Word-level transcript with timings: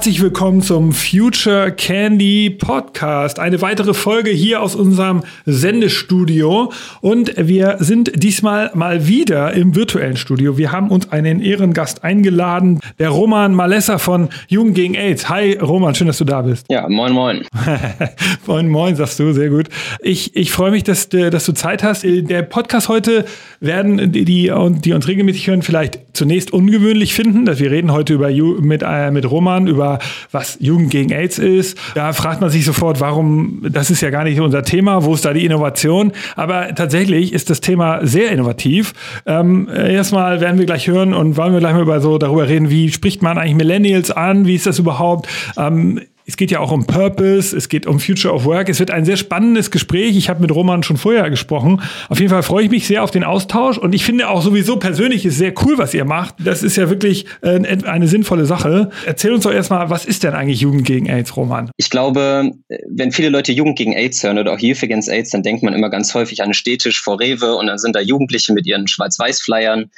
Herzlich 0.00 0.22
willkommen 0.22 0.62
zum 0.62 0.92
Future 0.92 1.72
Candy 1.72 2.48
Podcast. 2.48 3.38
Eine 3.38 3.60
weitere 3.60 3.92
Folge 3.92 4.30
hier 4.30 4.62
aus 4.62 4.74
unserem 4.74 5.24
Sendestudio. 5.44 6.72
Und 7.02 7.34
wir 7.36 7.76
sind 7.80 8.10
diesmal 8.22 8.70
mal 8.72 9.06
wieder 9.06 9.52
im 9.52 9.76
virtuellen 9.76 10.16
Studio. 10.16 10.56
Wir 10.56 10.72
haben 10.72 10.90
uns 10.90 11.12
einen 11.12 11.42
Ehrengast 11.42 12.02
eingeladen, 12.02 12.80
der 12.98 13.10
Roman 13.10 13.54
Malessa 13.54 13.98
von 13.98 14.30
Jugend 14.48 14.74
gegen 14.74 14.94
AIDS. 14.94 15.28
Hi 15.28 15.58
Roman, 15.60 15.94
schön, 15.94 16.06
dass 16.06 16.16
du 16.16 16.24
da 16.24 16.40
bist. 16.40 16.64
Ja, 16.70 16.88
moin, 16.88 17.12
moin. 17.12 17.44
moin, 18.46 18.70
moin, 18.70 18.96
sagst 18.96 19.20
du, 19.20 19.34
sehr 19.34 19.50
gut. 19.50 19.68
Ich, 20.00 20.34
ich 20.34 20.50
freue 20.50 20.70
mich, 20.70 20.82
dass, 20.82 21.10
dass 21.10 21.44
du 21.44 21.52
Zeit 21.52 21.82
hast. 21.82 22.04
Der 22.04 22.40
Podcast 22.40 22.88
heute 22.88 23.26
werden 23.60 24.12
die, 24.12 24.24
die, 24.24 24.50
die 24.82 24.92
uns 24.94 25.08
regelmäßig 25.08 25.46
hören, 25.46 25.60
vielleicht 25.60 26.00
zunächst 26.14 26.54
ungewöhnlich 26.54 27.12
finden, 27.12 27.44
dass 27.44 27.60
wir 27.60 27.70
reden 27.70 27.92
heute 27.92 28.14
über 28.14 28.30
mit, 28.30 28.82
äh, 28.82 29.10
mit 29.10 29.30
Roman 29.30 29.66
über 29.66 29.89
was 30.30 30.56
Jugend 30.60 30.90
gegen 30.90 31.12
AIDS 31.12 31.38
ist. 31.38 31.78
Da 31.94 32.12
fragt 32.12 32.40
man 32.40 32.50
sich 32.50 32.64
sofort, 32.64 33.00
warum, 33.00 33.62
das 33.68 33.90
ist 33.90 34.00
ja 34.00 34.10
gar 34.10 34.24
nicht 34.24 34.40
unser 34.40 34.62
Thema, 34.62 35.04
wo 35.04 35.14
ist 35.14 35.24
da 35.24 35.32
die 35.32 35.44
Innovation? 35.44 36.12
Aber 36.36 36.74
tatsächlich 36.74 37.32
ist 37.32 37.50
das 37.50 37.60
Thema 37.60 38.06
sehr 38.06 38.30
innovativ. 38.30 38.92
Ähm, 39.26 39.68
erstmal 39.68 40.40
werden 40.40 40.58
wir 40.58 40.66
gleich 40.66 40.86
hören 40.86 41.14
und 41.14 41.36
wollen 41.36 41.52
wir 41.52 41.60
gleich 41.60 41.74
mal 41.74 41.82
über 41.82 42.00
so 42.00 42.18
darüber 42.18 42.48
reden, 42.48 42.70
wie 42.70 42.90
spricht 42.90 43.22
man 43.22 43.38
eigentlich 43.38 43.56
Millennials 43.56 44.10
an? 44.10 44.46
Wie 44.46 44.54
ist 44.54 44.66
das 44.66 44.78
überhaupt? 44.78 45.28
Ähm, 45.56 46.00
es 46.26 46.36
geht 46.36 46.50
ja 46.50 46.60
auch 46.60 46.70
um 46.70 46.86
Purpose, 46.86 47.56
es 47.56 47.68
geht 47.68 47.86
um 47.86 47.98
Future 47.98 48.32
of 48.34 48.44
Work. 48.44 48.68
Es 48.68 48.78
wird 48.78 48.90
ein 48.90 49.04
sehr 49.04 49.16
spannendes 49.16 49.70
Gespräch. 49.70 50.16
Ich 50.16 50.28
habe 50.28 50.40
mit 50.40 50.54
Roman 50.54 50.82
schon 50.82 50.96
vorher 50.96 51.28
gesprochen. 51.30 51.82
Auf 52.08 52.18
jeden 52.20 52.30
Fall 52.30 52.42
freue 52.42 52.64
ich 52.64 52.70
mich 52.70 52.86
sehr 52.86 53.02
auf 53.02 53.10
den 53.10 53.24
Austausch 53.24 53.78
und 53.78 53.94
ich 53.94 54.04
finde 54.04 54.28
auch 54.28 54.42
sowieso 54.42 54.76
persönlich 54.76 55.26
ist 55.26 55.38
sehr 55.38 55.52
cool, 55.64 55.78
was 55.78 55.94
ihr 55.94 56.04
macht. 56.04 56.36
Das 56.38 56.62
ist 56.62 56.76
ja 56.76 56.88
wirklich 56.90 57.26
äh, 57.42 57.60
eine 57.84 58.08
sinnvolle 58.08 58.46
Sache. 58.46 58.90
Erzähl 59.06 59.32
uns 59.32 59.44
doch 59.44 59.52
erstmal, 59.52 59.90
was 59.90 60.04
ist 60.04 60.22
denn 60.22 60.34
eigentlich 60.34 60.60
Jugend 60.60 60.84
gegen 60.84 61.06
AIDS, 61.06 61.36
Roman? 61.36 61.70
Ich 61.76 61.90
glaube, 61.90 62.52
wenn 62.88 63.12
viele 63.12 63.28
Leute 63.28 63.52
Jugend 63.52 63.76
gegen 63.76 63.92
AIDS 63.92 64.22
hören 64.22 64.38
oder 64.38 64.52
auch 64.52 64.58
Youth 64.58 64.82
Against 64.82 65.08
AIDS, 65.08 65.30
dann 65.30 65.42
denkt 65.42 65.62
man 65.62 65.74
immer 65.74 65.90
ganz 65.90 66.14
häufig 66.14 66.40
an 66.40 66.46
einen 66.46 66.54
Städtisch 66.54 67.00
vor 67.00 67.18
Rewe 67.20 67.54
und 67.54 67.66
dann 67.66 67.78
sind 67.78 67.96
da 67.96 68.00
Jugendliche 68.00 68.52
mit 68.52 68.66
ihren 68.66 68.88
Schwarz-Weiß-Flyern 68.88 69.90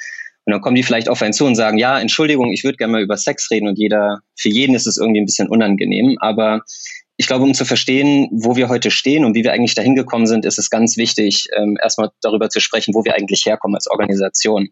und 0.45 0.51
dann 0.51 0.61
kommen 0.61 0.75
die 0.75 0.83
vielleicht 0.83 1.09
auf 1.09 1.21
einen 1.21 1.33
zu 1.33 1.45
und 1.45 1.55
sagen, 1.55 1.77
ja, 1.77 1.99
Entschuldigung, 1.99 2.51
ich 2.51 2.63
würde 2.63 2.77
gerne 2.77 2.91
mal 2.91 3.01
über 3.01 3.17
Sex 3.17 3.49
reden 3.49 3.67
und 3.67 3.77
jeder, 3.77 4.19
für 4.37 4.49
jeden 4.49 4.75
ist 4.75 4.87
es 4.87 4.97
irgendwie 4.97 5.21
ein 5.21 5.25
bisschen 5.25 5.47
unangenehm. 5.47 6.17
Aber 6.19 6.61
ich 7.15 7.27
glaube, 7.27 7.43
um 7.43 7.53
zu 7.53 7.63
verstehen, 7.63 8.27
wo 8.31 8.55
wir 8.55 8.69
heute 8.69 8.91
stehen 8.91 9.23
und 9.23 9.35
wie 9.35 9.43
wir 9.43 9.53
eigentlich 9.53 9.75
dahin 9.75 9.95
gekommen 9.95 10.25
sind, 10.25 10.45
ist 10.45 10.57
es 10.57 10.69
ganz 10.69 10.97
wichtig, 10.97 11.47
ähm, 11.55 11.77
erstmal 11.81 12.09
darüber 12.21 12.49
zu 12.49 12.59
sprechen, 12.59 12.93
wo 12.93 13.05
wir 13.05 13.15
eigentlich 13.15 13.45
herkommen 13.45 13.75
als 13.75 13.89
Organisation. 13.89 14.69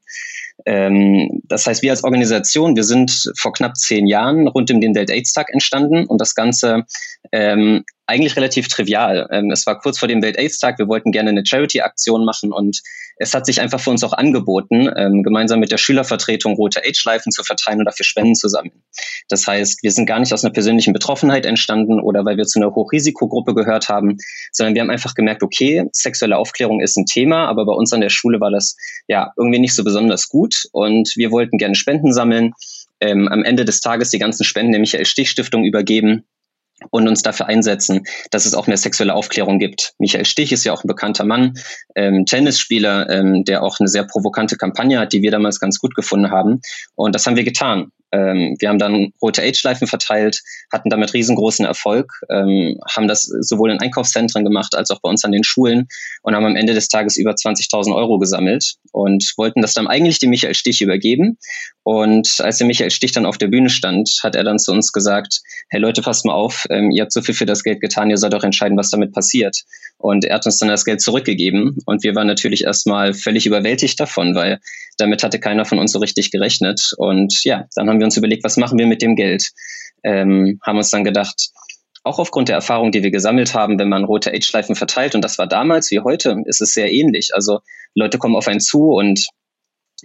Ähm, 0.65 1.41
das 1.45 1.67
heißt, 1.67 1.83
wir 1.83 1.91
als 1.91 2.03
Organisation, 2.03 2.75
wir 2.75 2.83
sind 2.83 3.31
vor 3.37 3.53
knapp 3.53 3.77
zehn 3.77 4.07
Jahren 4.07 4.47
rund 4.47 4.71
um 4.71 4.81
den 4.81 4.95
Welt-AIDS-Tag 4.95 5.49
entstanden 5.53 6.05
und 6.05 6.19
das 6.19 6.35
Ganze 6.35 6.83
ähm, 7.31 7.83
eigentlich 8.07 8.35
relativ 8.35 8.67
trivial. 8.67 9.27
Ähm, 9.31 9.51
es 9.51 9.65
war 9.65 9.79
kurz 9.79 9.99
vor 9.99 10.07
dem 10.07 10.21
Welt-AIDS-Tag, 10.21 10.79
wir 10.79 10.87
wollten 10.87 11.11
gerne 11.11 11.29
eine 11.29 11.45
Charity-Aktion 11.45 12.25
machen 12.25 12.51
und 12.51 12.81
es 13.17 13.33
hat 13.33 13.45
sich 13.45 13.61
einfach 13.61 13.79
für 13.79 13.91
uns 13.91 14.03
auch 14.03 14.13
angeboten, 14.13 14.89
ähm, 14.97 15.21
gemeinsam 15.23 15.59
mit 15.59 15.71
der 15.71 15.77
Schülervertretung 15.77 16.55
rote 16.55 16.83
AIDS-Schleifen 16.83 17.31
zu 17.31 17.43
verteilen 17.43 17.79
und 17.79 17.85
dafür 17.85 18.03
Spenden 18.03 18.35
zu 18.35 18.47
sammeln. 18.47 18.83
Das 19.29 19.45
heißt, 19.45 19.83
wir 19.83 19.91
sind 19.91 20.07
gar 20.07 20.19
nicht 20.19 20.33
aus 20.33 20.43
einer 20.43 20.53
persönlichen 20.53 20.91
Betroffenheit 20.91 21.45
entstanden 21.45 22.01
oder 22.01 22.25
weil 22.25 22.37
wir 22.37 22.45
zu 22.45 22.59
einer 22.59 22.73
Hochrisikogruppe 22.73 23.53
gehört 23.53 23.89
haben, 23.89 24.17
sondern 24.51 24.73
wir 24.73 24.81
haben 24.81 24.89
einfach 24.89 25.13
gemerkt, 25.13 25.43
okay, 25.43 25.85
sexuelle 25.91 26.37
Aufklärung 26.37 26.81
ist 26.81 26.97
ein 26.97 27.05
Thema, 27.05 27.47
aber 27.47 27.65
bei 27.65 27.73
uns 27.73 27.93
an 27.93 28.01
der 28.01 28.09
Schule 28.09 28.39
war 28.39 28.51
das 28.51 28.75
ja 29.07 29.31
irgendwie 29.37 29.59
nicht 29.59 29.75
so 29.75 29.83
besonders 29.83 30.27
gut 30.27 30.67
und 30.71 31.13
wir 31.15 31.31
wollten 31.31 31.57
gerne 31.57 31.75
Spenden 31.75 32.13
sammeln. 32.13 32.53
Ähm, 32.99 33.27
am 33.27 33.43
Ende 33.43 33.65
des 33.65 33.81
Tages 33.81 34.09
die 34.09 34.19
ganzen 34.19 34.43
Spenden 34.43 34.71
der 34.71 34.81
Michael 34.81 35.05
Stich 35.05 35.29
Stiftung 35.29 35.63
übergeben 35.63 36.25
und 36.89 37.07
uns 37.07 37.21
dafür 37.21 37.47
einsetzen, 37.47 38.03
dass 38.31 38.45
es 38.45 38.53
auch 38.53 38.67
mehr 38.67 38.77
sexuelle 38.77 39.13
Aufklärung 39.13 39.59
gibt. 39.59 39.93
Michael 39.99 40.25
Stich 40.25 40.51
ist 40.51 40.63
ja 40.63 40.73
auch 40.73 40.83
ein 40.83 40.87
bekannter 40.87 41.25
Mann, 41.25 41.53
ähm, 41.95 42.25
Tennisspieler, 42.25 43.09
ähm, 43.09 43.43
der 43.45 43.63
auch 43.63 43.79
eine 43.79 43.89
sehr 43.89 44.03
provokante 44.03 44.57
Kampagne 44.57 44.99
hat, 44.99 45.13
die 45.13 45.21
wir 45.21 45.31
damals 45.31 45.59
ganz 45.59 45.79
gut 45.79 45.95
gefunden 45.95 46.31
haben. 46.31 46.61
Und 46.95 47.15
das 47.15 47.25
haben 47.25 47.35
wir 47.35 47.43
getan. 47.43 47.91
Ähm, 48.11 48.57
wir 48.59 48.69
haben 48.69 48.79
dann 48.79 49.13
rote 49.21 49.41
Age-Schleifen 49.41 49.87
verteilt, 49.87 50.41
hatten 50.71 50.89
damit 50.89 51.13
riesengroßen 51.13 51.65
Erfolg, 51.65 52.11
ähm, 52.29 52.77
haben 52.89 53.07
das 53.07 53.21
sowohl 53.21 53.71
in 53.71 53.79
Einkaufszentren 53.79 54.43
gemacht 54.43 54.75
als 54.75 54.91
auch 54.91 54.99
bei 55.01 55.09
uns 55.09 55.23
an 55.23 55.31
den 55.31 55.45
Schulen 55.45 55.87
und 56.21 56.35
haben 56.35 56.45
am 56.45 56.57
Ende 56.57 56.73
des 56.73 56.89
Tages 56.89 57.15
über 57.15 57.31
20.000 57.31 57.95
Euro 57.95 58.19
gesammelt 58.19 58.75
und 58.91 59.33
wollten 59.37 59.61
das 59.61 59.73
dann 59.73 59.87
eigentlich 59.87 60.19
dem 60.19 60.29
Michael 60.29 60.55
Stich 60.55 60.81
übergeben. 60.81 61.37
Und 61.83 62.39
als 62.39 62.59
der 62.59 62.67
Michael 62.67 62.91
Stich 62.91 63.11
dann 63.11 63.25
auf 63.25 63.39
der 63.39 63.47
Bühne 63.47 63.69
stand, 63.69 64.19
hat 64.21 64.35
er 64.35 64.43
dann 64.43 64.59
zu 64.59 64.71
uns 64.71 64.91
gesagt, 64.91 65.41
hey 65.69 65.79
Leute, 65.79 66.01
passt 66.01 66.25
mal 66.25 66.33
auf, 66.33 66.67
ähm, 66.69 66.91
ihr 66.91 67.01
habt 67.01 67.11
so 67.11 67.21
viel 67.21 67.33
für 67.33 67.47
das 67.47 67.63
Geld 67.63 67.81
getan, 67.81 68.11
ihr 68.11 68.17
sollt 68.17 68.35
auch 68.35 68.43
entscheiden, 68.43 68.77
was 68.77 68.91
damit 68.91 69.13
passiert. 69.13 69.63
Und 69.97 70.23
er 70.23 70.35
hat 70.35 70.45
uns 70.45 70.59
dann 70.59 70.69
das 70.69 70.85
Geld 70.85 71.01
zurückgegeben 71.01 71.77
und 71.85 72.03
wir 72.03 72.13
waren 72.13 72.27
natürlich 72.27 72.63
erstmal 72.63 73.13
völlig 73.13 73.47
überwältigt 73.47 73.99
davon, 73.99 74.35
weil 74.35 74.59
damit 74.97 75.23
hatte 75.23 75.39
keiner 75.39 75.65
von 75.65 75.79
uns 75.79 75.91
so 75.91 75.99
richtig 75.99 76.29
gerechnet. 76.29 76.91
Und 76.97 77.43
ja, 77.43 77.65
dann 77.75 77.89
haben 77.89 77.99
wir 77.99 78.05
uns 78.05 78.17
überlegt, 78.17 78.43
was 78.43 78.57
machen 78.57 78.77
wir 78.77 78.85
mit 78.85 79.01
dem 79.01 79.15
Geld? 79.15 79.49
Ähm, 80.03 80.59
haben 80.63 80.77
uns 80.77 80.91
dann 80.91 81.03
gedacht, 81.03 81.49
auch 82.03 82.19
aufgrund 82.19 82.49
der 82.49 82.55
Erfahrung, 82.55 82.91
die 82.91 83.03
wir 83.03 83.11
gesammelt 83.11 83.53
haben, 83.53 83.77
wenn 83.77 83.89
man 83.89 84.03
rote 84.03 84.31
Age-Schleifen 84.31 84.75
verteilt, 84.75 85.13
und 85.15 85.21
das 85.21 85.37
war 85.37 85.47
damals 85.47 85.91
wie 85.91 85.99
heute, 85.99 86.37
ist 86.45 86.61
es 86.61 86.73
sehr 86.73 86.91
ähnlich. 86.91 87.29
Also 87.33 87.59
Leute 87.93 88.17
kommen 88.17 88.35
auf 88.35 88.47
einen 88.47 88.59
zu 88.59 88.91
und 88.91 89.27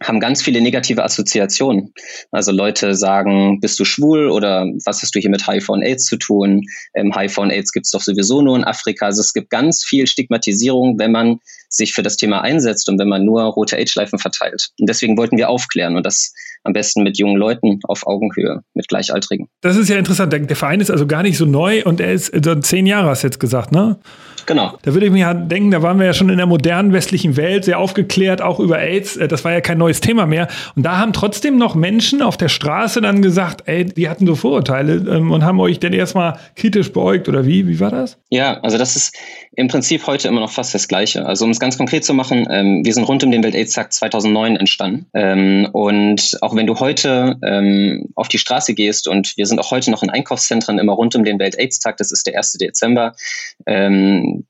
haben 0.02 0.20
ganz 0.20 0.42
viele 0.42 0.60
negative 0.60 1.02
Assoziationen. 1.02 1.92
Also 2.30 2.52
Leute 2.52 2.94
sagen, 2.94 3.60
bist 3.60 3.80
du 3.80 3.84
schwul 3.84 4.28
oder 4.28 4.66
was 4.84 5.02
hast 5.02 5.14
du 5.14 5.20
hier 5.20 5.30
mit 5.30 5.46
HIV 5.46 5.70
und 5.70 5.82
AIDS 5.82 6.04
zu 6.04 6.16
tun? 6.16 6.62
Ähm, 6.94 7.14
HIV 7.16 7.38
und 7.38 7.50
AIDS 7.50 7.72
gibt 7.72 7.86
es 7.86 7.92
doch 7.92 8.02
sowieso 8.02 8.42
nur 8.42 8.56
in 8.56 8.64
Afrika. 8.64 9.06
Also 9.06 9.22
es 9.22 9.32
gibt 9.32 9.48
ganz 9.50 9.84
viel 9.84 10.06
Stigmatisierung, 10.06 10.98
wenn 10.98 11.12
man 11.12 11.38
sich 11.68 11.92
für 11.92 12.02
das 12.02 12.16
Thema 12.16 12.42
einsetzt 12.42 12.88
und 12.88 12.98
wenn 12.98 13.08
man 13.08 13.24
nur 13.24 13.42
rote 13.42 13.76
AIDS-Schleifen 13.76 14.18
verteilt. 14.18 14.68
Und 14.78 14.88
deswegen 14.88 15.16
wollten 15.16 15.36
wir 15.36 15.48
aufklären 15.48 15.96
und 15.96 16.04
das 16.04 16.32
am 16.66 16.72
besten 16.72 17.02
mit 17.02 17.18
jungen 17.18 17.36
Leuten 17.36 17.80
auf 17.84 18.06
Augenhöhe, 18.06 18.62
mit 18.74 18.88
Gleichaltrigen. 18.88 19.48
Das 19.62 19.76
ist 19.76 19.88
ja 19.88 19.96
interessant. 19.96 20.32
Der, 20.32 20.40
der 20.40 20.56
Verein 20.56 20.80
ist 20.80 20.90
also 20.90 21.06
gar 21.06 21.22
nicht 21.22 21.38
so 21.38 21.46
neu 21.46 21.82
und 21.84 22.00
er 22.00 22.12
ist 22.12 22.32
also 22.34 22.54
zehn 22.56 22.86
Jahre, 22.86 23.08
hast 23.08 23.22
du 23.22 23.28
jetzt 23.28 23.40
gesagt, 23.40 23.72
ne? 23.72 23.98
Genau. 24.46 24.78
Da 24.82 24.94
würde 24.94 25.06
ich 25.06 25.12
mir 25.12 25.18
ja 25.18 25.34
denken, 25.34 25.72
da 25.72 25.82
waren 25.82 25.98
wir 25.98 26.06
ja 26.06 26.14
schon 26.14 26.28
in 26.28 26.36
der 26.36 26.46
modernen 26.46 26.92
westlichen 26.92 27.36
Welt 27.36 27.64
sehr 27.64 27.78
aufgeklärt, 27.78 28.40
auch 28.40 28.60
über 28.60 28.78
AIDS. 28.78 29.16
Äh, 29.16 29.28
das 29.28 29.44
war 29.44 29.52
ja 29.52 29.60
kein 29.60 29.78
neues 29.78 30.00
Thema 30.00 30.26
mehr. 30.26 30.48
Und 30.76 30.84
da 30.84 30.98
haben 30.98 31.12
trotzdem 31.12 31.58
noch 31.58 31.74
Menschen 31.74 32.22
auf 32.22 32.36
der 32.36 32.48
Straße 32.48 33.00
dann 33.00 33.22
gesagt, 33.22 33.64
ey, 33.66 33.84
die 33.84 34.08
hatten 34.08 34.26
so 34.26 34.36
Vorurteile 34.36 34.94
ähm, 35.16 35.32
und 35.32 35.44
haben 35.44 35.60
euch 35.60 35.80
denn 35.80 35.92
erstmal 35.92 36.38
kritisch 36.54 36.92
beäugt 36.92 37.28
oder 37.28 37.44
wie? 37.44 37.66
Wie 37.66 37.80
war 37.80 37.90
das? 37.90 38.18
Ja, 38.30 38.60
also 38.60 38.78
das 38.78 38.94
ist 38.94 39.16
im 39.56 39.68
Prinzip 39.68 40.06
heute 40.06 40.28
immer 40.28 40.40
noch 40.40 40.52
fast 40.52 40.74
das 40.74 40.86
Gleiche. 40.86 41.26
Also 41.26 41.44
um 41.44 41.50
es 41.50 41.58
ganz 41.58 41.76
konkret 41.76 42.04
zu 42.04 42.14
machen, 42.14 42.46
ähm, 42.50 42.84
wir 42.84 42.94
sind 42.94 43.04
rund 43.04 43.24
um 43.24 43.32
den 43.32 43.42
Welt-AIDS-Tag 43.42 43.92
2009 43.92 44.56
entstanden. 44.56 45.06
Ähm, 45.12 45.68
und 45.72 46.38
auch 46.40 46.54
wenn 46.56 46.66
du 46.66 46.78
heute 46.80 47.36
ähm, 47.42 48.08
auf 48.14 48.28
die 48.28 48.38
Straße 48.38 48.74
gehst 48.74 49.08
und 49.08 49.36
wir 49.36 49.46
sind 49.46 49.58
auch 49.58 49.70
heute 49.70 49.90
noch 49.90 50.02
in 50.02 50.10
Einkaufszentren 50.10 50.78
immer 50.78 50.92
rund 50.92 51.14
um 51.14 51.24
den 51.24 51.38
Welt-AIDS-Tag, 51.38 51.96
das 51.96 52.12
ist 52.12 52.26
der 52.26 52.36
1. 52.36 52.54
Dezember, 52.54 53.14
ähm, 53.66 54.46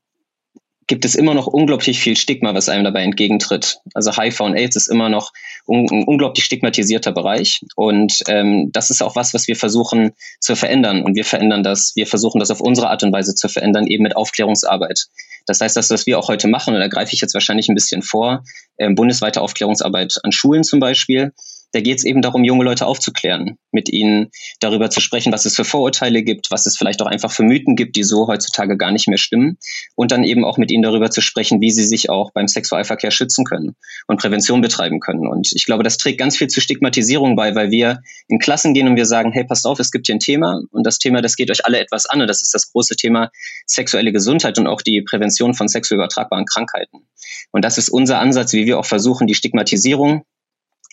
gibt 0.87 1.03
es 1.03 1.15
immer 1.15 1.33
noch 1.33 1.47
unglaublich 1.47 1.99
viel 1.99 2.15
Stigma, 2.15 2.53
was 2.53 2.69
einem 2.69 2.85
dabei 2.85 3.03
entgegentritt. 3.03 3.79
Also 3.93 4.15
HIV 4.15 4.39
und 4.39 4.55
AIDS 4.55 4.77
ist 4.77 4.87
immer 4.87 5.09
noch 5.09 5.33
un 5.67 5.85
ein 5.91 6.05
unglaublich 6.05 6.45
stigmatisierter 6.45 7.11
Bereich. 7.11 7.61
Und 7.75 8.23
ähm, 8.29 8.71
das 8.71 8.89
ist 8.89 9.03
auch 9.03 9.15
was, 9.15 9.33
was 9.33 9.49
wir 9.49 9.57
versuchen 9.57 10.11
zu 10.39 10.55
verändern. 10.55 11.03
Und 11.03 11.15
wir 11.15 11.25
verändern 11.25 11.61
das, 11.61 11.91
wir 11.95 12.07
versuchen 12.07 12.39
das 12.39 12.51
auf 12.51 12.61
unsere 12.61 12.89
Art 12.89 13.03
und 13.03 13.11
Weise 13.11 13.35
zu 13.35 13.49
verändern, 13.49 13.85
eben 13.85 14.03
mit 14.03 14.15
Aufklärungsarbeit. 14.15 15.07
Das 15.45 15.59
heißt, 15.59 15.75
das, 15.75 15.89
was 15.89 16.05
wir 16.05 16.17
auch 16.17 16.29
heute 16.29 16.47
machen, 16.47 16.73
und 16.73 16.79
da 16.79 16.87
greife 16.87 17.13
ich 17.13 17.21
jetzt 17.21 17.33
wahrscheinlich 17.33 17.67
ein 17.67 17.75
bisschen 17.75 18.01
vor, 18.01 18.43
ähm, 18.77 18.95
bundesweite 18.95 19.41
Aufklärungsarbeit 19.41 20.15
an 20.23 20.31
Schulen 20.31 20.63
zum 20.63 20.79
Beispiel, 20.79 21.33
da 21.77 21.81
geht 21.81 21.99
es 21.99 22.05
eben 22.05 22.23
darum, 22.23 22.43
junge 22.43 22.63
Leute 22.63 22.87
aufzuklären, 22.87 23.59
mit 23.71 23.87
ihnen 23.87 24.31
darüber 24.59 24.89
zu 24.89 24.99
sprechen, 24.99 25.31
was 25.31 25.45
es 25.45 25.55
für 25.55 25.63
Vorurteile 25.63 26.23
gibt, 26.23 26.49
was 26.49 26.65
es 26.65 26.75
vielleicht 26.75 27.03
auch 27.03 27.05
einfach 27.05 27.31
für 27.31 27.43
Mythen 27.43 27.75
gibt, 27.75 27.95
die 27.95 28.03
so 28.03 28.27
heutzutage 28.27 28.77
gar 28.77 28.91
nicht 28.91 29.07
mehr 29.07 29.19
stimmen. 29.19 29.59
Und 29.93 30.11
dann 30.11 30.23
eben 30.23 30.43
auch 30.43 30.57
mit 30.57 30.71
ihnen 30.71 30.81
darüber 30.81 31.11
zu 31.11 31.21
sprechen, 31.21 31.61
wie 31.61 31.69
sie 31.69 31.83
sich 31.83 32.09
auch 32.09 32.31
beim 32.33 32.47
Sexualverkehr 32.47 33.11
schützen 33.11 33.45
können 33.45 33.75
und 34.07 34.19
Prävention 34.19 34.59
betreiben 34.59 34.99
können. 34.99 35.27
Und 35.27 35.51
ich 35.53 35.65
glaube, 35.65 35.83
das 35.83 35.97
trägt 35.97 36.17
ganz 36.17 36.35
viel 36.35 36.47
zu 36.47 36.61
Stigmatisierung 36.61 37.35
bei, 37.35 37.53
weil 37.53 37.69
wir 37.69 38.01
in 38.27 38.39
Klassen 38.39 38.73
gehen 38.73 38.87
und 38.87 38.95
wir 38.95 39.05
sagen, 39.05 39.31
hey, 39.31 39.43
passt 39.43 39.67
auf, 39.67 39.79
es 39.79 39.91
gibt 39.91 40.07
hier 40.07 40.15
ein 40.15 40.19
Thema 40.19 40.59
und 40.71 40.83
das 40.83 40.97
Thema, 40.97 41.21
das 41.21 41.35
geht 41.35 41.51
euch 41.51 41.63
alle 41.63 41.77
etwas 41.77 42.07
an. 42.07 42.21
Und 42.21 42.27
das 42.27 42.41
ist 42.41 42.55
das 42.55 42.71
große 42.71 42.95
Thema 42.95 43.29
sexuelle 43.67 44.11
Gesundheit 44.11 44.57
und 44.57 44.65
auch 44.65 44.81
die 44.81 45.03
Prävention 45.03 45.53
von 45.53 45.67
sexuell 45.67 45.99
übertragbaren 45.99 46.45
Krankheiten. 46.45 47.07
Und 47.51 47.63
das 47.63 47.77
ist 47.77 47.89
unser 47.89 48.17
Ansatz, 48.17 48.53
wie 48.53 48.65
wir 48.65 48.79
auch 48.79 48.85
versuchen, 48.87 49.27
die 49.27 49.35
Stigmatisierung 49.35 50.23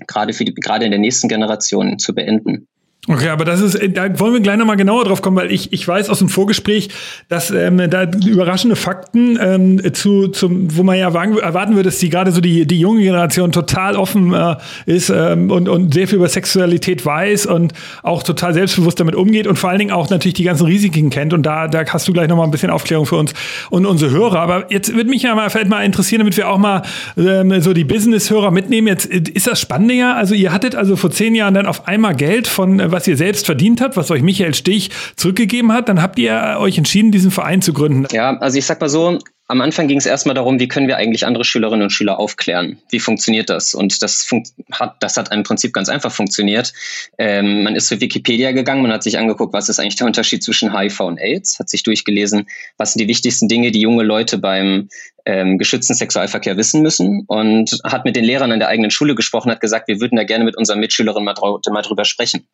gerade 0.07 0.33
für 0.33 0.45
die, 0.45 0.55
gerade 0.55 0.85
in 0.85 0.91
der 0.91 1.01
nächsten 1.01 1.29
Generation 1.29 1.99
zu 1.99 2.15
beenden. 2.15 2.69
Okay, 3.07 3.29
aber 3.29 3.45
das 3.45 3.61
ist, 3.61 3.79
da 3.93 4.19
wollen 4.19 4.33
wir 4.33 4.41
gleich 4.41 4.57
nochmal 4.57 4.79
genauer 4.79 5.05
drauf 5.05 5.21
kommen, 5.21 5.37
weil 5.37 5.53
ich, 5.53 5.75
ich 5.75 5.87
weiß 5.87 6.09
aus 6.09 6.21
dem 6.21 6.31
Vorgespräch, 6.31 6.89
dass 7.29 7.51
ähm, 7.51 7.77
da 7.91 8.05
überraschende 8.05 8.77
Fakten 8.77 9.39
ähm, 9.39 9.93
zu, 9.93 10.29
zum, 10.29 10.75
wo 10.75 10.85
man 10.85 10.97
ja 10.97 11.09
erwarten 11.09 11.75
würde, 11.75 11.91
dass 11.91 11.99
die 11.99 12.09
gerade 12.09 12.33
so 12.33 12.41
die, 12.41 12.67
die 12.67 12.81
junge 12.81 13.03
Generation 13.03 13.53
total 13.53 13.97
offen 13.97 14.33
äh, 14.33 14.57
ist 14.87 15.11
ähm, 15.11 15.51
und, 15.51 15.69
und 15.69 15.93
sehr 15.93 16.09
viel 16.09 16.17
über 16.17 16.31
Sexualität 16.31 17.05
weiß 17.05 17.45
und 17.45 17.75
auch 18.03 18.23
total 18.23 18.55
selbstbewusst 18.55 18.99
damit 18.99 19.17
umgeht 19.17 19.47
und 19.47 19.59
vor 19.59 19.69
allen 19.69 19.81
Dingen 19.81 19.93
auch 19.93 20.09
natürlich 20.09 20.35
die 20.35 20.45
ganzen 20.45 20.65
Risiken 20.65 21.11
kennt. 21.11 21.35
Und 21.35 21.43
da, 21.43 21.69
da 21.69 21.85
hast 21.85 22.09
du 22.09 22.13
gleich 22.15 22.29
nochmal 22.29 22.47
ein 22.47 22.53
bisschen 22.53 22.71
Aufklärung 22.71 23.05
für 23.05 23.17
uns 23.17 23.35
und 23.69 23.85
unsere 23.85 24.13
Hörer. 24.13 24.41
Aber 24.41 24.73
jetzt 24.73 24.95
würde 24.95 25.11
mich 25.11 25.23
ja 25.23 25.35
mal 25.35 25.51
vielleicht 25.51 25.69
mal 25.69 25.85
interessieren, 25.85 26.21
damit 26.21 26.39
wir 26.39 26.49
auch 26.49 26.59
mal 26.59 26.81
ähm, 27.19 27.61
so 27.61 27.75
die 27.75 27.85
Business-Hörer 27.85 28.51
mitnehmen. 28.51 28.89
Jetzt 28.89 29.05
ist 29.05 29.47
das 29.47 29.61
Spannende 29.61 29.93
ja, 29.93 30.15
also 30.15 30.35
ihr 30.35 30.53
hattet 30.53 30.75
also 30.75 30.97
vor 30.97 31.11
zehn 31.11 31.35
Jahren 31.35 31.53
dann 31.53 31.67
auf 31.67 31.87
einmal 31.87 32.15
Geld 32.15 32.47
von 32.47 32.81
äh, 32.81 32.94
was 32.95 33.07
ihr 33.07 33.19
selbst 33.19 33.45
verdient 33.45 33.83
habt, 33.83 33.99
was 33.99 34.11
euch 34.11 34.23
Michael 34.23 34.55
Stich 34.55 34.91
zurückgegeben 35.17 35.73
hat, 35.73 35.91
dann 35.91 36.01
habt 36.01 36.19
ihr 36.19 36.57
euch 36.59 36.79
entschieden, 36.79 37.13
diesen 37.13 37.31
Verein 37.31 37.61
zu 37.61 37.75
gründen. 37.75 38.07
Ja, 38.13 38.39
also 38.39 38.57
ich 38.57 38.65
sag 38.65 38.81
mal 38.81 38.89
so, 38.89 39.19
am 39.47 39.61
Anfang 39.61 39.89
ging 39.89 39.99
es 39.99 40.07
erstmal 40.07 40.35
darum, 40.35 40.59
wie 40.59 40.69
können 40.69 40.89
wir 40.89 40.97
eigentlich 40.97 41.27
andere 41.27 41.45
Schülerinnen 41.45 41.83
und 41.83 41.91
Schüler 41.91 42.19
aufklären? 42.19 42.79
Wie 42.91 42.99
funktioniert 42.99 43.51
das? 43.51 43.75
Und 43.75 44.03
das 44.03 44.27
hat, 44.73 44.97
das 45.01 45.19
hat 45.19 45.33
im 45.33 45.43
Prinzip 45.43 45.75
ganz 45.75 45.91
einfach 45.91 46.11
funktioniert. 46.11 46.73
Ähm, 47.19 47.63
man 47.63 47.77
ist 47.77 47.89
zu 47.89 48.01
Wikipedia 48.01 48.53
gegangen, 48.53 48.81
man 48.81 48.93
hat 48.93 49.03
sich 49.03 49.19
angeguckt, 49.19 49.53
was 49.53 49.69
ist 49.69 49.79
eigentlich 49.79 49.97
der 49.97 50.07
Unterschied 50.07 50.43
zwischen 50.43 50.77
HIV 50.77 51.01
und 51.01 51.19
AIDS, 51.19 51.59
hat 51.59 51.69
sich 51.69 51.83
durchgelesen, 51.83 52.47
was 52.79 52.95
sind 52.95 53.01
die 53.01 53.09
wichtigsten 53.09 53.47
Dinge, 53.47 53.71
die 53.71 53.81
junge 53.81 54.03
Leute 54.03 54.39
beim 54.39 54.89
ähm, 55.27 55.59
geschützten 55.59 55.95
Sexualverkehr 55.95 56.57
wissen 56.57 56.81
müssen 56.81 57.25
und 57.27 57.81
hat 57.85 58.07
mit 58.07 58.17
den 58.17 58.25
Lehrern 58.25 58.51
an 58.51 58.61
der 58.61 58.69
eigenen 58.69 58.91
Schule 58.91 59.15
gesprochen, 59.15 59.51
hat 59.51 59.61
gesagt, 59.61 59.89
wir 59.89 60.01
würden 60.01 60.17
da 60.17 60.25
gerne 60.25 60.45
mit 60.45 60.57
unseren 60.57 60.81
Mitschülerinnen 60.81 61.25
mal, 61.25 61.35
mal 61.71 61.83
drüber 61.83 62.07
sprechen. 62.07 62.47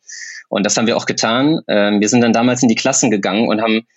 Und 0.49 0.65
das 0.65 0.75
haben 0.75 0.87
wir 0.87 0.97
auch 0.97 1.05
getan. 1.05 1.61
Ähm, 1.69 2.01
wir 2.01 2.09
sind 2.09 2.19
dann 2.19 2.33
damals 2.33 2.61
in 2.61 2.67
die 2.67 2.75
Klassen 2.75 3.11
gegangen 3.11 3.47
und 3.47 3.61
haben 3.61 3.87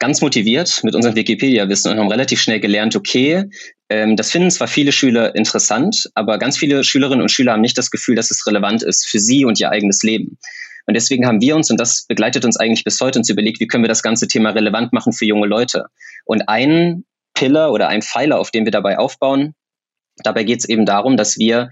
ganz 0.00 0.20
motiviert 0.22 0.80
mit 0.82 0.94
unserem 0.94 1.14
Wikipedia-Wissen 1.14 1.92
und 1.92 1.98
haben 1.98 2.08
relativ 2.08 2.40
schnell 2.40 2.58
gelernt, 2.58 2.96
okay, 2.96 3.44
ähm, 3.88 4.16
das 4.16 4.30
finden 4.30 4.50
zwar 4.50 4.66
viele 4.66 4.92
Schüler 4.92 5.34
interessant, 5.36 6.10
aber 6.14 6.38
ganz 6.38 6.58
viele 6.58 6.82
Schülerinnen 6.82 7.22
und 7.22 7.30
Schüler 7.30 7.52
haben 7.52 7.60
nicht 7.60 7.78
das 7.78 7.90
Gefühl, 7.90 8.16
dass 8.16 8.30
es 8.30 8.46
relevant 8.46 8.82
ist 8.82 9.06
für 9.06 9.20
sie 9.20 9.44
und 9.44 9.60
ihr 9.60 9.70
eigenes 9.70 10.02
Leben. 10.02 10.38
Und 10.86 10.94
deswegen 10.94 11.26
haben 11.26 11.40
wir 11.40 11.54
uns, 11.54 11.70
und 11.70 11.78
das 11.78 12.06
begleitet 12.08 12.44
uns 12.44 12.56
eigentlich 12.56 12.82
bis 12.82 13.00
heute, 13.00 13.18
uns 13.18 13.28
überlegt, 13.28 13.60
wie 13.60 13.66
können 13.66 13.84
wir 13.84 13.88
das 13.88 14.02
ganze 14.02 14.26
Thema 14.26 14.50
relevant 14.50 14.92
machen 14.92 15.12
für 15.12 15.26
junge 15.26 15.46
Leute. 15.46 15.84
Und 16.24 16.48
ein 16.48 17.04
Pillar 17.34 17.70
oder 17.70 17.88
ein 17.88 18.02
Pfeiler, 18.02 18.40
auf 18.40 18.50
dem 18.50 18.64
wir 18.64 18.72
dabei 18.72 18.98
aufbauen, 18.98 19.54
dabei 20.24 20.44
geht 20.44 20.60
es 20.60 20.68
eben 20.68 20.86
darum, 20.86 21.16
dass 21.16 21.38
wir 21.38 21.70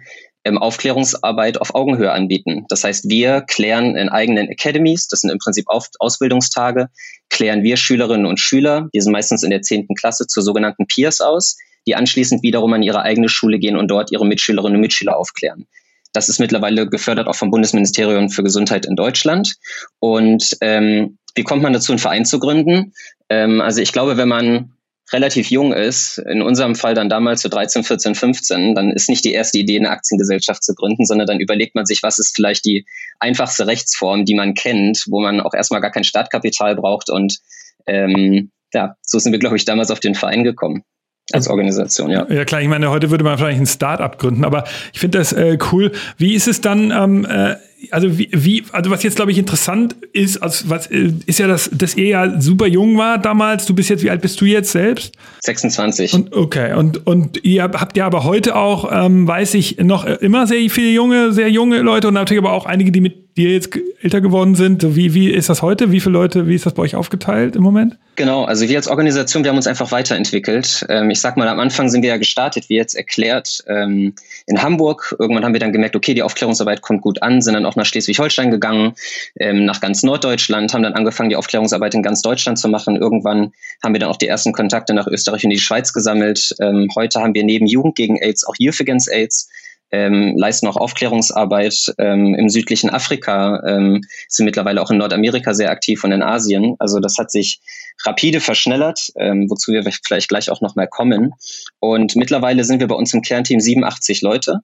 Aufklärungsarbeit 0.56 1.60
auf 1.60 1.74
Augenhöhe 1.74 2.12
anbieten. 2.12 2.64
Das 2.68 2.84
heißt, 2.84 3.10
wir 3.10 3.42
klären 3.42 3.96
in 3.96 4.08
eigenen 4.08 4.48
Academies, 4.48 5.08
das 5.08 5.20
sind 5.20 5.30
im 5.30 5.38
Prinzip 5.38 5.66
Ausbildungstage, 5.68 6.88
klären 7.28 7.62
wir 7.62 7.76
Schülerinnen 7.76 8.24
und 8.24 8.40
Schüler, 8.40 8.88
die 8.94 9.00
sind 9.00 9.12
meistens 9.12 9.42
in 9.42 9.50
der 9.50 9.62
zehnten 9.62 9.94
Klasse, 9.94 10.26
zu 10.26 10.40
sogenannten 10.40 10.86
Peers 10.86 11.20
aus, 11.20 11.58
die 11.86 11.96
anschließend 11.96 12.42
wiederum 12.42 12.72
an 12.72 12.82
ihre 12.82 13.02
eigene 13.02 13.28
Schule 13.28 13.58
gehen 13.58 13.76
und 13.76 13.88
dort 13.88 14.12
ihre 14.12 14.26
Mitschülerinnen 14.26 14.76
und 14.76 14.80
Mitschüler 14.80 15.16
aufklären. 15.16 15.66
Das 16.12 16.28
ist 16.28 16.40
mittlerweile 16.40 16.88
gefördert 16.88 17.26
auch 17.26 17.34
vom 17.34 17.50
Bundesministerium 17.50 18.30
für 18.30 18.42
Gesundheit 18.42 18.86
in 18.86 18.96
Deutschland. 18.96 19.56
Und 20.00 20.56
ähm, 20.60 21.18
wie 21.34 21.44
kommt 21.44 21.62
man 21.62 21.72
dazu, 21.72 21.92
einen 21.92 21.98
Verein 21.98 22.24
zu 22.24 22.38
gründen? 22.38 22.92
Ähm, 23.28 23.60
also 23.60 23.80
ich 23.80 23.92
glaube, 23.92 24.16
wenn 24.16 24.28
man 24.28 24.72
relativ 25.12 25.50
jung 25.50 25.72
ist, 25.72 26.18
in 26.18 26.42
unserem 26.42 26.74
Fall 26.74 26.94
dann 26.94 27.08
damals 27.08 27.42
so 27.42 27.48
13, 27.48 27.84
14, 27.84 28.14
15, 28.14 28.74
dann 28.74 28.90
ist 28.92 29.08
nicht 29.08 29.24
die 29.24 29.32
erste 29.32 29.58
Idee, 29.58 29.78
eine 29.78 29.90
Aktiengesellschaft 29.90 30.62
zu 30.62 30.74
gründen, 30.74 31.06
sondern 31.06 31.26
dann 31.26 31.40
überlegt 31.40 31.74
man 31.74 31.86
sich, 31.86 32.02
was 32.02 32.18
ist 32.18 32.34
vielleicht 32.34 32.64
die 32.64 32.86
einfachste 33.18 33.66
Rechtsform, 33.66 34.24
die 34.24 34.34
man 34.34 34.54
kennt, 34.54 35.04
wo 35.08 35.20
man 35.20 35.40
auch 35.40 35.54
erstmal 35.54 35.80
gar 35.80 35.90
kein 35.90 36.04
Startkapital 36.04 36.76
braucht. 36.76 37.10
Und 37.10 37.38
ähm, 37.86 38.50
ja, 38.74 38.96
so 39.02 39.18
sind 39.18 39.32
wir, 39.32 39.38
glaube 39.38 39.56
ich, 39.56 39.64
damals 39.64 39.90
auf 39.90 40.00
den 40.00 40.14
Verein 40.14 40.44
gekommen 40.44 40.84
als 41.32 41.48
Organisation, 41.48 42.10
ja. 42.10 42.26
Ja 42.30 42.44
klar, 42.46 42.62
ich 42.62 42.68
meine, 42.68 42.88
heute 42.90 43.10
würde 43.10 43.22
man 43.22 43.36
vielleicht 43.36 43.60
ein 43.60 43.66
Start-up 43.66 44.18
gründen, 44.18 44.44
aber 44.44 44.64
ich 44.94 45.00
finde 45.00 45.18
das 45.18 45.32
äh, 45.32 45.58
cool. 45.72 45.92
Wie 46.16 46.34
ist 46.34 46.48
es 46.48 46.62
dann, 46.62 46.90
ähm, 46.90 47.26
äh, 47.26 47.56
also 47.90 48.18
wie, 48.18 48.30
wie, 48.32 48.64
also 48.72 48.90
was 48.90 49.02
jetzt 49.02 49.16
glaube 49.16 49.30
ich 49.30 49.36
interessant 49.36 49.94
ist, 50.14 50.42
also 50.42 50.70
was 50.70 50.86
äh, 50.86 51.12
ist 51.26 51.38
ja 51.38 51.46
das, 51.46 51.68
dass 51.70 51.96
ihr 51.96 52.06
ja 52.06 52.40
super 52.40 52.66
jung 52.66 52.96
war 52.96 53.18
damals. 53.18 53.66
Du 53.66 53.74
bist 53.74 53.90
jetzt, 53.90 54.02
wie 54.02 54.10
alt 54.10 54.22
bist 54.22 54.40
du 54.40 54.46
jetzt 54.46 54.72
selbst? 54.72 55.12
26. 55.40 56.14
Und, 56.14 56.32
okay, 56.32 56.72
und, 56.72 57.06
und 57.06 57.44
ihr 57.44 57.64
habt 57.64 57.96
ja 57.98 58.06
aber 58.06 58.24
heute 58.24 58.56
auch, 58.56 58.90
ähm, 58.90 59.28
weiß 59.28 59.52
ich, 59.52 59.76
noch 59.78 60.06
immer 60.06 60.46
sehr 60.46 60.70
viele 60.70 60.90
junge, 60.92 61.32
sehr 61.32 61.50
junge 61.50 61.80
Leute 61.80 62.08
und 62.08 62.14
natürlich 62.14 62.42
aber 62.42 62.54
auch 62.54 62.64
einige, 62.64 62.90
die 62.90 63.02
mit 63.02 63.27
dir 63.38 63.52
jetzt 63.52 63.70
älter 64.02 64.20
geworden 64.20 64.54
sind. 64.54 64.96
Wie, 64.96 65.14
wie 65.14 65.30
ist 65.30 65.48
das 65.48 65.62
heute? 65.62 65.92
Wie 65.92 66.00
viele 66.00 66.12
Leute, 66.12 66.48
wie 66.48 66.54
ist 66.54 66.66
das 66.66 66.74
bei 66.74 66.82
euch 66.82 66.96
aufgeteilt 66.96 67.56
im 67.56 67.62
Moment? 67.62 67.96
Genau, 68.16 68.44
also 68.44 68.68
wir 68.68 68.76
als 68.76 68.88
Organisation, 68.88 69.44
wir 69.44 69.50
haben 69.50 69.56
uns 69.56 69.68
einfach 69.68 69.92
weiterentwickelt. 69.92 70.84
Ähm, 70.88 71.08
ich 71.08 71.20
sag 71.20 71.36
mal, 71.36 71.46
am 71.46 71.60
Anfang 71.60 71.88
sind 71.88 72.02
wir 72.02 72.10
ja 72.10 72.16
gestartet, 72.16 72.68
wie 72.68 72.74
jetzt 72.74 72.94
erklärt, 72.94 73.62
ähm, 73.68 74.14
in 74.46 74.60
Hamburg. 74.60 75.14
Irgendwann 75.20 75.44
haben 75.44 75.52
wir 75.52 75.60
dann 75.60 75.72
gemerkt, 75.72 75.94
okay, 75.94 76.14
die 76.14 76.22
Aufklärungsarbeit 76.22 76.82
kommt 76.82 77.02
gut 77.02 77.22
an, 77.22 77.40
sind 77.40 77.54
dann 77.54 77.64
auch 77.64 77.76
nach 77.76 77.86
Schleswig-Holstein 77.86 78.50
gegangen, 78.50 78.94
ähm, 79.38 79.64
nach 79.64 79.80
ganz 79.80 80.02
Norddeutschland, 80.02 80.74
haben 80.74 80.82
dann 80.82 80.94
angefangen, 80.94 81.30
die 81.30 81.36
Aufklärungsarbeit 81.36 81.94
in 81.94 82.02
ganz 82.02 82.22
Deutschland 82.22 82.58
zu 82.58 82.68
machen. 82.68 82.96
Irgendwann 82.96 83.52
haben 83.84 83.94
wir 83.94 84.00
dann 84.00 84.10
auch 84.10 84.16
die 84.16 84.26
ersten 84.26 84.52
Kontakte 84.52 84.94
nach 84.94 85.06
Österreich 85.06 85.44
und 85.44 85.50
die 85.50 85.60
Schweiz 85.60 85.92
gesammelt. 85.92 86.56
Ähm, 86.60 86.88
heute 86.96 87.20
haben 87.20 87.34
wir 87.34 87.44
neben 87.44 87.66
Jugend 87.66 87.94
gegen 87.94 88.16
AIDS 88.20 88.44
auch 88.44 88.54
Youth 88.58 88.80
Against 88.80 89.12
AIDS 89.12 89.48
ähm, 89.90 90.34
leisten 90.36 90.66
auch 90.66 90.76
Aufklärungsarbeit 90.76 91.94
ähm, 91.98 92.34
im 92.34 92.48
südlichen 92.48 92.90
Afrika, 92.90 93.62
ähm, 93.66 94.02
sind 94.28 94.46
mittlerweile 94.46 94.82
auch 94.82 94.90
in 94.90 94.98
Nordamerika 94.98 95.54
sehr 95.54 95.70
aktiv 95.70 96.04
und 96.04 96.12
in 96.12 96.22
Asien. 96.22 96.76
Also 96.78 97.00
das 97.00 97.16
hat 97.18 97.30
sich 97.30 97.60
rapide 98.04 98.40
verschnellert, 98.40 99.08
ähm, 99.18 99.46
wozu 99.48 99.72
wir 99.72 99.82
vielleicht 99.82 100.28
gleich 100.28 100.50
auch 100.50 100.60
nochmal 100.60 100.88
kommen. 100.88 101.32
Und 101.80 102.16
mittlerweile 102.16 102.64
sind 102.64 102.80
wir 102.80 102.88
bei 102.88 102.94
uns 102.94 103.14
im 103.14 103.22
Kernteam 103.22 103.60
87 103.60 104.22
Leute 104.22 104.60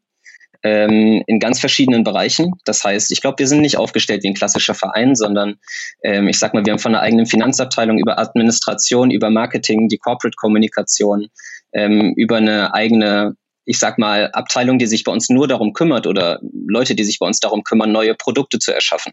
ähm, 0.65 1.23
in 1.27 1.39
ganz 1.39 1.61
verschiedenen 1.61 2.05
Bereichen. 2.05 2.53
Das 2.65 2.83
heißt, 2.83 3.13
ich 3.13 3.21
glaube, 3.21 3.39
wir 3.39 3.47
sind 3.47 3.61
nicht 3.61 3.77
aufgestellt 3.77 4.25
wie 4.25 4.29
ein 4.29 4.35
klassischer 4.35 4.75
Verein, 4.75 5.15
sondern 5.15 5.57
ähm, 6.03 6.27
ich 6.27 6.39
sag 6.39 6.55
mal, 6.55 6.65
wir 6.65 6.73
haben 6.73 6.81
von 6.81 6.95
einer 6.95 7.03
eigenen 7.03 7.27
Finanzabteilung 7.27 7.99
über 7.99 8.19
Administration, 8.19 9.11
über 9.11 9.31
Marketing, 9.31 9.89
die 9.89 9.99
Corporate 9.99 10.37
Kommunikation, 10.37 11.29
ähm, 11.73 12.15
über 12.17 12.39
eine 12.39 12.73
eigene 12.75 13.37
ich 13.65 13.79
sag 13.79 13.99
mal, 13.99 14.31
Abteilung, 14.33 14.79
die 14.79 14.87
sich 14.87 15.05
bei 15.05 15.13
uns 15.13 15.29
nur 15.29 15.49
darum 15.49 15.73
kümmert 15.73 16.07
oder 16.07 16.41
Leute, 16.67 16.95
die 16.95 17.05
sich 17.05 17.19
bei 17.19 17.27
uns 17.27 17.41
darum 17.41 17.65
kümmern, 17.65 17.93
neue 17.93 18.15
Produkte 18.15 18.59
zu 18.59 18.73
erschaffen. 18.73 19.13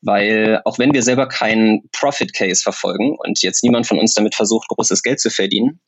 Weil 0.00 0.60
auch 0.64 0.78
wenn 0.78 0.94
wir 0.94 1.02
selber 1.02 1.26
keinen 1.26 1.88
Profit 1.92 2.32
Case 2.32 2.62
verfolgen 2.62 3.16
und 3.18 3.42
jetzt 3.42 3.62
niemand 3.64 3.86
von 3.86 3.98
uns 3.98 4.14
damit 4.14 4.34
versucht, 4.34 4.68
großes 4.68 5.02
Geld 5.02 5.20
zu 5.20 5.30
verdienen, 5.30 5.80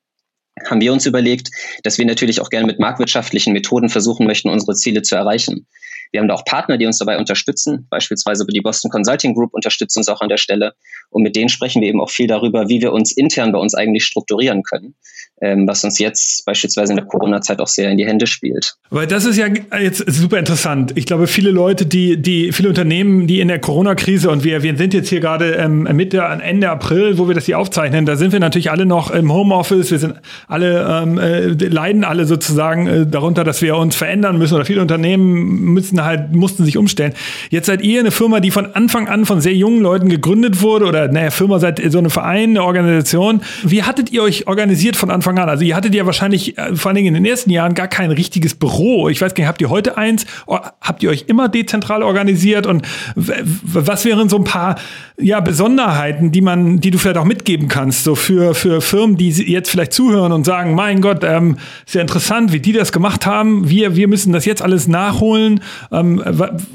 haben 0.68 0.80
wir 0.80 0.92
uns 0.92 1.06
überlegt, 1.06 1.50
dass 1.82 1.98
wir 1.98 2.04
natürlich 2.04 2.40
auch 2.40 2.50
gerne 2.50 2.66
mit 2.66 2.78
marktwirtschaftlichen 2.78 3.52
Methoden 3.52 3.88
versuchen 3.88 4.26
möchten, 4.26 4.50
unsere 4.50 4.74
Ziele 4.74 5.02
zu 5.02 5.14
erreichen. 5.16 5.66
Wir 6.12 6.20
haben 6.20 6.28
da 6.28 6.34
auch 6.34 6.44
Partner, 6.44 6.78
die 6.78 6.86
uns 6.86 6.98
dabei 6.98 7.18
unterstützen. 7.18 7.86
Beispielsweise 7.90 8.46
die 8.46 8.60
Boston 8.60 8.90
Consulting 8.90 9.34
Group 9.34 9.54
unterstützt 9.54 9.96
uns 9.96 10.08
auch 10.08 10.20
an 10.20 10.28
der 10.28 10.36
Stelle. 10.36 10.74
Und 11.10 11.22
mit 11.22 11.34
denen 11.34 11.48
sprechen 11.48 11.82
wir 11.82 11.88
eben 11.88 12.00
auch 12.00 12.10
viel 12.10 12.26
darüber, 12.26 12.68
wie 12.68 12.80
wir 12.80 12.92
uns 12.92 13.12
intern 13.12 13.52
bei 13.52 13.58
uns 13.58 13.74
eigentlich 13.74 14.04
strukturieren 14.04 14.62
können 14.62 14.94
ähm, 15.42 15.66
was 15.66 15.82
uns 15.84 15.98
jetzt 15.98 16.44
beispielsweise 16.46 16.92
in 16.92 16.96
der 16.96 17.04
Corona-Zeit 17.04 17.60
auch 17.60 17.66
sehr 17.66 17.90
in 17.90 17.98
die 17.98 18.06
Hände 18.06 18.26
spielt. 18.26 18.76
Weil 18.90 19.08
das 19.08 19.24
ist 19.24 19.36
ja 19.36 19.48
jetzt 19.78 20.04
super 20.06 20.38
interessant. 20.38 20.92
Ich 20.94 21.04
glaube, 21.04 21.26
viele 21.26 21.50
Leute, 21.50 21.84
die, 21.84 22.16
die, 22.16 22.52
viele 22.52 22.68
Unternehmen, 22.68 23.26
die 23.26 23.40
in 23.40 23.48
der 23.48 23.58
Corona-Krise 23.58 24.30
und 24.30 24.44
wir, 24.44 24.62
wir 24.62 24.76
sind 24.76 24.94
jetzt 24.94 25.08
hier 25.08 25.20
gerade 25.20 25.54
ähm, 25.54 25.82
Mitte, 25.92 26.20
Ende 26.20 26.70
April, 26.70 27.18
wo 27.18 27.26
wir 27.26 27.34
das 27.34 27.46
hier 27.46 27.58
aufzeichnen, 27.58 28.06
da 28.06 28.16
sind 28.16 28.32
wir 28.32 28.38
natürlich 28.38 28.70
alle 28.70 28.86
noch 28.86 29.10
im 29.10 29.32
Homeoffice. 29.32 29.90
Wir 29.90 29.98
sind 29.98 30.14
alle, 30.46 31.02
ähm, 31.02 31.18
äh, 31.18 31.48
leiden 31.48 32.04
alle 32.04 32.24
sozusagen 32.24 32.86
äh, 32.86 33.06
darunter, 33.06 33.42
dass 33.42 33.60
wir 33.62 33.76
uns 33.76 33.96
verändern 33.96 34.38
müssen 34.38 34.54
oder 34.54 34.64
viele 34.64 34.80
Unternehmen 34.80 35.72
müssen 35.72 36.01
halt, 36.04 36.34
mussten 36.34 36.64
sich 36.64 36.76
umstellen. 36.76 37.14
Jetzt 37.50 37.66
seid 37.66 37.82
ihr 37.82 38.00
eine 38.00 38.10
Firma, 38.10 38.40
die 38.40 38.50
von 38.50 38.74
Anfang 38.74 39.08
an 39.08 39.26
von 39.26 39.40
sehr 39.40 39.54
jungen 39.54 39.80
Leuten 39.80 40.08
gegründet 40.08 40.62
wurde 40.62 40.86
oder, 40.86 41.08
naja, 41.08 41.30
Firma 41.30 41.58
seid 41.58 41.82
so 41.90 41.98
eine 41.98 42.10
Verein, 42.10 42.50
eine 42.50 42.64
Organisation. 42.64 43.40
Wie 43.64 43.82
hattet 43.82 44.12
ihr 44.12 44.22
euch 44.22 44.46
organisiert 44.46 44.96
von 44.96 45.10
Anfang 45.10 45.38
an. 45.38 45.48
Also 45.48 45.64
ihr 45.64 45.74
hattet 45.74 45.94
ja 45.94 46.06
wahrscheinlich 46.06 46.56
äh, 46.58 46.76
vor 46.76 46.90
allen 46.90 46.96
Dingen 46.96 47.08
in 47.08 47.14
den 47.14 47.24
ersten 47.24 47.50
Jahren 47.50 47.74
gar 47.74 47.88
kein 47.88 48.10
richtiges 48.10 48.54
Büro. 48.54 49.08
Ich 49.08 49.20
weiß 49.20 49.34
gar 49.34 49.42
nicht, 49.42 49.48
habt 49.48 49.60
ihr 49.60 49.70
heute 49.70 49.96
eins? 49.96 50.26
Habt 50.46 51.02
ihr 51.02 51.10
euch 51.10 51.24
immer 51.26 51.48
dezentral 51.48 52.02
organisiert? 52.02 52.66
Und 52.66 52.86
was 53.14 54.04
wären 54.04 54.28
so 54.28 54.36
ein 54.36 54.44
paar 54.44 54.76
ja, 55.18 55.40
Besonderheiten, 55.40 56.32
die 56.32 56.40
man, 56.40 56.80
die 56.80 56.90
du 56.90 56.98
vielleicht 56.98 57.16
auch 57.16 57.24
mitgeben 57.24 57.68
kannst, 57.68 58.04
so 58.04 58.14
für, 58.14 58.54
für 58.54 58.80
Firmen, 58.80 59.16
die 59.16 59.30
jetzt 59.30 59.70
vielleicht 59.70 59.92
zuhören 59.92 60.32
und 60.32 60.44
sagen, 60.44 60.74
mein 60.74 61.00
Gott, 61.00 61.24
ähm, 61.24 61.56
ja 61.92 62.00
interessant, 62.00 62.52
wie 62.52 62.60
die 62.60 62.72
das 62.72 62.92
gemacht 62.92 63.26
haben. 63.26 63.68
Wir, 63.68 63.96
wir 63.96 64.08
müssen 64.08 64.32
das 64.32 64.44
jetzt 64.44 64.62
alles 64.62 64.88
nachholen. 64.88 65.60
Ähm, 65.92 66.22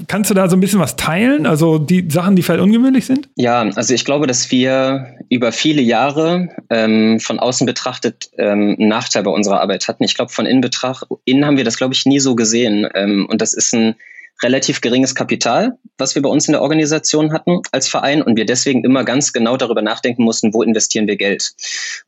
kannst 0.08 0.30
du 0.30 0.34
da 0.34 0.48
so 0.48 0.56
ein 0.56 0.60
bisschen 0.60 0.80
was 0.80 0.96
teilen? 0.96 1.46
Also 1.46 1.80
die 1.80 2.08
Sachen, 2.10 2.36
die 2.36 2.44
vielleicht 2.44 2.62
ungewöhnlich 2.62 3.06
sind? 3.06 3.30
Ja, 3.36 3.62
also 3.62 3.94
ich 3.94 4.06
glaube, 4.06 4.28
dass 4.28 4.52
wir 4.52 5.16
über 5.30 5.52
viele 5.52 5.82
Jahre 5.82 6.50
ähm, 6.70 7.20
von 7.20 7.40
außen 7.40 7.66
betrachtet 7.66 8.30
ähm, 8.38 8.76
einen 8.80 8.88
Nachteil 8.88 9.24
bei 9.24 9.32
unserer 9.32 9.62
Arbeit 9.62 9.88
hatten. 9.88 10.04
Ich 10.04 10.16
glaube, 10.16 10.32
von 10.32 10.46
innen 10.46 10.62
betracht, 10.62 11.08
innen 11.26 11.46
haben 11.46 11.58
wir 11.58 11.64
das, 11.64 11.78
glaube 11.78 11.94
ich, 11.94 12.06
nie 12.06 12.20
so 12.20 12.36
gesehen. 12.36 12.88
Ähm, 12.94 13.28
und 13.30 13.42
das 13.42 13.54
ist 13.54 13.74
ein 13.74 13.96
relativ 14.44 14.82
geringes 14.82 15.16
Kapital, 15.16 15.78
was 15.98 16.16
wir 16.16 16.22
bei 16.22 16.30
uns 16.30 16.48
in 16.48 16.52
der 16.52 16.62
Organisation 16.62 17.34
hatten 17.34 17.62
als 17.72 17.88
Verein 17.88 18.22
und 18.22 18.38
wir 18.38 18.46
deswegen 18.46 18.84
immer 18.84 19.04
ganz 19.04 19.34
genau 19.34 19.58
darüber 19.58 19.82
nachdenken 19.82 20.24
mussten, 20.24 20.54
wo 20.54 20.62
investieren 20.62 21.08
wir 21.08 21.18
Geld. 21.18 21.54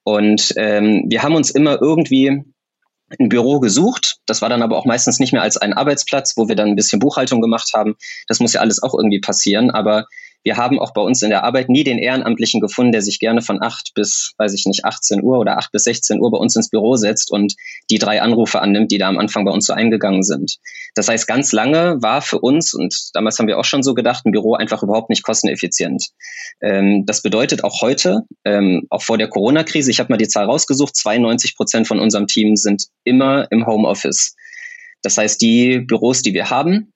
Und 0.03 0.53
ähm, 0.57 1.05
wir 1.07 1.23
haben 1.23 1.33
uns 1.33 1.49
immer 1.49 1.81
irgendwie 1.81 2.43
ein 3.17 3.29
Büro 3.29 3.59
gesucht. 3.59 4.17
Das 4.25 4.41
war 4.41 4.49
dann 4.49 4.61
aber 4.61 4.77
auch 4.77 4.85
meistens 4.85 5.19
nicht 5.19 5.33
mehr 5.33 5.41
als 5.41 5.57
ein 5.57 5.73
Arbeitsplatz, 5.73 6.37
wo 6.37 6.47
wir 6.47 6.55
dann 6.55 6.69
ein 6.69 6.75
bisschen 6.75 6.99
Buchhaltung 6.99 7.41
gemacht 7.41 7.71
haben. 7.73 7.95
Das 8.27 8.39
muss 8.39 8.53
ja 8.53 8.61
alles 8.61 8.83
auch 8.83 8.93
irgendwie 8.93 9.19
passieren. 9.19 9.71
Aber 9.71 10.05
wir 10.43 10.57
haben 10.57 10.79
auch 10.79 10.93
bei 10.93 11.01
uns 11.01 11.21
in 11.21 11.29
der 11.29 11.43
Arbeit 11.43 11.69
nie 11.69 11.83
den 11.83 11.97
Ehrenamtlichen 11.97 12.61
gefunden, 12.61 12.91
der 12.91 13.01
sich 13.01 13.19
gerne 13.19 13.41
von 13.41 13.61
8 13.61 13.93
bis, 13.93 14.33
weiß 14.37 14.53
ich 14.53 14.65
nicht, 14.65 14.85
18 14.85 15.21
Uhr 15.21 15.37
oder 15.37 15.57
8 15.57 15.71
bis 15.71 15.83
16 15.83 16.19
Uhr 16.21 16.31
bei 16.31 16.37
uns 16.37 16.55
ins 16.55 16.69
Büro 16.69 16.95
setzt 16.95 17.31
und 17.31 17.55
die 17.89 17.97
drei 17.97 18.21
Anrufe 18.21 18.61
annimmt, 18.61 18.91
die 18.91 18.97
da 18.97 19.09
am 19.09 19.17
Anfang 19.17 19.45
bei 19.45 19.51
uns 19.51 19.65
so 19.65 19.73
eingegangen 19.73 20.23
sind. 20.23 20.57
Das 20.95 21.07
heißt, 21.07 21.27
ganz 21.27 21.51
lange 21.51 22.01
war 22.01 22.21
für 22.21 22.39
uns, 22.39 22.73
und 22.73 22.95
damals 23.13 23.37
haben 23.39 23.47
wir 23.47 23.59
auch 23.59 23.65
schon 23.65 23.83
so 23.83 23.93
gedacht, 23.93 24.25
ein 24.25 24.31
Büro 24.31 24.55
einfach 24.55 24.81
überhaupt 24.81 25.09
nicht 25.09 25.23
kosteneffizient. 25.23 26.07
Ähm, 26.61 27.05
das 27.05 27.21
bedeutet 27.21 27.63
auch 27.63 27.81
heute, 27.81 28.21
ähm, 28.45 28.87
auch 28.89 29.03
vor 29.03 29.17
der 29.17 29.27
Corona-Krise, 29.27 29.91
ich 29.91 29.99
habe 29.99 30.11
mal 30.11 30.17
die 30.17 30.27
Zahl 30.27 30.45
rausgesucht, 30.45 30.95
92 30.95 31.55
Prozent 31.55 31.87
von 31.87 31.99
unserem 31.99 32.27
Team 32.27 32.55
sind 32.55 32.85
immer 33.03 33.51
im 33.51 33.65
Homeoffice. 33.65 34.35
Das 35.01 35.17
heißt, 35.17 35.41
die 35.41 35.79
Büros, 35.79 36.21
die 36.21 36.33
wir 36.33 36.49
haben, 36.49 36.91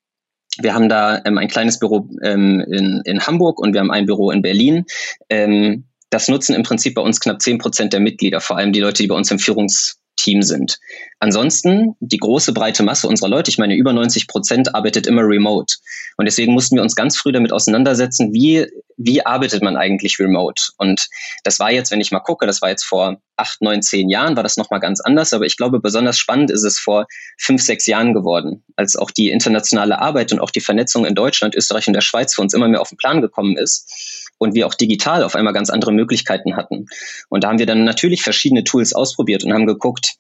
wir 0.62 0.74
haben 0.74 0.90
da 0.90 1.22
ähm, 1.26 1.38
ein 1.38 1.48
kleines 1.48 1.80
Büro 1.80 2.10
ähm, 2.22 2.64
in, 2.72 3.02
in 3.06 3.26
Hamburg 3.26 3.60
und 3.60 3.74
wir 3.74 3.80
haben 3.80 3.92
ein 3.92 4.06
Büro 4.06 4.32
in 4.32 4.42
Berlin. 4.42 4.86
Ähm, 5.30 5.86
das 6.10 6.28
nutzen 6.28 6.56
im 6.56 6.64
Prinzip 6.64 6.94
bei 6.94 7.02
uns 7.02 7.20
knapp 7.20 7.42
zehn 7.42 7.58
Prozent 7.58 7.92
der 7.92 8.00
Mitglieder, 8.00 8.40
vor 8.40 8.58
allem 8.58 8.72
die 8.72 8.80
Leute, 8.80 9.02
die 9.02 9.08
bei 9.08 9.16
uns 9.16 9.32
im 9.32 9.40
Führungs 9.40 10.00
Team 10.24 10.42
sind. 10.42 10.80
Ansonsten, 11.20 11.96
die 12.00 12.18
große 12.18 12.54
breite 12.54 12.84
Masse 12.84 13.08
unserer 13.08 13.30
Leute, 13.30 13.52
ich 13.52 13.58
meine, 13.58 13.76
über 13.76 13.92
90 13.92 14.28
Prozent 14.28 14.74
arbeitet 14.74 15.06
immer 15.06 15.22
remote. 15.24 15.76
Und 16.18 16.26
deswegen 16.26 16.54
mussten 16.54 16.76
wir 16.76 16.84
uns 16.84 16.96
ganz 16.96 17.18
früh 17.18 17.32
damit 17.32 17.52
auseinandersetzen, 17.52 18.34
wie, 18.34 18.66
wie 18.98 19.26
arbeitet 19.26 19.62
man 19.62 19.76
eigentlich 19.76 20.20
remote? 20.20 20.62
Und 20.78 21.08
das 21.44 21.60
war 21.60 21.72
jetzt, 21.72 21.92
wenn 21.92 22.02
ich 22.02 22.12
mal 22.12 22.20
gucke, 22.20 22.46
das 22.46 22.62
war 22.62 22.70
jetzt 22.70 22.86
vor 22.86 23.18
acht, 23.36 23.62
neun, 23.62 23.82
zehn 23.82 24.10
Jahren, 24.10 24.36
war 24.36 24.44
das 24.44 24.58
nochmal 24.58 24.80
ganz 24.80 25.02
anders. 25.02 25.34
Aber 25.34 25.46
ich 25.46 25.58
glaube, 25.58 25.80
besonders 25.80 26.18
spannend 26.18 26.52
ist 26.52 26.64
es 26.64 26.80
vor 26.80 27.06
fünf, 27.38 27.62
sechs 27.62 27.86
Jahren 27.86 28.14
geworden, 28.14 28.64
als 28.76 28.96
auch 28.96 29.12
die 29.12 29.30
internationale 29.30 30.00
Arbeit 30.00 30.32
und 30.32 30.40
auch 30.40 30.52
die 30.52 30.62
Vernetzung 30.62 31.06
in 31.06 31.16
Deutschland, 31.16 31.56
Österreich 31.56 31.88
und 31.88 31.94
der 31.94 32.02
Schweiz 32.02 32.34
für 32.34 32.42
uns 32.42 32.54
immer 32.54 32.68
mehr 32.68 32.82
auf 32.82 32.90
den 32.90 32.98
Plan 32.98 33.22
gekommen 33.22 33.58
ist 33.58 34.23
und 34.44 34.54
wir 34.54 34.68
auch 34.68 34.76
digital 34.76 35.24
auf 35.24 35.36
einmal 35.36 35.54
ganz 35.54 35.70
andere 35.70 35.92
Möglichkeiten 35.92 36.56
hatten. 36.56 36.86
Und 37.30 37.44
da 37.44 37.50
haben 37.50 37.60
wir 37.60 37.66
dann 37.66 37.84
natürlich 37.84 38.22
verschiedene 38.22 38.64
Tools 38.64 38.94
ausprobiert 38.94 39.44
und 39.44 39.54
haben 39.54 39.66
geguckt, 39.66 40.18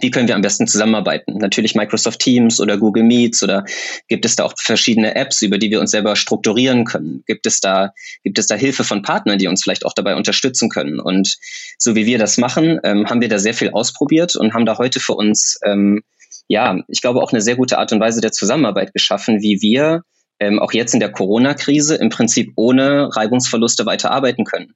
wie 0.00 0.10
können 0.10 0.28
wir 0.28 0.34
am 0.34 0.42
besten 0.42 0.66
zusammenarbeiten? 0.66 1.38
Natürlich 1.38 1.74
Microsoft 1.74 2.20
Teams 2.20 2.60
oder 2.60 2.76
Google 2.76 3.02
Meets 3.02 3.42
oder 3.42 3.64
gibt 4.08 4.24
es 4.24 4.36
da 4.36 4.44
auch 4.44 4.54
verschiedene 4.56 5.14
Apps, 5.14 5.42
über 5.42 5.58
die 5.58 5.70
wir 5.70 5.80
uns 5.80 5.90
selber 5.90 6.16
strukturieren 6.16 6.84
können? 6.84 7.22
Gibt 7.26 7.46
es 7.46 7.60
da, 7.60 7.92
gibt 8.22 8.38
es 8.38 8.46
da 8.46 8.54
Hilfe 8.54 8.84
von 8.84 9.02
Partnern, 9.02 9.38
die 9.38 9.48
uns 9.48 9.62
vielleicht 9.62 9.84
auch 9.84 9.94
dabei 9.94 10.14
unterstützen 10.14 10.68
können? 10.68 11.00
Und 11.00 11.36
so 11.78 11.94
wie 11.94 12.06
wir 12.06 12.18
das 12.18 12.38
machen, 12.38 12.78
ähm, 12.84 13.06
haben 13.08 13.20
wir 13.20 13.28
da 13.28 13.38
sehr 13.38 13.54
viel 13.54 13.70
ausprobiert 13.70 14.36
und 14.36 14.54
haben 14.54 14.66
da 14.66 14.78
heute 14.78 15.00
für 15.00 15.14
uns, 15.14 15.58
ähm, 15.64 16.02
ja, 16.46 16.78
ich 16.88 17.00
glaube 17.00 17.20
auch 17.20 17.32
eine 17.32 17.40
sehr 17.40 17.56
gute 17.56 17.78
Art 17.78 17.92
und 17.92 18.00
Weise 18.00 18.20
der 18.20 18.32
Zusammenarbeit 18.32 18.92
geschaffen, 18.92 19.42
wie 19.42 19.60
wir 19.60 20.02
ähm, 20.40 20.58
auch 20.58 20.72
jetzt 20.72 20.94
in 20.94 21.00
der 21.00 21.12
Corona-Krise 21.12 21.96
im 21.96 22.10
Prinzip 22.10 22.52
ohne 22.56 23.14
Reibungsverluste 23.14 23.86
weiter 23.86 24.10
arbeiten 24.10 24.44
können. 24.44 24.74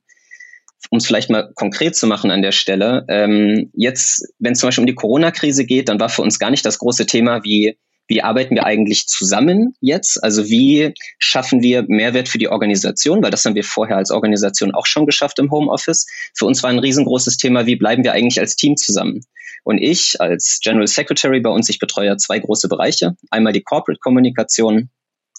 Um 0.90 0.99
es 0.99 1.07
vielleicht 1.07 1.31
mal 1.31 1.52
konkret 1.54 1.95
zu 1.95 2.07
machen 2.07 2.31
an 2.31 2.42
der 2.42 2.52
Stelle, 2.52 3.04
ähm, 3.09 3.71
jetzt, 3.75 4.26
wenn 4.38 4.52
es 4.52 4.59
zum 4.59 4.69
Beispiel 4.69 4.83
um 4.83 4.87
die 4.87 4.95
Corona-Krise 4.95 5.64
geht, 5.64 5.88
dann 5.88 6.00
war 6.00 6.09
für 6.09 6.23
uns 6.23 6.38
gar 6.38 6.50
nicht 6.50 6.66
das 6.66 6.78
große 6.78 7.07
Thema, 7.07 7.45
wie 7.45 7.78
wie 8.09 8.23
arbeiten 8.23 8.54
wir 8.54 8.66
eigentlich 8.66 9.07
zusammen 9.07 9.75
jetzt? 9.81 10.23
Also 10.23 10.49
wie 10.50 10.92
schaffen 11.19 11.62
wir 11.62 11.85
Mehrwert 11.88 12.28
für 12.28 12.38
die 12.38 12.49
Organisation? 12.49 13.23
Weil 13.23 13.31
das 13.31 13.45
haben 13.45 13.54
wir 13.54 13.64
vorher 13.64 13.97
als 13.97 14.11
Organisation 14.11 14.75
auch 14.75 14.87
schon 14.87 15.07
geschafft 15.07 15.38
im 15.38 15.50
Homeoffice. 15.50 16.07
Für 16.35 16.47
uns 16.47 16.62
war 16.62 16.71
ein 16.71 16.78
riesengroßes 16.78 17.37
Thema, 17.37 17.64
wie 17.66 17.76
bleiben 17.76 18.04
wir 18.04 18.12
eigentlich 18.12 18.40
als 18.40 18.57
Team 18.57 18.76
zusammen? 18.76 19.21
Und 19.64 19.78
ich 19.78 20.21
als 20.21 20.59
General 20.62 20.88
Secretary 20.88 21.40
bei 21.40 21.50
uns, 21.50 21.69
ich 21.69 21.78
betreue 21.78 22.09
ja 22.09 22.16
zwei 22.16 22.40
große 22.40 22.69
Bereiche. 22.69 23.14
Einmal 23.31 23.52
die 23.52 23.62
Corporate 23.62 24.00
Kommunikation 24.00 24.90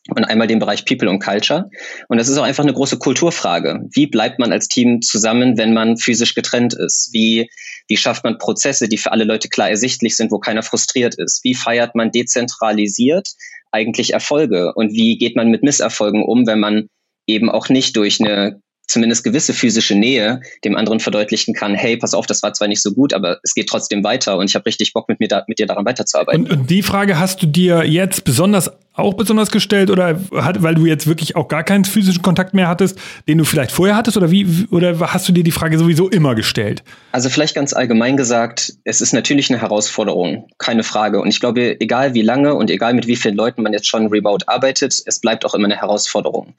und 0.10 0.26
einmal 0.26 0.48
den 0.48 0.60
Bereich 0.60 0.86
People 0.86 1.10
und 1.10 1.20
Culture. 1.20 1.70
Und 2.10 2.18
das 2.18 2.28
ist 2.28 2.38
auch 2.38 2.44
einfach 2.44 2.64
eine 2.64 2.74
große 2.74 2.98
Kulturfrage. 2.98 3.82
Wie 3.92 4.08
bleibt 4.08 4.38
man 4.40 4.52
als 4.52 4.68
Team 4.68 5.02
zusammen, 5.02 5.58
wenn 5.58 5.74
man 5.74 5.98
physisch 5.98 6.36
getrennt 6.36 6.74
ist? 6.74 7.10
Wie, 7.14 7.50
wie 7.88 7.98
schafft 7.98 8.24
man 8.24 8.38
Prozesse, 8.38 8.90
die 8.90 8.98
für 8.98 9.12
alle 9.12 9.24
Leute 9.24 9.48
klar 9.48 9.70
ersichtlich 9.70 10.16
sind, 10.16 10.32
wo 10.32 10.40
keiner 10.40 10.64
frustriert 10.64 11.16
ist? 11.18 11.44
Wie 11.44 11.56
feiert 11.56 11.96
man 11.96 12.12
dezentralisiert 12.12 13.30
eigentlich 13.72 14.14
Erfolge? 14.14 14.74
Und 14.76 14.92
wie 14.92 15.18
geht 15.18 15.36
man 15.36 15.50
mit 15.50 15.64
Misserfolgen 15.64 16.24
um, 16.24 16.46
wenn 16.48 16.60
man 16.60 16.88
eben 17.26 17.50
auch 17.50 17.70
nicht 17.70 17.96
durch 17.96 18.20
eine 18.22 18.60
zumindest 18.94 19.24
gewisse 19.24 19.54
physische 19.54 19.96
Nähe 19.96 20.42
dem 20.64 20.76
anderen 20.76 21.00
verdeutlichen 21.00 21.54
kann, 21.54 21.76
hey, 21.76 21.98
pass 21.98 22.14
auf, 22.14 22.26
das 22.26 22.44
war 22.44 22.54
zwar 22.54 22.68
nicht 22.68 22.82
so 22.82 22.94
gut, 22.94 23.14
aber 23.14 23.40
es 23.44 23.54
geht 23.54 23.68
trotzdem 23.68 24.04
weiter 24.04 24.38
und 24.38 24.50
ich 24.50 24.56
habe 24.56 24.66
richtig 24.66 24.94
Bock 24.94 25.10
mit 25.10 25.20
mir 25.20 25.28
da, 25.28 25.44
mit 25.48 25.60
dir 25.60 25.66
daran 25.66 25.86
weiterzuarbeiten. 25.86 26.46
Und, 26.46 26.52
und 26.52 26.70
die 26.70 26.84
Frage 26.84 27.20
hast 27.20 27.42
du 27.42 27.48
dir 27.48 27.84
jetzt 27.84 28.24
besonders 28.24 28.72
auch 28.96 29.16
besonders 29.16 29.50
gestellt 29.50 29.90
oder 29.90 30.20
hat, 30.36 30.62
weil 30.62 30.76
du 30.76 30.86
jetzt 30.86 31.08
wirklich 31.08 31.36
auch 31.36 31.48
gar 31.48 31.64
keinen 31.64 31.84
physischen 31.84 32.22
Kontakt 32.22 32.54
mehr 32.54 32.68
hattest, 32.68 32.98
den 33.28 33.40
du 33.40 33.44
vielleicht 33.44 33.72
vorher 33.72 33.96
hattest 33.96 34.18
oder 34.18 34.30
wie 34.30 34.68
oder 34.70 35.00
hast 35.12 35.28
du 35.28 35.34
dir 35.34 35.44
die 35.44 35.52
Frage 35.52 35.80
sowieso 35.80 36.10
immer 36.10 36.36
gestellt? 36.36 36.84
Also 37.12 37.30
vielleicht 37.30 37.56
ganz 37.56 37.74
allgemein 37.74 38.18
gesagt, 38.18 38.74
es 38.84 39.02
ist 39.02 39.14
natürlich 39.14 39.50
eine 39.50 39.60
Herausforderung, 39.60 40.48
keine 40.60 40.84
Frage. 40.84 41.22
Und 41.22 41.30
ich 41.30 41.40
glaube, 41.40 41.80
egal 41.82 42.14
wie 42.14 42.22
lange 42.22 42.54
und 42.54 42.70
egal 42.70 42.94
mit 42.94 43.08
wie 43.08 43.16
vielen 43.16 43.36
Leuten 43.36 43.64
man 43.64 43.74
jetzt 43.74 43.88
schon 43.88 44.08
remote 44.08 44.48
arbeitet, 44.48 45.02
es 45.04 45.20
bleibt 45.20 45.44
auch 45.44 45.56
immer 45.56 45.66
eine 45.66 45.78
Herausforderung. 45.78 46.54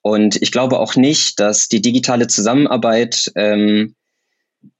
Und 0.00 0.40
ich 0.40 0.52
glaube 0.52 0.78
auch 0.78 0.96
nicht, 0.96 1.38
dass 1.38 1.68
die 1.68 1.73
digitale 1.80 2.26
Zusammenarbeit 2.26 3.30
ähm, 3.36 3.94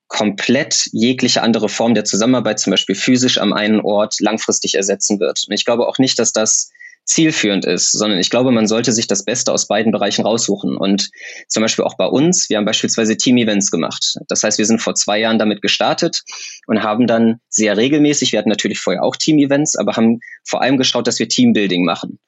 komplett 0.09 0.89
jegliche 0.93 1.43
andere 1.43 1.69
Form 1.69 1.95
der 1.95 2.05
Zusammenarbeit, 2.05 2.61
zum 2.61 2.71
Beispiel 2.71 2.95
physisch 2.95 3.39
am 3.39 3.53
einen 3.53 3.81
Ort, 3.81 4.21
langfristig 4.21 4.75
ersetzen 4.75 5.19
wird. 5.19 5.45
Und 5.49 5.55
ich 5.55 5.65
glaube 5.65 5.89
auch 5.89 5.99
nicht, 5.99 6.19
dass 6.19 6.33
das 6.33 6.71
zielführend 7.05 7.67
ist, 7.67 7.93
sondern 7.93 8.19
ich 8.19 8.31
glaube, 8.31 8.51
man 8.51 8.67
sollte 8.67 8.93
sich 8.93 9.07
das 9.07 9.25
Beste 9.25 9.53
aus 9.53 9.69
beiden 9.69 9.93
Bereichen 9.93 10.25
raussuchen. 10.25 10.77
Und 10.77 11.11
zum 11.49 11.63
Beispiel 11.63 11.85
auch 11.85 11.97
bei 11.97 12.07
uns, 12.07 12.49
wir 12.49 12.57
haben 12.57 12.65
beispielsweise 12.65 13.17
Team-Events 13.17 13.71
gemacht. 13.71 14.17
Das 14.29 14.43
heißt, 14.43 14.59
wir 14.59 14.65
sind 14.65 14.81
vor 14.81 14.95
zwei 14.95 15.21
Jahren 15.21 15.39
damit 15.39 15.61
gestartet 15.61 16.23
und 16.67 16.83
haben 16.83 17.07
dann 17.07 17.41
sehr 17.49 17.77
regelmäßig, 17.77 18.33
wir 18.33 18.39
hatten 18.39 18.49
natürlich 18.49 18.81
vorher 18.81 19.03
auch 19.03 19.17
Team-Events, 19.17 19.77
aber 19.77 19.97
haben 19.97 20.21
vor 20.45 20.63
allem 20.63 20.79
geschaut, 20.79 21.07
dass 21.07 21.19
wir 21.19 21.29
Teambuilding 21.29 21.85
machen 21.85 22.19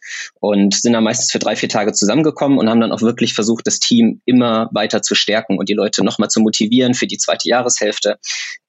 und 0.41 0.75
sind 0.75 0.93
dann 0.93 1.05
meistens 1.05 1.33
für 1.33 1.39
drei, 1.39 1.57
vier 1.57 1.69
Tage 1.69 1.93
zusammengekommen 1.93 2.59
und 2.59 2.69
haben 2.69 2.81
dann 2.81 2.93
auch 2.93 3.03
wirklich 3.03 3.35
versucht, 3.35 3.67
das 3.67 3.81
Team 3.81 4.21
immer 4.27 4.69
weiter 4.73 5.01
zu 5.01 5.15
stärken 5.15 5.59
und 5.59 5.69
die 5.69 5.75
Leute 5.75 6.05
nochmal 6.05 6.29
zu 6.29 6.41
motivieren 6.41 6.95
für 6.95 7.07
die 7.07 7.19
zweite 7.19 7.49
Jahreshälfte. 7.49 8.19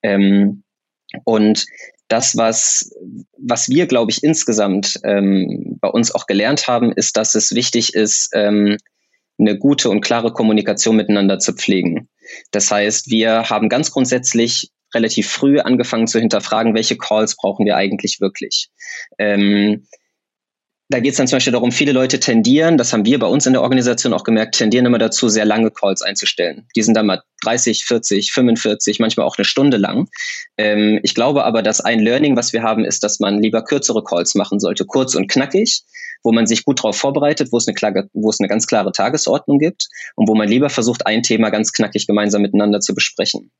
Ähm, 0.02 0.62
und 1.24 1.64
das, 2.08 2.36
was, 2.36 2.90
was 3.38 3.68
wir, 3.68 3.86
glaube 3.86 4.10
ich, 4.10 4.22
insgesamt 4.22 4.98
ähm, 5.04 5.78
bei 5.80 5.88
uns 5.88 6.14
auch 6.14 6.26
gelernt 6.26 6.66
haben, 6.66 6.92
ist, 6.92 7.16
dass 7.16 7.34
es 7.34 7.54
wichtig 7.54 7.94
ist, 7.94 8.30
ähm, 8.34 8.76
eine 9.38 9.56
gute 9.56 9.90
und 9.90 10.00
klare 10.00 10.32
Kommunikation 10.32 10.96
miteinander 10.96 11.38
zu 11.38 11.52
pflegen. 11.52 12.08
Das 12.50 12.70
heißt, 12.70 13.10
wir 13.10 13.50
haben 13.50 13.68
ganz 13.68 13.90
grundsätzlich 13.90 14.70
relativ 14.94 15.28
früh 15.30 15.60
angefangen 15.60 16.06
zu 16.06 16.18
hinterfragen, 16.18 16.74
welche 16.74 16.96
Calls 16.96 17.36
brauchen 17.36 17.66
wir 17.66 17.76
eigentlich 17.76 18.20
wirklich. 18.20 18.70
Ähm, 19.18 19.86
da 20.90 21.00
geht 21.00 21.12
es 21.12 21.18
dann 21.18 21.26
zum 21.26 21.36
Beispiel 21.36 21.52
darum, 21.52 21.70
viele 21.70 21.92
Leute 21.92 22.18
tendieren, 22.18 22.78
das 22.78 22.92
haben 22.92 23.04
wir 23.04 23.18
bei 23.18 23.26
uns 23.26 23.44
in 23.44 23.52
der 23.52 23.62
Organisation 23.62 24.14
auch 24.14 24.24
gemerkt, 24.24 24.56
tendieren 24.56 24.86
immer 24.86 24.98
dazu, 24.98 25.28
sehr 25.28 25.44
lange 25.44 25.70
Calls 25.70 26.00
einzustellen. 26.00 26.66
Die 26.76 26.82
sind 26.82 26.94
dann 26.94 27.04
mal 27.06 27.22
30, 27.42 27.84
40, 27.84 28.32
45, 28.32 28.98
manchmal 28.98 29.26
auch 29.26 29.36
eine 29.36 29.44
Stunde 29.44 29.76
lang. 29.76 30.08
Ähm, 30.56 30.98
ich 31.02 31.14
glaube 31.14 31.44
aber, 31.44 31.62
dass 31.62 31.82
ein 31.82 32.00
Learning, 32.00 32.36
was 32.36 32.54
wir 32.54 32.62
haben, 32.62 32.86
ist, 32.86 33.04
dass 33.04 33.20
man 33.20 33.42
lieber 33.42 33.62
kürzere 33.62 34.02
Calls 34.02 34.34
machen 34.34 34.60
sollte, 34.60 34.86
kurz 34.86 35.14
und 35.14 35.28
knackig, 35.30 35.82
wo 36.22 36.32
man 36.32 36.46
sich 36.46 36.64
gut 36.64 36.78
darauf 36.78 36.96
vorbereitet, 36.96 37.48
wo 37.52 37.58
es, 37.58 37.68
eine 37.68 37.74
klare, 37.74 38.08
wo 38.14 38.30
es 38.30 38.40
eine 38.40 38.48
ganz 38.48 38.66
klare 38.66 38.90
Tagesordnung 38.90 39.58
gibt 39.58 39.88
und 40.16 40.26
wo 40.26 40.34
man 40.34 40.48
lieber 40.48 40.70
versucht, 40.70 41.06
ein 41.06 41.22
Thema 41.22 41.50
ganz 41.50 41.72
knackig 41.72 42.06
gemeinsam 42.06 42.40
miteinander 42.40 42.80
zu 42.80 42.94
besprechen. 42.94 43.50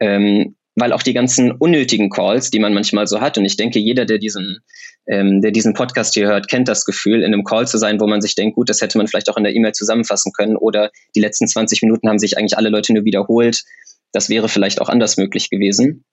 Ähm, 0.00 0.56
weil 0.74 0.92
auch 0.92 1.02
die 1.02 1.12
ganzen 1.12 1.52
unnötigen 1.52 2.10
Calls, 2.10 2.50
die 2.50 2.58
man 2.58 2.72
manchmal 2.72 3.06
so 3.06 3.20
hat, 3.20 3.38
und 3.38 3.44
ich 3.44 3.56
denke, 3.56 3.78
jeder, 3.78 4.04
der 4.04 4.18
diesen, 4.18 4.60
ähm, 5.06 5.40
der 5.40 5.50
diesen 5.50 5.74
Podcast 5.74 6.14
hier 6.14 6.28
hört, 6.28 6.48
kennt 6.48 6.68
das 6.68 6.84
Gefühl, 6.84 7.22
in 7.22 7.32
einem 7.32 7.44
Call 7.44 7.66
zu 7.66 7.78
sein, 7.78 8.00
wo 8.00 8.06
man 8.06 8.20
sich 8.20 8.34
denkt, 8.34 8.56
gut, 8.56 8.68
das 8.68 8.80
hätte 8.80 8.98
man 8.98 9.06
vielleicht 9.06 9.28
auch 9.28 9.36
in 9.36 9.44
der 9.44 9.54
E-Mail 9.54 9.72
zusammenfassen 9.72 10.32
können 10.32 10.56
oder 10.56 10.90
die 11.14 11.20
letzten 11.20 11.46
20 11.46 11.82
Minuten 11.82 12.08
haben 12.08 12.18
sich 12.18 12.38
eigentlich 12.38 12.56
alle 12.56 12.70
Leute 12.70 12.92
nur 12.94 13.04
wiederholt. 13.04 13.62
Das 14.12 14.28
wäre 14.28 14.48
vielleicht 14.48 14.80
auch 14.80 14.88
anders 14.88 15.16
möglich 15.16 15.50
gewesen. 15.50 16.04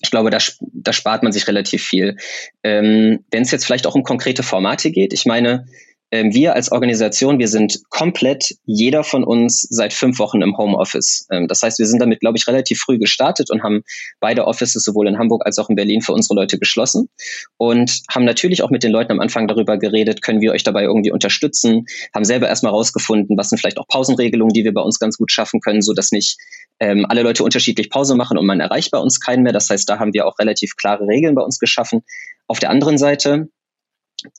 Ich 0.00 0.10
glaube, 0.10 0.30
da, 0.30 0.38
da 0.60 0.92
spart 0.92 1.22
man 1.22 1.32
sich 1.32 1.46
relativ 1.46 1.84
viel. 1.84 2.16
Ähm, 2.62 3.24
Wenn 3.30 3.42
es 3.42 3.50
jetzt 3.50 3.64
vielleicht 3.64 3.86
auch 3.86 3.94
um 3.94 4.02
konkrete 4.02 4.42
Formate 4.42 4.90
geht, 4.90 5.12
ich 5.12 5.26
meine, 5.26 5.66
ähm, 6.12 6.34
wir 6.34 6.54
als 6.54 6.70
Organisation, 6.70 7.38
wir 7.38 7.48
sind 7.48 7.80
komplett 7.88 8.54
jeder 8.64 9.02
von 9.02 9.24
uns 9.24 9.62
seit 9.62 9.94
fünf 9.94 10.18
Wochen 10.18 10.42
im 10.42 10.56
Homeoffice. 10.58 11.26
Ähm, 11.32 11.48
das 11.48 11.62
heißt, 11.62 11.78
wir 11.78 11.86
sind 11.86 12.00
damit, 12.00 12.20
glaube 12.20 12.36
ich, 12.36 12.46
relativ 12.46 12.80
früh 12.80 12.98
gestartet 12.98 13.50
und 13.50 13.62
haben 13.62 13.82
beide 14.20 14.46
Offices 14.46 14.84
sowohl 14.84 15.08
in 15.08 15.18
Hamburg 15.18 15.44
als 15.46 15.58
auch 15.58 15.70
in 15.70 15.74
Berlin 15.74 16.02
für 16.02 16.12
unsere 16.12 16.34
Leute 16.34 16.58
geschlossen 16.58 17.08
und 17.56 18.02
haben 18.10 18.26
natürlich 18.26 18.62
auch 18.62 18.70
mit 18.70 18.82
den 18.82 18.92
Leuten 18.92 19.10
am 19.10 19.20
Anfang 19.20 19.48
darüber 19.48 19.78
geredet, 19.78 20.20
können 20.20 20.42
wir 20.42 20.52
euch 20.52 20.62
dabei 20.62 20.82
irgendwie 20.82 21.10
unterstützen, 21.10 21.86
haben 22.14 22.24
selber 22.24 22.46
erstmal 22.46 22.72
rausgefunden, 22.72 23.38
was 23.38 23.48
sind 23.48 23.58
vielleicht 23.58 23.78
auch 23.78 23.88
Pausenregelungen, 23.88 24.52
die 24.52 24.64
wir 24.64 24.74
bei 24.74 24.82
uns 24.82 24.98
ganz 24.98 25.16
gut 25.16 25.32
schaffen 25.32 25.60
können, 25.60 25.80
so 25.80 25.94
dass 25.94 26.12
nicht 26.12 26.36
ähm, 26.78 27.06
alle 27.08 27.22
Leute 27.22 27.42
unterschiedlich 27.42 27.88
Pause 27.88 28.16
machen 28.16 28.36
und 28.36 28.44
man 28.44 28.60
erreicht 28.60 28.90
bei 28.90 28.98
uns 28.98 29.18
keinen 29.18 29.44
mehr. 29.44 29.52
Das 29.54 29.70
heißt, 29.70 29.88
da 29.88 29.98
haben 29.98 30.12
wir 30.12 30.26
auch 30.26 30.38
relativ 30.38 30.76
klare 30.76 31.06
Regeln 31.06 31.34
bei 31.34 31.42
uns 31.42 31.58
geschaffen. 31.58 32.02
Auf 32.48 32.58
der 32.58 32.68
anderen 32.68 32.98
Seite 32.98 33.48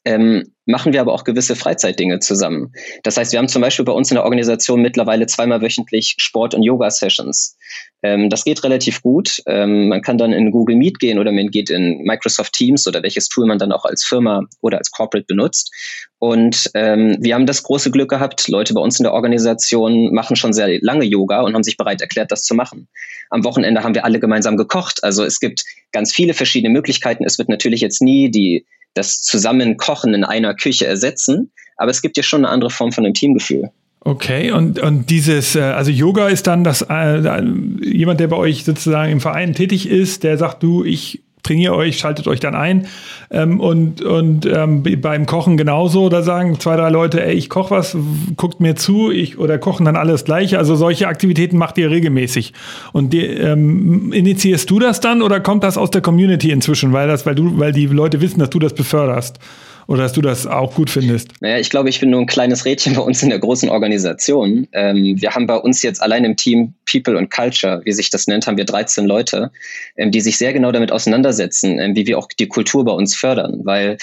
ähm, 0.06 0.53
machen 0.66 0.94
wir 0.94 1.02
aber 1.02 1.14
auch 1.14 1.24
gewisse 1.24 1.56
Freizeitdinge 1.56 2.20
zusammen. 2.20 2.74
Das 3.04 3.18
heißt, 3.18 3.32
wir 3.32 3.40
haben 3.40 3.48
zum 3.48 3.62
Beispiel 3.62 3.86
bei 3.86 3.92
uns 3.92 4.12
in 4.12 4.16
der 4.16 4.24
Organisation 4.24 4.82
mittlerweile 4.82 5.26
zweimal 5.28 5.62
wöchentlich 5.62 6.16
Sport- 6.18 6.54
und 6.54 6.64
Yoga-Sessions. 6.64 7.58
Ähm, 8.02 8.30
das 8.30 8.44
geht 8.44 8.64
relativ 8.64 9.02
gut. 9.02 9.42
Ähm, 9.46 9.90
man 9.90 10.02
kann 10.02 10.18
dann 10.18 10.32
in 10.32 10.52
Google 10.52 10.76
Meet 10.76 11.00
gehen 11.00 11.20
oder 11.20 11.32
man 11.32 11.48
geht 11.48 11.70
in 11.70 12.00
Microsoft 12.04 12.54
Teams 12.54 12.88
oder 12.88 13.04
welches 13.04 13.28
Tool 13.28 13.46
man 13.46 13.60
dann 13.60 13.72
auch 13.72 13.86
als 13.86 14.04
Firma 14.04 14.42
oder 14.62 14.78
als 14.78 14.92
Corporate 14.92 15.26
benutzt. 15.26 15.72
Und 16.20 16.72
ähm, 16.74 17.18
wir 17.20 17.36
haben 17.36 17.46
das 17.46 17.64
große 17.64 17.92
Glück 17.92 18.10
gehabt, 18.10 18.48
Leute 18.48 18.74
bei 18.74 18.82
uns 18.82 19.00
in 19.00 19.04
der 19.04 19.14
Organisation 19.14 20.14
machen 20.14 20.38
schon 20.38 20.54
sehr 20.54 20.80
lange 20.82 21.06
Yoga 21.06 21.42
und 21.42 21.54
haben 21.54 21.64
sich 21.64 21.76
bereit 21.76 22.02
erklärt, 22.02 22.32
das 22.32 22.44
zu 22.44 22.56
machen. 22.56 22.88
Am 23.30 23.44
Wochenende 23.44 23.84
haben 23.84 23.96
wir 23.96 24.06
alle 24.06 24.20
gemeinsam 24.20 24.56
gekocht. 24.56 25.04
Also 25.04 25.26
es 25.26 25.40
gibt 25.40 25.66
ganz 25.92 26.14
viele 26.14 26.34
verschiedene 26.34 26.72
Möglichkeiten. 26.72 27.26
Es 27.26 27.38
wird 27.38 27.50
natürlich 27.50 27.82
jetzt 27.82 28.02
nie 28.02 28.32
die 28.32 28.66
das 28.94 29.22
Zusammenkochen 29.22 30.14
in 30.14 30.24
einer 30.24 30.54
Küche 30.56 30.86
ersetzen, 30.86 31.52
aber 31.78 31.92
es 31.92 32.02
gibt 32.02 32.18
ja 32.18 32.24
schon 32.24 32.46
eine 32.46 32.54
andere 32.54 32.70
Form 32.70 32.92
von 32.92 33.06
einem 33.06 33.14
Teamgefühl. 33.14 33.70
Okay, 34.06 34.52
und, 34.52 34.80
und 34.80 35.10
dieses, 35.10 35.56
äh, 35.56 35.62
also 35.62 35.90
Yoga 35.90 36.28
ist 36.28 36.46
dann 36.48 36.66
das, 36.66 36.82
äh, 36.82 37.42
jemand, 37.82 38.20
der 38.20 38.28
bei 38.28 38.36
euch 38.36 38.66
sozusagen 38.66 39.12
im 39.12 39.22
Verein 39.22 39.54
tätig 39.54 39.88
ist, 39.88 40.24
der 40.24 40.38
sagt, 40.38 40.62
du, 40.62 40.84
ich 40.84 41.22
trainiere 41.44 41.76
euch, 41.76 42.00
schaltet 42.00 42.28
euch 42.28 42.40
dann 42.40 42.56
ein. 42.56 42.88
Ähm, 43.30 43.60
und 43.60 44.02
und 44.02 44.46
ähm, 44.46 44.84
beim 45.02 45.26
Kochen 45.26 45.58
genauso, 45.58 46.10
da 46.10 46.24
sagen 46.24 46.60
zwei, 46.60 46.76
drei 46.76 46.90
Leute, 46.90 47.24
ey, 47.24 47.34
ich 47.34 47.50
koche 47.50 47.72
was, 47.72 47.96
guckt 48.38 48.60
mir 48.60 48.76
zu, 48.76 49.12
ich 49.12 49.38
oder 49.38 49.58
kochen 49.58 49.86
dann 49.86 49.96
alles 49.96 50.26
gleiche. 50.26 50.58
Also 50.58 50.76
solche 50.76 51.08
Aktivitäten 51.08 51.58
macht 51.58 51.78
ihr 51.78 51.92
regelmäßig. 51.92 52.54
Und 52.94 53.14
die, 53.14 53.26
ähm, 53.26 54.12
initiierst 54.14 54.70
du 54.70 54.80
das 54.80 55.00
dann 55.00 55.22
oder 55.22 55.40
kommt 55.40 55.64
das 55.64 55.78
aus 55.78 55.92
der 55.92 56.02
Community 56.02 56.52
inzwischen, 56.52 56.94
weil 56.94 57.08
das, 57.08 57.26
weil 57.26 57.36
du, 57.36 57.60
weil 57.60 57.74
die 57.74 57.88
Leute 57.88 58.22
wissen, 58.22 58.40
dass 58.40 58.50
du 58.50 58.60
das 58.60 58.74
beförderst? 58.74 59.40
Oder 59.88 60.04
dass 60.04 60.14
du 60.14 60.22
das 60.22 60.48
auch 60.48 60.76
gut 60.76 60.90
findest? 60.90 61.42
Naja, 61.42 61.58
ich 61.58 61.70
glaube, 61.70 61.90
ich 61.90 62.00
bin 62.00 62.10
nur 62.10 62.22
ein 62.22 62.28
kleines 62.28 62.66
Rädchen 62.66 62.96
bei 62.96 63.02
uns 63.02 63.22
in 63.24 63.30
der 63.30 63.40
großen 63.40 63.70
Organisation. 63.70 64.68
Ähm, 64.72 65.22
wir 65.22 65.32
haben 65.32 65.48
bei 65.48 65.58
uns 65.58 65.82
jetzt 65.82 66.02
allein 66.02 66.24
im 66.24 66.36
Team 66.36 66.74
People 66.90 67.18
und 67.18 67.32
Culture, 67.32 67.82
wie 67.84 67.92
sich 67.92 68.10
das 68.10 68.28
nennt, 68.28 68.48
haben 68.48 68.58
wir 68.58 68.66
13 68.66 69.06
Leute, 69.06 69.52
ähm, 69.98 70.12
die 70.12 70.22
sich 70.22 70.38
sehr 70.38 70.54
genau 70.54 70.72
damit 70.72 70.92
auseinandersetzen, 70.92 71.80
ähm, 71.80 71.96
wie 71.96 72.08
wir 72.08 72.18
auch 72.18 72.28
die 72.28 72.48
Kultur 72.48 72.86
bei 72.86 72.94
uns 72.94 73.16
fördern. 73.16 73.62
Weil 73.64 73.98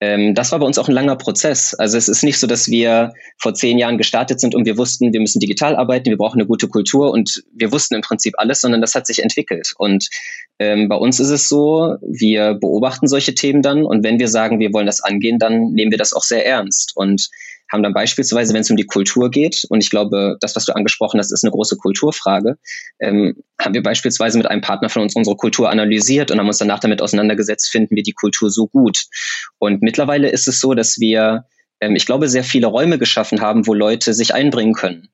ähm, 0.00 0.34
das 0.34 0.50
war 0.50 0.58
bei 0.58 0.66
uns 0.66 0.78
auch 0.78 0.88
ein 0.88 0.94
langer 0.94 1.16
Prozess. 1.16 1.74
Also 1.74 1.98
es 1.98 2.08
ist 2.08 2.22
nicht 2.22 2.38
so, 2.38 2.46
dass 2.46 2.68
wir 2.68 3.12
vor 3.36 3.52
zehn 3.52 3.78
Jahren 3.78 3.98
gestartet 3.98 4.40
sind 4.40 4.54
und 4.54 4.64
wir 4.64 4.78
wussten, 4.78 5.12
wir 5.12 5.20
müssen 5.20 5.40
digital 5.40 5.76
arbeiten, 5.76 6.06
wir 6.06 6.16
brauchen 6.16 6.40
eine 6.40 6.46
gute 6.46 6.68
Kultur 6.68 7.10
und 7.10 7.44
wir 7.52 7.70
wussten 7.70 7.94
im 7.94 8.00
Prinzip 8.00 8.34
alles, 8.38 8.62
sondern 8.62 8.80
das 8.80 8.94
hat 8.94 9.06
sich 9.06 9.22
entwickelt. 9.22 9.74
Und 9.76 10.08
ähm, 10.58 10.88
bei 10.88 10.96
uns 10.96 11.20
ist 11.20 11.28
es 11.28 11.48
so, 11.48 11.96
wir 12.00 12.54
beobachten 12.54 13.08
solche 13.08 13.34
Themen 13.34 13.60
dann 13.60 13.84
und 13.84 14.02
wenn 14.02 14.18
wir 14.18 14.28
sagen, 14.28 14.58
wir 14.58 14.72
wollen 14.72 14.86
das 14.86 15.02
angehen, 15.02 15.38
dann 15.38 15.72
nehmen 15.72 15.90
wir 15.90 15.98
das 15.98 16.14
auch 16.14 16.24
sehr 16.24 16.46
ernst. 16.46 16.92
Und 16.94 17.28
haben 17.72 17.82
dann 17.82 17.94
beispielsweise, 17.94 18.52
wenn 18.52 18.62
es 18.62 18.70
um 18.70 18.76
die 18.76 18.86
Kultur 18.86 19.30
geht, 19.30 19.64
und 19.68 19.82
ich 19.82 19.90
glaube, 19.90 20.36
das, 20.40 20.56
was 20.56 20.64
du 20.64 20.74
angesprochen 20.74 21.18
hast, 21.18 21.32
ist 21.32 21.44
eine 21.44 21.52
große 21.52 21.76
Kulturfrage, 21.76 22.56
ähm, 23.00 23.36
haben 23.60 23.74
wir 23.74 23.82
beispielsweise 23.82 24.38
mit 24.38 24.46
einem 24.46 24.60
Partner 24.60 24.88
von 24.88 25.02
uns 25.02 25.14
unsere 25.14 25.36
Kultur 25.36 25.70
analysiert 25.70 26.30
und 26.30 26.38
haben 26.38 26.46
uns 26.48 26.58
danach 26.58 26.80
damit 26.80 27.02
auseinandergesetzt, 27.02 27.70
finden 27.70 27.96
wir 27.96 28.02
die 28.02 28.12
Kultur 28.12 28.50
so 28.50 28.66
gut. 28.66 29.04
Und 29.58 29.82
mittlerweile 29.82 30.28
ist 30.28 30.48
es 30.48 30.60
so, 30.60 30.74
dass 30.74 30.98
wir, 30.98 31.44
ähm, 31.80 31.96
ich 31.96 32.06
glaube, 32.06 32.28
sehr 32.28 32.44
viele 32.44 32.66
Räume 32.66 32.98
geschaffen 32.98 33.40
haben, 33.40 33.66
wo 33.66 33.74
Leute 33.74 34.14
sich 34.14 34.34
einbringen 34.34 34.74
können. 34.74 35.08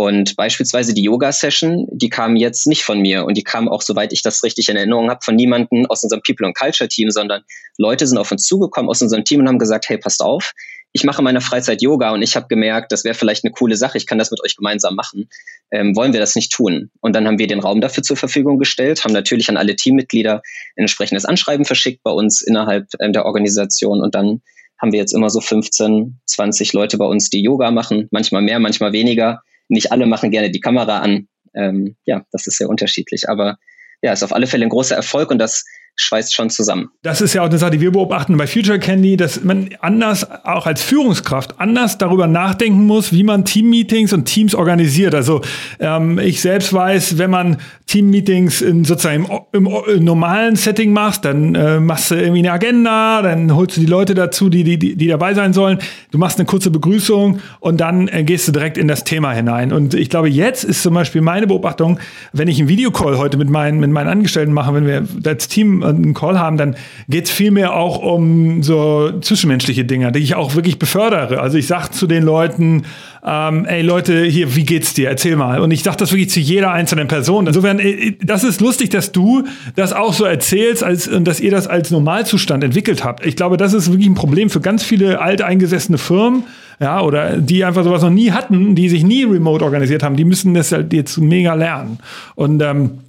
Und 0.00 0.34
beispielsweise 0.36 0.94
die 0.94 1.02
Yoga-Session, 1.02 1.86
die 1.92 2.08
kam 2.08 2.34
jetzt 2.34 2.66
nicht 2.66 2.84
von 2.84 3.00
mir 3.00 3.26
und 3.26 3.36
die 3.36 3.44
kam 3.44 3.68
auch, 3.68 3.82
soweit 3.82 4.14
ich 4.14 4.22
das 4.22 4.42
richtig 4.42 4.70
in 4.70 4.76
Erinnerung 4.76 5.10
habe, 5.10 5.20
von 5.22 5.36
niemandem 5.36 5.84
aus 5.86 6.02
unserem 6.02 6.22
People 6.26 6.46
and 6.46 6.56
Culture 6.56 6.88
Team, 6.88 7.10
sondern 7.10 7.42
Leute 7.76 8.06
sind 8.06 8.16
auf 8.16 8.32
uns 8.32 8.46
zugekommen 8.46 8.88
aus 8.88 9.02
unserem 9.02 9.24
Team 9.24 9.40
und 9.40 9.48
haben 9.48 9.58
gesagt, 9.58 9.90
hey, 9.90 9.98
passt 9.98 10.22
auf, 10.22 10.54
ich 10.92 11.04
mache 11.04 11.18
in 11.18 11.24
meiner 11.24 11.40
Freizeit 11.40 11.82
Yoga 11.82 12.10
und 12.10 12.22
ich 12.22 12.36
habe 12.36 12.48
gemerkt, 12.48 12.90
das 12.92 13.04
wäre 13.04 13.14
vielleicht 13.14 13.44
eine 13.44 13.52
coole 13.52 13.76
Sache, 13.76 13.96
ich 13.96 14.06
kann 14.06 14.18
das 14.18 14.30
mit 14.30 14.42
euch 14.42 14.56
gemeinsam 14.56 14.96
machen. 14.96 15.28
Ähm, 15.70 15.94
wollen 15.94 16.12
wir 16.12 16.20
das 16.20 16.34
nicht 16.34 16.52
tun? 16.52 16.90
Und 17.00 17.14
dann 17.14 17.26
haben 17.26 17.38
wir 17.38 17.46
den 17.46 17.60
Raum 17.60 17.80
dafür 17.80 18.02
zur 18.02 18.16
Verfügung 18.16 18.58
gestellt, 18.58 19.04
haben 19.04 19.12
natürlich 19.12 19.48
an 19.48 19.56
alle 19.56 19.76
Teammitglieder 19.76 20.42
ein 20.76 20.80
entsprechendes 20.82 21.24
Anschreiben 21.24 21.64
verschickt 21.64 22.02
bei 22.02 22.10
uns 22.10 22.42
innerhalb 22.42 22.88
ähm, 22.98 23.12
der 23.12 23.24
Organisation 23.24 24.00
und 24.02 24.14
dann 24.14 24.42
haben 24.80 24.92
wir 24.92 24.98
jetzt 24.98 25.12
immer 25.12 25.30
so 25.30 25.40
15, 25.40 26.20
20 26.24 26.72
Leute 26.72 26.96
bei 26.96 27.04
uns, 27.04 27.28
die 27.28 27.42
Yoga 27.42 27.70
machen, 27.70 28.08
manchmal 28.10 28.42
mehr, 28.42 28.58
manchmal 28.58 28.92
weniger. 28.92 29.42
Nicht 29.68 29.92
alle 29.92 30.06
machen 30.06 30.30
gerne 30.30 30.50
die 30.50 30.60
Kamera 30.60 31.00
an. 31.00 31.28
Ähm, 31.54 31.96
ja, 32.06 32.24
das 32.32 32.46
ist 32.46 32.56
sehr 32.56 32.68
unterschiedlich, 32.68 33.28
aber 33.28 33.58
ja, 34.02 34.12
ist 34.12 34.22
auf 34.22 34.32
alle 34.32 34.46
Fälle 34.46 34.64
ein 34.64 34.70
großer 34.70 34.96
Erfolg 34.96 35.30
und 35.30 35.38
das 35.38 35.64
schweißt 35.96 36.34
schon 36.34 36.50
zusammen. 36.50 36.90
Das 37.02 37.20
ist 37.20 37.34
ja 37.34 37.42
auch 37.42 37.46
eine 37.46 37.58
Sache, 37.58 37.72
die 37.72 37.80
wir 37.80 37.92
beobachten 37.92 38.36
bei 38.36 38.46
Future 38.46 38.78
Candy, 38.78 39.16
dass 39.16 39.44
man 39.44 39.70
anders, 39.80 40.26
auch 40.44 40.66
als 40.66 40.82
Führungskraft, 40.82 41.60
anders 41.60 41.98
darüber 41.98 42.26
nachdenken 42.26 42.86
muss, 42.86 43.12
wie 43.12 43.22
man 43.22 43.44
Teammeetings 43.44 44.12
und 44.12 44.24
Teams 44.24 44.54
organisiert. 44.54 45.14
Also 45.14 45.42
ähm, 45.78 46.18
ich 46.18 46.40
selbst 46.40 46.72
weiß, 46.72 47.18
wenn 47.18 47.30
man 47.30 47.58
Teammeetings 47.86 48.62
in 48.62 48.84
sozusagen 48.84 49.26
im, 49.52 49.66
im, 49.66 50.04
normalen 50.04 50.56
Setting 50.56 50.92
machst, 50.92 51.24
dann 51.24 51.54
äh, 51.54 51.80
machst 51.80 52.10
du 52.10 52.14
irgendwie 52.14 52.40
eine 52.40 52.52
Agenda, 52.52 53.20
dann 53.22 53.54
holst 53.54 53.76
du 53.76 53.80
die 53.80 53.86
Leute 53.86 54.14
dazu, 54.14 54.48
die, 54.48 54.64
die, 54.64 54.96
die 54.96 55.06
dabei 55.06 55.34
sein 55.34 55.52
sollen. 55.52 55.78
Du 56.10 56.18
machst 56.18 56.38
eine 56.38 56.46
kurze 56.46 56.70
Begrüßung 56.70 57.40
und 57.60 57.80
dann 57.80 58.08
äh, 58.08 58.24
gehst 58.24 58.48
du 58.48 58.52
direkt 58.52 58.78
in 58.78 58.88
das 58.88 59.04
Thema 59.04 59.32
hinein. 59.32 59.72
Und 59.72 59.94
ich 59.94 60.08
glaube, 60.08 60.28
jetzt 60.28 60.64
ist 60.64 60.82
zum 60.82 60.94
Beispiel 60.94 61.20
meine 61.20 61.46
Beobachtung, 61.46 61.98
wenn 62.32 62.48
ich 62.48 62.58
einen 62.58 62.68
Videocall 62.68 63.18
heute 63.18 63.36
mit 63.36 63.50
meinen, 63.50 63.80
mit 63.80 63.90
meinen 63.90 64.08
Angestellten 64.08 64.52
mache, 64.52 64.72
wenn 64.74 64.86
wir 64.86 65.04
als 65.26 65.48
Team 65.48 65.79
einen 65.82 66.14
Call 66.14 66.38
haben, 66.38 66.56
dann 66.56 66.76
geht 67.08 67.26
es 67.26 67.30
vielmehr 67.30 67.74
auch 67.74 67.98
um 67.98 68.62
so 68.62 69.12
zwischenmenschliche 69.20 69.84
Dinge, 69.84 70.12
die 70.12 70.20
ich 70.20 70.34
auch 70.34 70.54
wirklich 70.54 70.78
befördere. 70.78 71.40
Also 71.40 71.58
ich 71.58 71.66
sage 71.66 71.90
zu 71.90 72.06
den 72.06 72.22
Leuten, 72.22 72.84
ähm, 73.24 73.66
ey 73.66 73.82
Leute, 73.82 74.24
hier, 74.24 74.56
wie 74.56 74.64
geht's 74.64 74.94
dir? 74.94 75.08
Erzähl 75.08 75.36
mal. 75.36 75.60
Und 75.60 75.70
ich 75.70 75.82
sage 75.82 75.98
das 75.98 76.10
wirklich 76.12 76.30
zu 76.30 76.40
jeder 76.40 76.72
einzelnen 76.72 77.08
Person. 77.08 77.46
Insofern, 77.46 77.78
äh, 77.78 78.14
das 78.22 78.44
ist 78.44 78.60
lustig, 78.60 78.90
dass 78.90 79.12
du 79.12 79.44
das 79.76 79.92
auch 79.92 80.14
so 80.14 80.24
erzählst, 80.24 80.82
als, 80.82 81.06
und 81.06 81.24
dass 81.24 81.40
ihr 81.40 81.50
das 81.50 81.66
als 81.66 81.90
Normalzustand 81.90 82.64
entwickelt 82.64 83.04
habt. 83.04 83.26
Ich 83.26 83.36
glaube, 83.36 83.56
das 83.56 83.74
ist 83.74 83.90
wirklich 83.90 84.08
ein 84.08 84.14
Problem 84.14 84.48
für 84.48 84.60
ganz 84.60 84.82
viele 84.82 85.20
alteingesessene 85.20 85.98
Firmen, 85.98 86.44
ja, 86.80 87.02
oder 87.02 87.36
die 87.36 87.64
einfach 87.64 87.84
sowas 87.84 88.02
noch 88.02 88.10
nie 88.10 88.30
hatten, 88.32 88.74
die 88.74 88.88
sich 88.88 89.04
nie 89.04 89.24
remote 89.24 89.62
organisiert 89.62 90.02
haben, 90.02 90.16
die 90.16 90.24
müssen 90.24 90.54
das 90.54 90.72
halt 90.72 90.92
jetzt 90.94 91.18
mega 91.18 91.52
lernen. 91.52 91.98
Und 92.36 92.62
ähm, 92.62 93.00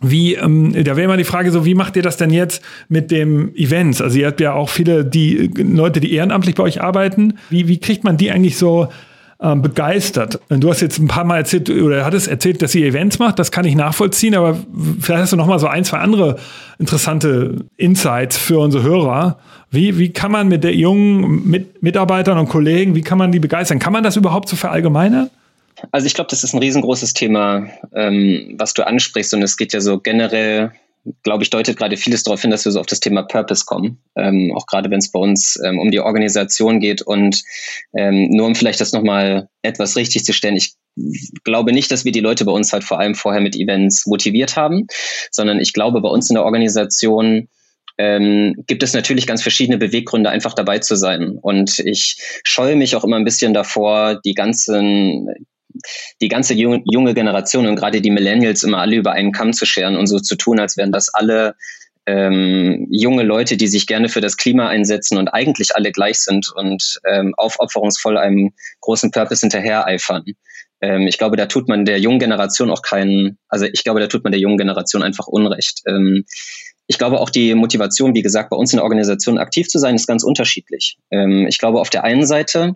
wie, 0.00 0.34
ähm, 0.34 0.72
da 0.72 0.96
wäre 0.96 1.02
immer 1.02 1.16
die 1.16 1.24
Frage 1.24 1.50
so, 1.50 1.64
wie 1.64 1.74
macht 1.74 1.96
ihr 1.96 2.02
das 2.02 2.16
denn 2.16 2.30
jetzt 2.30 2.62
mit 2.88 3.10
dem 3.10 3.54
Events? 3.54 4.00
Also 4.00 4.18
ihr 4.18 4.28
habt 4.28 4.40
ja 4.40 4.52
auch 4.52 4.68
viele 4.68 5.04
die 5.04 5.50
Leute, 5.56 6.00
die 6.00 6.12
ehrenamtlich 6.12 6.54
bei 6.54 6.62
euch 6.62 6.82
arbeiten. 6.82 7.34
Wie, 7.50 7.66
wie 7.66 7.78
kriegt 7.78 8.04
man 8.04 8.16
die 8.16 8.30
eigentlich 8.30 8.56
so 8.56 8.88
ähm, 9.40 9.60
begeistert? 9.60 10.38
Du 10.50 10.70
hast 10.70 10.82
jetzt 10.82 10.98
ein 10.98 11.08
paar 11.08 11.24
Mal 11.24 11.38
erzählt 11.38 11.68
oder 11.70 12.04
hattest 12.04 12.28
erzählt, 12.28 12.62
dass 12.62 12.76
ihr 12.76 12.86
Events 12.86 13.18
macht. 13.18 13.40
Das 13.40 13.50
kann 13.50 13.64
ich 13.64 13.74
nachvollziehen, 13.74 14.36
aber 14.36 14.56
vielleicht 15.00 15.22
hast 15.22 15.32
du 15.32 15.36
noch 15.36 15.48
mal 15.48 15.58
so 15.58 15.66
ein, 15.66 15.84
zwei 15.84 15.98
andere 15.98 16.36
interessante 16.78 17.66
Insights 17.76 18.36
für 18.36 18.60
unsere 18.60 18.84
Hörer. 18.84 19.38
Wie, 19.70 19.98
wie 19.98 20.10
kann 20.10 20.30
man 20.30 20.46
mit 20.46 20.62
der 20.62 20.76
jungen 20.76 21.48
mit 21.48 21.82
Mitarbeitern 21.82 22.38
und 22.38 22.48
Kollegen, 22.48 22.94
wie 22.94 23.02
kann 23.02 23.18
man 23.18 23.32
die 23.32 23.40
begeistern? 23.40 23.80
Kann 23.80 23.92
man 23.92 24.04
das 24.04 24.16
überhaupt 24.16 24.48
so 24.48 24.54
verallgemeinern? 24.54 25.28
Also 25.92 26.06
ich 26.06 26.14
glaube, 26.14 26.30
das 26.30 26.44
ist 26.44 26.54
ein 26.54 26.58
riesengroßes 26.58 27.14
Thema, 27.14 27.68
ähm, 27.94 28.54
was 28.58 28.74
du 28.74 28.86
ansprichst. 28.86 29.34
Und 29.34 29.42
es 29.42 29.56
geht 29.56 29.72
ja 29.72 29.80
so 29.80 29.98
generell, 29.98 30.72
glaube 31.22 31.44
ich, 31.44 31.50
deutet 31.50 31.76
gerade 31.76 31.96
vieles 31.96 32.22
darauf 32.22 32.42
hin, 32.42 32.50
dass 32.50 32.64
wir 32.64 32.72
so 32.72 32.80
auf 32.80 32.86
das 32.86 33.00
Thema 33.00 33.22
Purpose 33.22 33.64
kommen. 33.64 33.98
Ähm, 34.16 34.52
auch 34.56 34.66
gerade 34.66 34.90
wenn 34.90 34.98
es 34.98 35.10
bei 35.10 35.20
uns 35.20 35.58
ähm, 35.64 35.78
um 35.78 35.90
die 35.90 36.00
Organisation 36.00 36.80
geht. 36.80 37.02
Und 37.02 37.42
ähm, 37.96 38.28
nur 38.30 38.46
um 38.46 38.54
vielleicht 38.54 38.80
das 38.80 38.92
nochmal 38.92 39.48
etwas 39.62 39.96
richtig 39.96 40.24
zu 40.24 40.32
stellen, 40.32 40.56
ich 40.56 40.74
glaube 41.44 41.72
nicht, 41.72 41.90
dass 41.90 42.04
wir 42.04 42.12
die 42.12 42.20
Leute 42.20 42.44
bei 42.44 42.52
uns 42.52 42.72
halt 42.72 42.84
vor 42.84 42.98
allem 42.98 43.14
vorher 43.14 43.40
mit 43.40 43.56
Events 43.56 44.06
motiviert 44.06 44.56
haben, 44.56 44.86
sondern 45.30 45.60
ich 45.60 45.72
glaube, 45.72 46.00
bei 46.00 46.08
uns 46.08 46.28
in 46.28 46.34
der 46.34 46.44
Organisation 46.44 47.48
ähm, 47.98 48.54
gibt 48.66 48.82
es 48.82 48.94
natürlich 48.94 49.26
ganz 49.26 49.42
verschiedene 49.42 49.78
Beweggründe, 49.78 50.30
einfach 50.30 50.54
dabei 50.54 50.78
zu 50.78 50.96
sein. 50.96 51.38
Und 51.40 51.80
ich 51.80 52.16
scheue 52.44 52.76
mich 52.76 52.96
auch 52.96 53.04
immer 53.04 53.16
ein 53.16 53.24
bisschen 53.24 53.54
davor, 53.54 54.20
die 54.24 54.34
ganzen 54.34 55.28
die 56.20 56.28
ganze 56.28 56.54
junge 56.54 57.14
Generation 57.14 57.66
und 57.66 57.76
gerade 57.76 58.00
die 58.00 58.10
Millennials 58.10 58.62
immer 58.62 58.78
alle 58.78 58.96
über 58.96 59.12
einen 59.12 59.32
Kamm 59.32 59.52
zu 59.52 59.66
scheren 59.66 59.96
und 59.96 60.06
so 60.06 60.18
zu 60.18 60.36
tun, 60.36 60.58
als 60.58 60.76
wären 60.76 60.92
das 60.92 61.08
alle 61.12 61.54
ähm, 62.06 62.86
junge 62.90 63.22
Leute, 63.22 63.58
die 63.58 63.66
sich 63.66 63.86
gerne 63.86 64.08
für 64.08 64.22
das 64.22 64.38
Klima 64.38 64.68
einsetzen 64.68 65.18
und 65.18 65.28
eigentlich 65.28 65.76
alle 65.76 65.92
gleich 65.92 66.20
sind 66.20 66.50
und 66.54 66.98
ähm, 67.06 67.34
aufopferungsvoll 67.36 68.16
einem 68.16 68.52
großen 68.80 69.10
Purpose 69.10 69.40
hinterher 69.40 69.86
eifern. 69.86 70.24
Ähm, 70.80 71.06
ich 71.06 71.18
glaube, 71.18 71.36
da 71.36 71.46
tut 71.46 71.68
man 71.68 71.84
der 71.84 72.00
jungen 72.00 72.18
Generation 72.18 72.70
auch 72.70 72.82
keinen, 72.82 73.38
also 73.48 73.66
ich 73.66 73.84
glaube, 73.84 74.00
da 74.00 74.06
tut 74.06 74.24
man 74.24 74.32
der 74.32 74.40
jungen 74.40 74.56
Generation 74.56 75.02
einfach 75.02 75.26
Unrecht. 75.26 75.82
Ähm, 75.86 76.24
ich 76.88 76.98
glaube 76.98 77.20
auch 77.20 77.30
die 77.30 77.54
Motivation, 77.54 78.14
wie 78.14 78.22
gesagt, 78.22 78.50
bei 78.50 78.56
uns 78.56 78.72
in 78.72 78.78
der 78.78 78.84
Organisation 78.84 79.38
aktiv 79.38 79.68
zu 79.68 79.78
sein, 79.78 79.94
ist 79.94 80.06
ganz 80.06 80.24
unterschiedlich. 80.24 80.96
Ähm, 81.10 81.46
ich 81.46 81.58
glaube, 81.58 81.80
auf 81.80 81.90
der 81.90 82.02
einen 82.02 82.26
Seite 82.26 82.74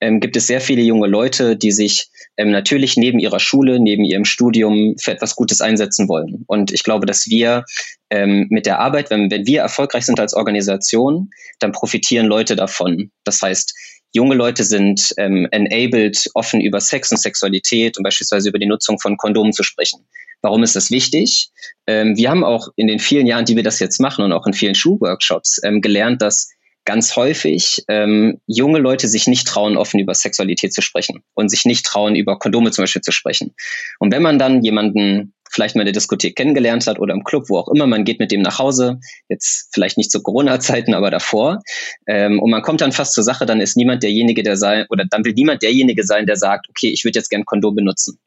ähm, 0.00 0.18
gibt 0.18 0.36
es 0.36 0.48
sehr 0.48 0.60
viele 0.60 0.82
junge 0.82 1.06
Leute, 1.06 1.56
die 1.56 1.70
sich 1.70 2.08
ähm, 2.36 2.50
natürlich 2.50 2.96
neben 2.96 3.20
ihrer 3.20 3.38
Schule, 3.38 3.78
neben 3.78 4.02
ihrem 4.02 4.24
Studium 4.24 4.96
für 5.00 5.12
etwas 5.12 5.36
Gutes 5.36 5.60
einsetzen 5.60 6.08
wollen. 6.08 6.42
Und 6.48 6.72
ich 6.72 6.82
glaube, 6.82 7.06
dass 7.06 7.28
wir 7.28 7.64
ähm, 8.10 8.48
mit 8.50 8.66
der 8.66 8.80
Arbeit, 8.80 9.10
wenn, 9.10 9.30
wenn 9.30 9.46
wir 9.46 9.60
erfolgreich 9.60 10.04
sind 10.06 10.18
als 10.18 10.34
Organisation, 10.34 11.30
dann 11.60 11.70
profitieren 11.70 12.26
Leute 12.26 12.56
davon. 12.56 13.12
Das 13.22 13.40
heißt, 13.40 13.74
junge 14.12 14.34
Leute 14.34 14.64
sind 14.64 15.14
ähm, 15.18 15.46
enabled, 15.52 16.28
offen 16.34 16.60
über 16.60 16.80
Sex 16.80 17.12
und 17.12 17.18
Sexualität 17.18 17.96
und 17.96 18.02
beispielsweise 18.02 18.48
über 18.48 18.58
die 18.58 18.66
Nutzung 18.66 18.98
von 18.98 19.16
Kondomen 19.16 19.52
zu 19.52 19.62
sprechen. 19.62 20.04
Warum 20.42 20.62
ist 20.62 20.76
das 20.76 20.90
wichtig? 20.90 21.50
Ähm, 21.86 22.16
wir 22.16 22.30
haben 22.30 22.44
auch 22.44 22.68
in 22.76 22.88
den 22.88 22.98
vielen 22.98 23.26
Jahren, 23.26 23.44
die 23.44 23.56
wir 23.56 23.62
das 23.62 23.78
jetzt 23.78 24.00
machen 24.00 24.24
und 24.24 24.32
auch 24.32 24.46
in 24.46 24.52
vielen 24.52 24.74
Schulworkshops 24.74 25.60
ähm, 25.64 25.80
gelernt, 25.80 26.20
dass 26.20 26.50
ganz 26.84 27.14
häufig 27.16 27.84
ähm, 27.88 28.40
junge 28.46 28.80
Leute 28.80 29.06
sich 29.08 29.28
nicht 29.28 29.46
trauen, 29.46 29.76
offen 29.76 30.00
über 30.00 30.14
Sexualität 30.14 30.74
zu 30.74 30.82
sprechen 30.82 31.22
und 31.34 31.48
sich 31.48 31.64
nicht 31.64 31.86
trauen, 31.86 32.16
über 32.16 32.38
Kondome 32.38 32.72
zum 32.72 32.82
Beispiel 32.82 33.02
zu 33.02 33.12
sprechen. 33.12 33.54
Und 34.00 34.12
wenn 34.12 34.22
man 34.22 34.38
dann 34.38 34.62
jemanden 34.62 35.32
vielleicht 35.52 35.76
mal 35.76 35.82
in 35.82 35.86
der 35.86 35.92
Diskothek 35.92 36.34
kennengelernt 36.34 36.86
hat 36.86 36.98
oder 36.98 37.14
im 37.14 37.24
Club, 37.24 37.44
wo 37.48 37.58
auch 37.58 37.68
immer, 37.68 37.86
man 37.86 38.04
geht 38.04 38.18
mit 38.18 38.32
dem 38.32 38.40
nach 38.40 38.58
Hause, 38.58 38.98
jetzt 39.28 39.68
vielleicht 39.72 39.98
nicht 39.98 40.10
zu 40.10 40.22
Corona-Zeiten, 40.22 40.94
aber 40.94 41.10
davor, 41.10 41.60
ähm, 42.08 42.40
und 42.40 42.50
man 42.50 42.62
kommt 42.62 42.80
dann 42.80 42.92
fast 42.92 43.12
zur 43.12 43.22
Sache, 43.22 43.46
dann 43.46 43.60
ist 43.60 43.76
niemand 43.76 44.02
derjenige, 44.02 44.42
der 44.42 44.56
sei, 44.56 44.86
oder 44.88 45.04
dann 45.04 45.24
will 45.24 45.34
niemand 45.34 45.62
derjenige 45.62 46.04
sein, 46.04 46.26
der 46.26 46.36
sagt, 46.36 46.68
okay, 46.70 46.88
ich 46.88 47.04
würde 47.04 47.18
jetzt 47.18 47.28
gern 47.28 47.44
Kondom 47.44 47.74
benutzen. 47.74 48.18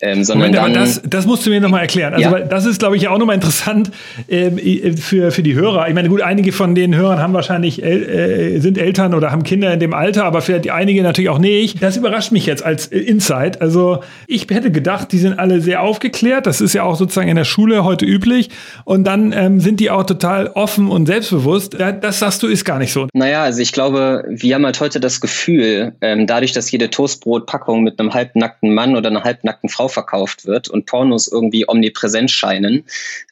Ähm, 0.00 0.24
sondern 0.24 0.52
Moment, 0.52 0.76
dann, 0.76 0.84
das, 0.84 1.02
das 1.04 1.26
musst 1.26 1.46
du 1.46 1.50
mir 1.50 1.60
nochmal 1.60 1.82
erklären. 1.82 2.14
Also, 2.14 2.36
ja. 2.36 2.40
das 2.40 2.66
ist, 2.66 2.78
glaube 2.78 2.96
ich, 2.96 3.08
auch 3.08 3.18
nochmal 3.18 3.36
interessant 3.36 3.90
ähm, 4.28 4.58
für, 4.96 5.30
für 5.30 5.42
die 5.42 5.54
Hörer. 5.54 5.88
Ich 5.88 5.94
meine, 5.94 6.08
gut, 6.08 6.22
einige 6.22 6.52
von 6.52 6.74
den 6.74 6.94
Hörern 6.94 7.20
haben 7.20 7.32
wahrscheinlich, 7.32 7.82
äh, 7.82 8.58
sind 8.58 8.78
Eltern 8.78 9.14
oder 9.14 9.30
haben 9.30 9.44
Kinder 9.44 9.72
in 9.72 9.80
dem 9.80 9.94
Alter, 9.94 10.24
aber 10.24 10.42
vielleicht 10.42 10.68
einige 10.70 11.02
natürlich 11.02 11.30
auch 11.30 11.38
nicht. 11.38 11.82
Das 11.82 11.96
überrascht 11.96 12.32
mich 12.32 12.46
jetzt 12.46 12.64
als 12.64 12.86
Insight. 12.88 13.60
Also, 13.62 14.02
ich 14.26 14.46
hätte 14.50 14.72
gedacht, 14.72 15.12
die 15.12 15.18
sind 15.18 15.38
alle 15.38 15.60
sehr 15.60 15.82
aufgeklärt. 15.82 16.46
Das 16.46 16.60
ist 16.60 16.72
ja 16.72 16.82
auch 16.82 16.96
sozusagen 16.96 17.28
in 17.28 17.36
der 17.36 17.44
Schule 17.44 17.84
heute 17.84 18.04
üblich. 18.04 18.50
Und 18.84 19.04
dann 19.04 19.32
ähm, 19.32 19.60
sind 19.60 19.78
die 19.78 19.90
auch 19.90 20.04
total 20.04 20.48
offen 20.48 20.88
und 20.88 21.06
selbstbewusst. 21.06 21.76
Das 21.78 22.18
sagst 22.18 22.42
du, 22.42 22.48
ist 22.48 22.64
gar 22.64 22.78
nicht 22.78 22.92
so. 22.92 23.06
Naja, 23.12 23.44
also 23.44 23.60
ich 23.60 23.72
glaube, 23.72 24.24
wir 24.28 24.54
haben 24.54 24.64
halt 24.64 24.80
heute 24.80 24.98
das 24.98 25.20
Gefühl, 25.20 25.94
ähm, 26.00 26.26
dadurch, 26.26 26.52
dass 26.52 26.70
jede 26.70 26.90
Toastbrotpackung 26.90 27.82
mit 27.82 28.00
einem 28.00 28.12
halbnackten 28.12 28.74
Mann 28.74 28.96
oder 28.96 29.08
einer 29.08 29.22
halbnackten 29.22 29.51
nackten 29.52 29.68
Frau 29.68 29.88
verkauft 29.88 30.46
wird 30.46 30.68
und 30.68 30.86
Pornos 30.86 31.28
irgendwie 31.28 31.68
omnipräsent 31.68 32.30
scheinen, 32.30 32.84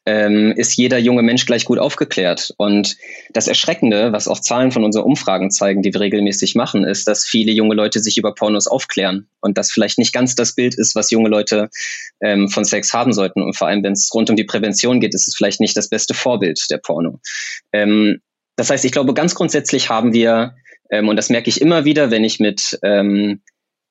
ähm, 0.06 0.52
ist 0.52 0.76
jeder 0.76 0.98
junge 0.98 1.22
Mensch 1.22 1.46
gleich 1.46 1.64
gut 1.64 1.78
aufgeklärt. 1.78 2.52
Und 2.58 2.96
das 3.32 3.48
Erschreckende, 3.48 4.12
was 4.12 4.28
auch 4.28 4.40
Zahlen 4.40 4.70
von 4.70 4.84
unseren 4.84 5.04
Umfragen 5.04 5.50
zeigen, 5.50 5.82
die 5.82 5.92
wir 5.92 6.00
regelmäßig 6.00 6.54
machen, 6.54 6.84
ist, 6.84 7.08
dass 7.08 7.24
viele 7.24 7.52
junge 7.52 7.74
Leute 7.74 8.00
sich 8.00 8.18
über 8.18 8.34
Pornos 8.34 8.66
aufklären 8.66 9.28
und 9.40 9.56
das 9.56 9.72
vielleicht 9.72 9.98
nicht 9.98 10.12
ganz 10.12 10.34
das 10.34 10.54
Bild 10.54 10.74
ist, 10.74 10.94
was 10.94 11.10
junge 11.10 11.28
Leute 11.28 11.70
ähm, 12.20 12.48
von 12.48 12.64
Sex 12.64 12.92
haben 12.92 13.12
sollten. 13.12 13.42
Und 13.42 13.56
vor 13.56 13.68
allem, 13.68 13.82
wenn 13.82 13.92
es 13.92 14.10
rund 14.12 14.28
um 14.30 14.36
die 14.36 14.44
Prävention 14.44 15.00
geht, 15.00 15.14
ist 15.14 15.28
es 15.28 15.34
vielleicht 15.34 15.60
nicht 15.60 15.76
das 15.76 15.88
beste 15.88 16.14
Vorbild 16.14 16.66
der 16.70 16.78
Porno. 16.78 17.20
Ähm, 17.72 18.20
das 18.56 18.68
heißt, 18.68 18.84
ich 18.84 18.92
glaube, 18.92 19.14
ganz 19.14 19.34
grundsätzlich 19.34 19.88
haben 19.88 20.12
wir, 20.12 20.54
ähm, 20.90 21.08
und 21.08 21.16
das 21.16 21.30
merke 21.30 21.48
ich 21.48 21.62
immer 21.62 21.86
wieder, 21.86 22.10
wenn 22.10 22.24
ich 22.24 22.40
mit 22.40 22.78
ähm, 22.82 23.40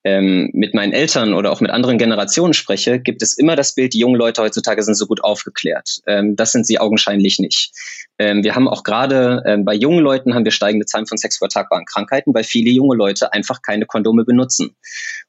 ähm, 0.04 0.50
mit 0.52 0.74
meinen 0.74 0.92
Eltern 0.92 1.34
oder 1.34 1.52
auch 1.52 1.60
mit 1.60 1.70
anderen 1.70 1.98
Generationen 1.98 2.54
spreche, 2.54 3.00
gibt 3.00 3.22
es 3.22 3.36
immer 3.36 3.56
das 3.56 3.74
Bild, 3.74 3.92
die 3.92 3.98
jungen 3.98 4.16
Leute 4.16 4.42
heutzutage 4.42 4.82
sind 4.82 4.94
so 4.94 5.06
gut 5.06 5.22
aufgeklärt. 5.22 6.00
Ähm, 6.06 6.36
das 6.36 6.52
sind 6.52 6.66
sie 6.66 6.78
augenscheinlich 6.78 7.38
nicht. 7.38 7.72
Ähm, 8.18 8.42
wir 8.42 8.54
haben 8.54 8.68
auch 8.68 8.82
gerade 8.82 9.42
ähm, 9.46 9.64
bei 9.64 9.74
jungen 9.74 10.00
Leuten 10.00 10.34
haben 10.34 10.44
wir 10.44 10.52
steigende 10.52 10.86
Zahlen 10.86 11.06
von 11.06 11.18
sexübertragbaren 11.18 11.84
Krankheiten, 11.84 12.32
weil 12.34 12.44
viele 12.44 12.70
junge 12.70 12.96
Leute 12.96 13.32
einfach 13.32 13.60
keine 13.62 13.86
Kondome 13.86 14.24
benutzen. 14.24 14.76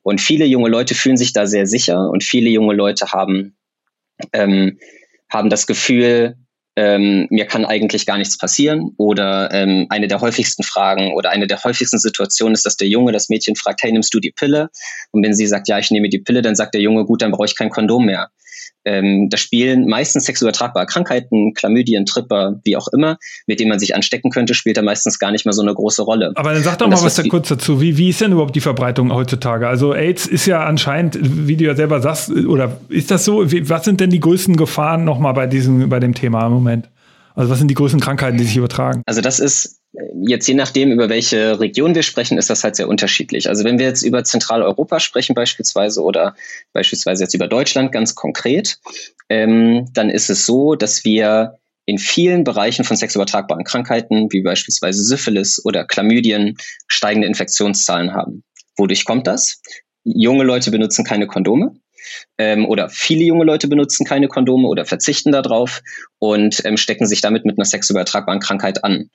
Und 0.03 0.21
viele 0.21 0.45
junge 0.45 0.69
Leute 0.69 0.95
fühlen 0.95 1.17
sich 1.17 1.34
da 1.34 1.45
sehr 1.45 1.67
sicher 1.67 2.10
und 2.10 2.23
viele 2.23 2.49
junge 2.49 2.73
Leute 2.73 3.07
haben 3.12 3.55
ähm, 4.34 4.77
haben 5.29 5.49
das 5.49 5.65
Gefühl, 5.65 6.36
ähm, 6.75 7.27
mir 7.29 7.45
kann 7.45 7.65
eigentlich 7.65 8.05
gar 8.05 8.17
nichts 8.17 8.38
passieren. 8.38 8.91
Oder 8.97 9.49
ähm, 9.51 9.88
eine 9.89 10.07
der 10.07 10.21
häufigsten 10.21 10.63
Fragen 10.63 11.13
oder 11.13 11.29
eine 11.29 11.47
der 11.47 11.63
häufigsten 11.63 11.99
Situationen 11.99 12.53
ist, 12.53 12.65
dass 12.65 12.77
der 12.77 12.88
Junge 12.88 13.12
das 13.12 13.29
Mädchen 13.29 13.55
fragt, 13.55 13.84
hey, 13.84 13.91
nimmst 13.91 14.13
du 14.13 14.19
die 14.19 14.31
Pille? 14.31 14.69
Und 15.12 15.23
wenn 15.23 15.34
sie 15.34 15.47
sagt, 15.47 15.67
ja, 15.67 15.79
ich 15.79 15.91
nehme 15.91 16.10
die 16.10 16.19
Pille, 16.19 16.41
dann 16.41 16.55
sagt 16.55 16.73
der 16.73 16.81
Junge, 16.81 17.05
gut, 17.05 17.21
dann 17.21 17.31
brauche 17.31 17.45
ich 17.45 17.57
kein 17.57 17.69
Kondom 17.69 18.05
mehr. 18.05 18.29
Ähm, 18.86 19.30
da 19.30 19.38
spielen 19.38 19.88
meistens 19.88 20.26
sexuell 20.26 20.50
übertragbare 20.50 20.86
Krankheiten, 20.86 21.54
Chlamydien, 21.54 22.06
Tripper, 22.06 22.60
wie 22.63 22.76
auch 22.76 22.88
immer, 22.89 23.17
mit 23.46 23.60
denen 23.60 23.70
man 23.70 23.80
sich 23.80 23.96
anstecken 23.96 24.32
könnte, 24.32 24.54
spielt 24.54 24.78
da 24.78 24.82
meistens 24.82 25.20
gar 25.20 25.32
nicht 25.32 25.46
mehr 25.46 25.54
so 25.54 25.62
eine 25.62 25.74
große 25.74 26.02
Rolle. 26.02 26.32
Aber 26.36 26.54
dann 26.54 26.63
sag 26.63 26.78
doch 26.80 26.88
mal 26.88 27.02
was 27.02 27.15
da 27.15 27.24
kurz 27.24 27.50
dazu. 27.50 27.80
Wie, 27.82 27.98
wie 27.98 28.10
ist 28.10 28.22
denn 28.22 28.32
überhaupt 28.32 28.56
die 28.56 28.62
Verbreitung 28.62 29.13
heutzutage? 29.13 29.67
Also 29.67 29.94
AIDS 29.94 30.26
ist 30.26 30.46
ja 30.46 30.65
anscheinend, 30.65 31.20
wie 31.22 31.56
du 31.56 31.65
ja 31.65 31.76
selber 31.76 32.02
sagst, 32.02 32.32
oder 32.32 32.78
ist 32.89 33.12
das 33.12 33.26
so? 33.26 33.52
Wie, 33.52 33.70
was 33.70 33.86
sind 33.86 34.00
denn 34.00 34.10
die 34.10 34.20
größten 34.20 34.58
Gefahren 34.58 35.06
nochmal 35.06 35.34
bei 35.34 35.48
diesem, 35.48 35.89
bei 35.89 36.00
dem 36.00 36.15
Thema 36.15 36.46
im 36.48 36.54
Moment? 36.54 36.89
Also 37.36 37.50
was 37.50 37.60
sind 37.60 37.70
die 37.70 37.76
größten 37.76 38.00
Krankheiten, 38.00 38.38
die 38.38 38.44
sich 38.44 38.58
übertragen? 38.58 39.04
Also 39.06 39.22
das 39.22 39.39
ist 39.39 39.81
jetzt 40.13 40.47
je 40.47 40.54
nachdem, 40.54 40.91
über 40.91 41.10
welche 41.10 41.60
Region 41.60 41.95
wir 41.95 42.04
sprechen, 42.04 42.38
ist 42.38 42.49
das 42.49 42.63
halt 42.63 42.75
sehr 42.75 42.88
unterschiedlich. 42.88 43.49
Also 43.49 43.63
wenn 43.63 43.77
wir 43.77 43.88
jetzt 43.88 44.04
über 44.04 44.23
Zentraleuropa 44.23 44.99
sprechen 44.99 45.36
beispielsweise 45.36 46.01
oder 46.01 46.36
beispielsweise 46.73 47.23
jetzt 47.23 47.34
über 47.34 47.47
Deutschland 47.47 47.91
ganz 47.91 48.15
konkret, 48.15 48.80
ähm, 49.30 49.88
dann 49.93 50.10
ist 50.10 50.30
es 50.30 50.45
so, 50.45 50.75
dass 50.75 51.04
wir 51.04 51.58
in 51.86 51.97
vielen 51.97 52.43
Bereichen 52.43 52.86
von 52.86 52.95
sexübertragbaren 52.95 53.65
Krankheiten, 53.65 54.32
wie 54.32 54.41
beispielsweise 54.41 55.04
Syphilis 55.04 55.63
oder 55.65 55.86
Chlamydien, 55.86 56.56
steigende 56.88 57.27
Infektionszahlen 57.27 58.13
haben. 58.13 58.43
Wodurch 58.77 59.04
kommt 59.04 59.27
das? 59.27 59.62
Junge 60.04 60.43
Leute 60.43 60.71
benutzen 60.71 61.04
keine 61.04 61.27
Kondome 61.27 61.73
ähm, 62.38 62.65
oder 62.65 62.89
viele 62.89 63.25
junge 63.25 63.45
Leute 63.45 63.67
benutzen 63.67 64.06
keine 64.06 64.27
Kondome 64.27 64.67
oder 64.67 64.86
verzichten 64.86 65.32
darauf 65.32 65.82
und 66.19 66.63
ähm, 66.65 66.77
stecken 66.77 67.08
sich 67.08 67.21
damit 67.21 67.45
mit 67.45 67.58
einer 67.58 67.65
sexuell 67.65 67.97
übertragbaren 67.97 68.39
Krankheit 68.39 68.84
an. 68.84 69.10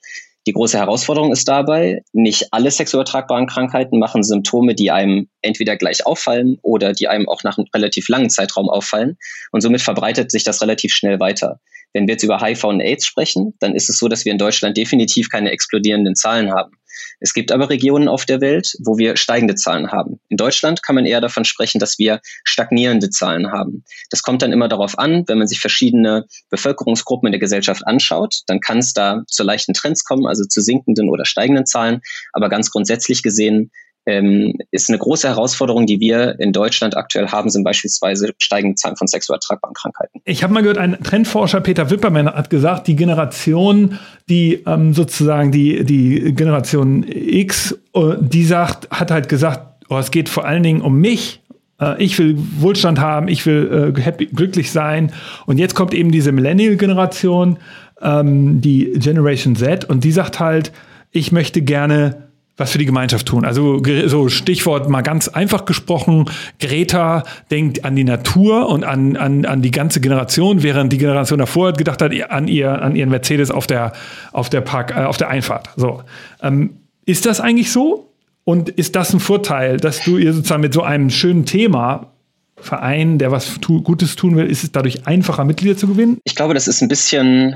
Die 0.47 0.53
große 0.53 0.77
Herausforderung 0.77 1.33
ist 1.33 1.49
dabei, 1.49 2.03
nicht 2.13 2.47
alle 2.51 2.71
sexuell 2.71 3.01
übertragbaren 3.01 3.47
Krankheiten 3.47 3.99
machen 3.99 4.23
Symptome, 4.23 4.75
die 4.75 4.91
einem 4.91 5.27
entweder 5.41 5.75
gleich 5.75 6.05
auffallen 6.05 6.57
oder 6.61 6.93
die 6.93 7.09
einem 7.09 7.27
auch 7.27 7.43
nach 7.43 7.57
einem 7.57 7.67
relativ 7.75 8.07
langen 8.07 8.29
Zeitraum 8.29 8.69
auffallen. 8.69 9.17
Und 9.51 9.59
somit 9.59 9.81
verbreitet 9.81 10.31
sich 10.31 10.45
das 10.45 10.61
relativ 10.61 10.93
schnell 10.93 11.19
weiter. 11.19 11.59
Wenn 11.93 12.07
wir 12.07 12.13
jetzt 12.13 12.23
über 12.23 12.39
HIV 12.39 12.65
und 12.65 12.81
AIDS 12.81 13.05
sprechen, 13.05 13.53
dann 13.59 13.75
ist 13.75 13.89
es 13.89 13.97
so, 13.97 14.07
dass 14.07 14.25
wir 14.25 14.31
in 14.31 14.37
Deutschland 14.37 14.77
definitiv 14.77 15.29
keine 15.29 15.51
explodierenden 15.51 16.15
Zahlen 16.15 16.51
haben. 16.51 16.71
Es 17.19 17.33
gibt 17.33 17.51
aber 17.51 17.69
Regionen 17.69 18.07
auf 18.07 18.25
der 18.25 18.41
Welt, 18.41 18.75
wo 18.83 18.97
wir 18.97 19.17
steigende 19.17 19.55
Zahlen 19.55 19.91
haben. 19.91 20.19
In 20.29 20.37
Deutschland 20.37 20.83
kann 20.83 20.95
man 20.95 21.05
eher 21.05 21.21
davon 21.21 21.45
sprechen, 21.45 21.79
dass 21.79 21.97
wir 21.97 22.21
stagnierende 22.43 23.09
Zahlen 23.09 23.51
haben. 23.51 23.83
Das 24.09 24.21
kommt 24.21 24.41
dann 24.41 24.51
immer 24.51 24.67
darauf 24.67 24.97
an, 24.97 25.23
wenn 25.27 25.37
man 25.37 25.47
sich 25.47 25.59
verschiedene 25.59 26.25
Bevölkerungsgruppen 26.49 27.27
in 27.27 27.31
der 27.31 27.39
Gesellschaft 27.39 27.85
anschaut, 27.85 28.41
dann 28.47 28.59
kann 28.59 28.79
es 28.79 28.93
da 28.93 29.23
zu 29.27 29.43
leichten 29.43 29.73
Trends 29.73 30.03
kommen, 30.03 30.27
also 30.27 30.43
zu 30.43 30.61
sinkenden 30.61 31.09
oder 31.09 31.25
steigenden 31.25 31.65
Zahlen. 31.65 32.01
Aber 32.33 32.49
ganz 32.49 32.71
grundsätzlich 32.71 33.23
gesehen 33.23 33.71
ähm, 34.07 34.53
ist 34.71 34.89
eine 34.89 34.97
große 34.97 35.27
Herausforderung, 35.27 35.85
die 35.85 35.99
wir 35.99 36.39
in 36.39 36.53
Deutschland 36.53 36.95
aktuell 36.95 37.27
haben, 37.27 37.49
sind 37.49 37.63
beispielsweise 37.63 38.33
steigende 38.39 38.75
Zahlen 38.75 38.95
von 38.95 39.05
sexuell 39.05 39.35
ertragbaren 39.35 39.75
Krankheiten. 39.75 40.21
Ich 40.23 40.43
habe 40.43 40.53
mal 40.53 40.61
gehört, 40.61 40.77
ein 40.77 40.97
Trendforscher 41.03 41.59
Peter 41.59 41.91
Wippermann 41.91 42.27
hat 42.27 42.49
gesagt, 42.49 42.87
die 42.87 42.95
Generation, 42.95 43.99
die 44.29 44.63
ähm, 44.65 44.93
sozusagen 44.93 45.51
die, 45.51 45.83
die 45.83 46.33
Generation 46.33 47.05
X, 47.07 47.77
äh, 47.93 48.15
die 48.19 48.45
sagt, 48.45 48.89
hat 48.89 49.11
halt 49.11 49.27
gesagt, 49.27 49.85
oh, 49.89 49.97
es 49.97 50.09
geht 50.09 50.29
vor 50.29 50.45
allen 50.45 50.63
Dingen 50.63 50.81
um 50.81 50.99
mich, 50.99 51.41
äh, 51.81 52.01
ich 52.01 52.17
will 52.17 52.37
Wohlstand 52.59 52.99
haben, 52.99 53.27
ich 53.27 53.45
will 53.45 53.93
äh, 53.97 54.01
happy, 54.01 54.27
glücklich 54.27 54.71
sein. 54.71 55.11
Und 55.45 55.57
jetzt 55.57 55.75
kommt 55.75 55.93
eben 55.93 56.11
diese 56.11 56.31
Millennial-Generation, 56.31 57.57
ähm, 58.01 58.61
die 58.61 58.93
Generation 58.95 59.57
Z, 59.57 59.83
und 59.83 60.05
die 60.05 60.13
sagt 60.13 60.39
halt, 60.39 60.71
ich 61.11 61.33
möchte 61.33 61.61
gerne 61.61 62.26
was 62.57 62.71
für 62.71 62.79
die 62.79 62.85
Gemeinschaft 62.85 63.27
tun. 63.27 63.45
Also 63.45 63.81
so 64.07 64.29
Stichwort 64.29 64.89
mal 64.89 65.01
ganz 65.01 65.27
einfach 65.27 65.65
gesprochen, 65.65 66.25
Greta 66.59 67.23
denkt 67.51 67.85
an 67.85 67.95
die 67.95 68.03
Natur 68.03 68.67
und 68.67 68.83
an, 68.83 69.15
an, 69.15 69.45
an 69.45 69.61
die 69.61 69.71
ganze 69.71 70.01
Generation, 70.01 70.63
während 70.63 70.91
die 70.91 70.97
Generation 70.97 71.39
davor 71.39 71.73
gedacht 71.73 72.01
hat 72.01 72.11
an, 72.29 72.47
ihr, 72.47 72.81
an 72.81 72.95
ihren 72.95 73.09
Mercedes 73.09 73.51
auf 73.51 73.67
der, 73.67 73.93
auf 74.33 74.49
der, 74.49 74.61
Park, 74.61 74.91
äh, 74.91 75.03
auf 75.03 75.17
der 75.17 75.29
Einfahrt. 75.29 75.69
So. 75.75 76.03
Ähm, 76.41 76.77
ist 77.05 77.25
das 77.25 77.39
eigentlich 77.39 77.71
so? 77.71 78.11
Und 78.43 78.69
ist 78.69 78.95
das 78.95 79.13
ein 79.13 79.19
Vorteil, 79.19 79.77
dass 79.77 80.03
du 80.03 80.17
ihr 80.17 80.33
sozusagen 80.33 80.61
mit 80.61 80.73
so 80.73 80.81
einem 80.81 81.09
schönen 81.09 81.45
Thema 81.45 82.13
Verein, 82.59 83.19
der 83.19 83.31
was 83.31 83.59
tu 83.59 83.83
Gutes 83.83 84.15
tun 84.15 84.35
will, 84.35 84.47
ist 84.47 84.63
es 84.63 84.71
dadurch 84.71 85.05
einfacher, 85.05 85.43
Mitglieder 85.45 85.77
zu 85.77 85.87
gewinnen? 85.87 86.17
Ich 86.23 86.35
glaube, 86.35 86.53
das 86.53 86.67
ist 86.67 86.81
ein 86.81 86.87
bisschen 86.87 87.55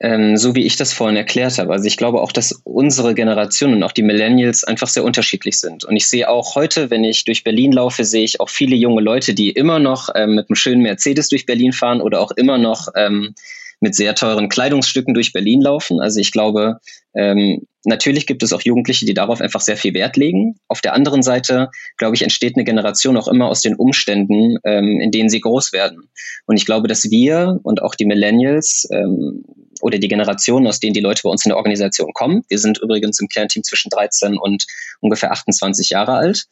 ähm, 0.00 0.36
so 0.36 0.54
wie 0.54 0.64
ich 0.64 0.76
das 0.76 0.92
vorhin 0.92 1.16
erklärt 1.16 1.58
habe. 1.58 1.72
Also 1.72 1.86
ich 1.86 1.96
glaube 1.96 2.20
auch, 2.20 2.30
dass 2.30 2.60
unsere 2.64 3.14
Generation 3.14 3.72
und 3.72 3.82
auch 3.82 3.92
die 3.92 4.02
Millennials 4.02 4.62
einfach 4.62 4.86
sehr 4.86 5.04
unterschiedlich 5.04 5.58
sind. 5.58 5.84
Und 5.84 5.96
ich 5.96 6.08
sehe 6.08 6.28
auch 6.28 6.54
heute, 6.54 6.90
wenn 6.90 7.02
ich 7.02 7.24
durch 7.24 7.42
Berlin 7.42 7.72
laufe, 7.72 8.04
sehe 8.04 8.24
ich 8.24 8.40
auch 8.40 8.48
viele 8.48 8.76
junge 8.76 9.02
Leute, 9.02 9.34
die 9.34 9.50
immer 9.50 9.78
noch 9.78 10.08
ähm, 10.14 10.36
mit 10.36 10.48
einem 10.48 10.56
schönen 10.56 10.82
Mercedes 10.82 11.28
durch 11.28 11.46
Berlin 11.46 11.72
fahren 11.72 12.00
oder 12.00 12.20
auch 12.20 12.30
immer 12.32 12.58
noch 12.58 12.88
ähm, 12.94 13.34
mit 13.80 13.94
sehr 13.94 14.14
teuren 14.14 14.48
Kleidungsstücken 14.48 15.14
durch 15.14 15.32
Berlin 15.32 15.60
laufen. 15.60 16.00
Also 16.00 16.20
ich 16.20 16.32
glaube, 16.32 16.78
ähm, 17.14 17.66
natürlich 17.84 18.26
gibt 18.26 18.42
es 18.42 18.52
auch 18.52 18.62
Jugendliche, 18.62 19.06
die 19.06 19.14
darauf 19.14 19.40
einfach 19.40 19.60
sehr 19.60 19.76
viel 19.76 19.94
Wert 19.94 20.16
legen. 20.16 20.56
Auf 20.68 20.80
der 20.80 20.94
anderen 20.94 21.22
Seite, 21.22 21.70
glaube 21.96 22.16
ich, 22.16 22.22
entsteht 22.22 22.56
eine 22.56 22.64
Generation 22.64 23.16
auch 23.16 23.28
immer 23.28 23.46
aus 23.46 23.60
den 23.60 23.76
Umständen, 23.76 24.58
ähm, 24.64 25.00
in 25.00 25.10
denen 25.10 25.28
sie 25.28 25.40
groß 25.40 25.72
werden. 25.72 26.10
Und 26.46 26.56
ich 26.56 26.66
glaube, 26.66 26.88
dass 26.88 27.10
wir 27.10 27.60
und 27.62 27.82
auch 27.82 27.94
die 27.94 28.06
Millennials 28.06 28.88
ähm, 28.92 29.44
oder 29.80 29.98
die 29.98 30.08
Generation, 30.08 30.66
aus 30.66 30.80
denen 30.80 30.94
die 30.94 31.00
Leute 31.00 31.22
bei 31.22 31.30
uns 31.30 31.44
in 31.44 31.50
der 31.50 31.56
Organisation 31.56 32.12
kommen, 32.14 32.42
wir 32.48 32.58
sind 32.58 32.78
übrigens 32.78 33.20
im 33.20 33.28
Kernteam 33.28 33.62
zwischen 33.62 33.90
13 33.90 34.36
und 34.36 34.66
ungefähr 35.00 35.30
28 35.30 35.90
Jahre 35.90 36.14
alt, 36.14 36.46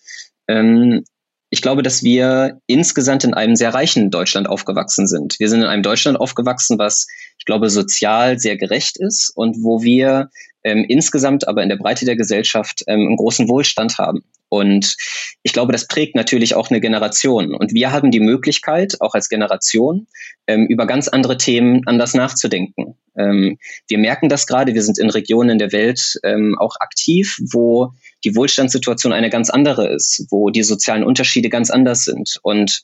ähm, 0.48 1.04
ich 1.50 1.62
glaube, 1.62 1.82
dass 1.82 2.02
wir 2.02 2.60
insgesamt 2.66 3.24
in 3.24 3.34
einem 3.34 3.56
sehr 3.56 3.72
reichen 3.72 4.10
Deutschland 4.10 4.48
aufgewachsen 4.48 5.06
sind. 5.06 5.38
Wir 5.38 5.48
sind 5.48 5.62
in 5.62 5.68
einem 5.68 5.82
Deutschland 5.82 6.18
aufgewachsen, 6.18 6.78
was, 6.78 7.06
ich 7.38 7.44
glaube, 7.44 7.70
sozial 7.70 8.38
sehr 8.38 8.56
gerecht 8.56 8.96
ist 8.98 9.30
und 9.34 9.56
wo 9.62 9.82
wir 9.82 10.30
ähm, 10.64 10.84
insgesamt 10.88 11.46
aber 11.46 11.62
in 11.62 11.68
der 11.68 11.76
Breite 11.76 12.04
der 12.04 12.16
Gesellschaft 12.16 12.82
ähm, 12.88 13.06
einen 13.06 13.16
großen 13.16 13.48
Wohlstand 13.48 13.98
haben. 13.98 14.24
Und 14.48 14.96
ich 15.42 15.52
glaube, 15.52 15.72
das 15.72 15.86
prägt 15.86 16.14
natürlich 16.14 16.54
auch 16.54 16.70
eine 16.70 16.80
Generation. 16.80 17.54
Und 17.54 17.72
wir 17.72 17.92
haben 17.92 18.10
die 18.10 18.20
Möglichkeit, 18.20 19.00
auch 19.00 19.14
als 19.14 19.28
Generation, 19.28 20.06
ähm, 20.46 20.66
über 20.66 20.86
ganz 20.86 21.08
andere 21.08 21.36
Themen 21.36 21.82
anders 21.86 22.14
nachzudenken. 22.14 22.96
Ähm, 23.16 23.58
wir 23.88 23.98
merken 23.98 24.28
das 24.28 24.46
gerade, 24.46 24.74
wir 24.74 24.82
sind 24.82 24.98
in 24.98 25.10
Regionen 25.10 25.58
der 25.58 25.72
Welt 25.72 26.18
ähm, 26.22 26.56
auch 26.58 26.76
aktiv, 26.80 27.38
wo 27.50 27.92
die 28.26 28.34
Wohlstandssituation 28.34 29.12
eine 29.12 29.30
ganz 29.30 29.50
andere 29.50 29.88
ist, 29.88 30.26
wo 30.30 30.50
die 30.50 30.64
sozialen 30.64 31.04
Unterschiede 31.04 31.48
ganz 31.48 31.70
anders 31.70 32.04
sind 32.04 32.38
und 32.42 32.82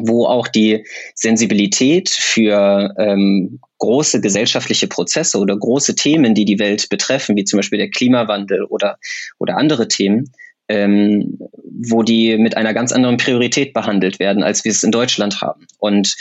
wo 0.00 0.26
auch 0.26 0.48
die 0.48 0.84
Sensibilität 1.14 2.08
für 2.08 2.94
ähm, 2.98 3.60
große 3.78 4.20
gesellschaftliche 4.20 4.88
Prozesse 4.88 5.38
oder 5.38 5.56
große 5.56 5.94
Themen, 5.94 6.34
die 6.34 6.46
die 6.46 6.58
Welt 6.58 6.88
betreffen, 6.88 7.36
wie 7.36 7.44
zum 7.44 7.58
Beispiel 7.58 7.78
der 7.78 7.90
Klimawandel 7.90 8.64
oder, 8.64 8.98
oder 9.38 9.56
andere 9.56 9.86
Themen, 9.86 10.32
ähm, 10.68 11.38
wo 11.62 12.02
die 12.02 12.38
mit 12.38 12.56
einer 12.56 12.72
ganz 12.72 12.90
anderen 12.90 13.18
Priorität 13.18 13.74
behandelt 13.74 14.18
werden, 14.18 14.42
als 14.42 14.64
wir 14.64 14.72
es 14.72 14.82
in 14.82 14.90
Deutschland 14.90 15.42
haben. 15.42 15.66
Und 15.78 16.16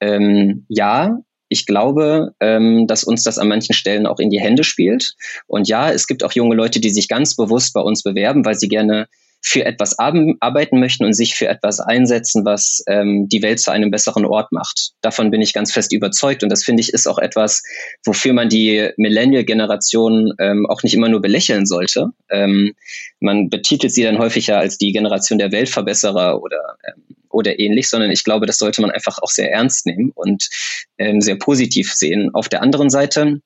ähm, 0.00 0.64
ja, 0.68 1.18
ich 1.48 1.66
glaube, 1.66 2.34
ähm, 2.40 2.86
dass 2.86 3.04
uns 3.04 3.22
das 3.22 3.38
an 3.38 3.48
manchen 3.48 3.74
Stellen 3.74 4.06
auch 4.06 4.18
in 4.18 4.30
die 4.30 4.40
Hände 4.40 4.64
spielt. 4.64 5.14
Und 5.46 5.68
ja, 5.68 5.90
es 5.90 6.06
gibt 6.06 6.24
auch 6.24 6.32
junge 6.32 6.54
Leute, 6.54 6.80
die 6.80 6.90
sich 6.90 7.08
ganz 7.08 7.36
bewusst 7.36 7.74
bei 7.74 7.80
uns 7.80 8.02
bewerben, 8.02 8.44
weil 8.44 8.54
sie 8.54 8.68
gerne 8.68 9.08
für 9.48 9.64
etwas 9.64 9.98
arbeiten 9.98 10.78
möchten 10.78 11.06
und 11.06 11.14
sich 11.14 11.34
für 11.34 11.48
etwas 11.48 11.80
einsetzen, 11.80 12.44
was 12.44 12.82
ähm, 12.86 13.28
die 13.28 13.42
Welt 13.42 13.60
zu 13.60 13.70
einem 13.70 13.90
besseren 13.90 14.26
Ort 14.26 14.52
macht. 14.52 14.90
Davon 15.00 15.30
bin 15.30 15.40
ich 15.40 15.54
ganz 15.54 15.72
fest 15.72 15.92
überzeugt 15.94 16.42
und 16.42 16.50
das 16.50 16.64
finde 16.64 16.82
ich 16.82 16.92
ist 16.92 17.06
auch 17.06 17.18
etwas, 17.18 17.62
wofür 18.04 18.34
man 18.34 18.50
die 18.50 18.90
Millennial-Generation 18.98 20.34
ähm, 20.38 20.66
auch 20.68 20.82
nicht 20.82 20.92
immer 20.92 21.08
nur 21.08 21.22
belächeln 21.22 21.64
sollte. 21.64 22.10
Ähm, 22.30 22.74
man 23.20 23.48
betitelt 23.48 23.94
sie 23.94 24.02
dann 24.02 24.18
häufiger 24.18 24.58
als 24.58 24.76
die 24.76 24.92
Generation 24.92 25.38
der 25.38 25.50
Weltverbesserer 25.50 26.42
oder 26.42 26.76
ähm, 26.86 27.16
oder 27.30 27.58
ähnlich, 27.58 27.88
sondern 27.88 28.10
ich 28.10 28.24
glaube, 28.24 28.46
das 28.46 28.58
sollte 28.58 28.80
man 28.80 28.90
einfach 28.90 29.18
auch 29.20 29.28
sehr 29.28 29.52
ernst 29.52 29.86
nehmen 29.86 30.12
und 30.14 30.48
ähm, 30.96 31.20
sehr 31.20 31.36
positiv 31.36 31.92
sehen. 31.92 32.30
Auf 32.34 32.48
der 32.48 32.62
anderen 32.62 32.90
Seite 32.90 33.40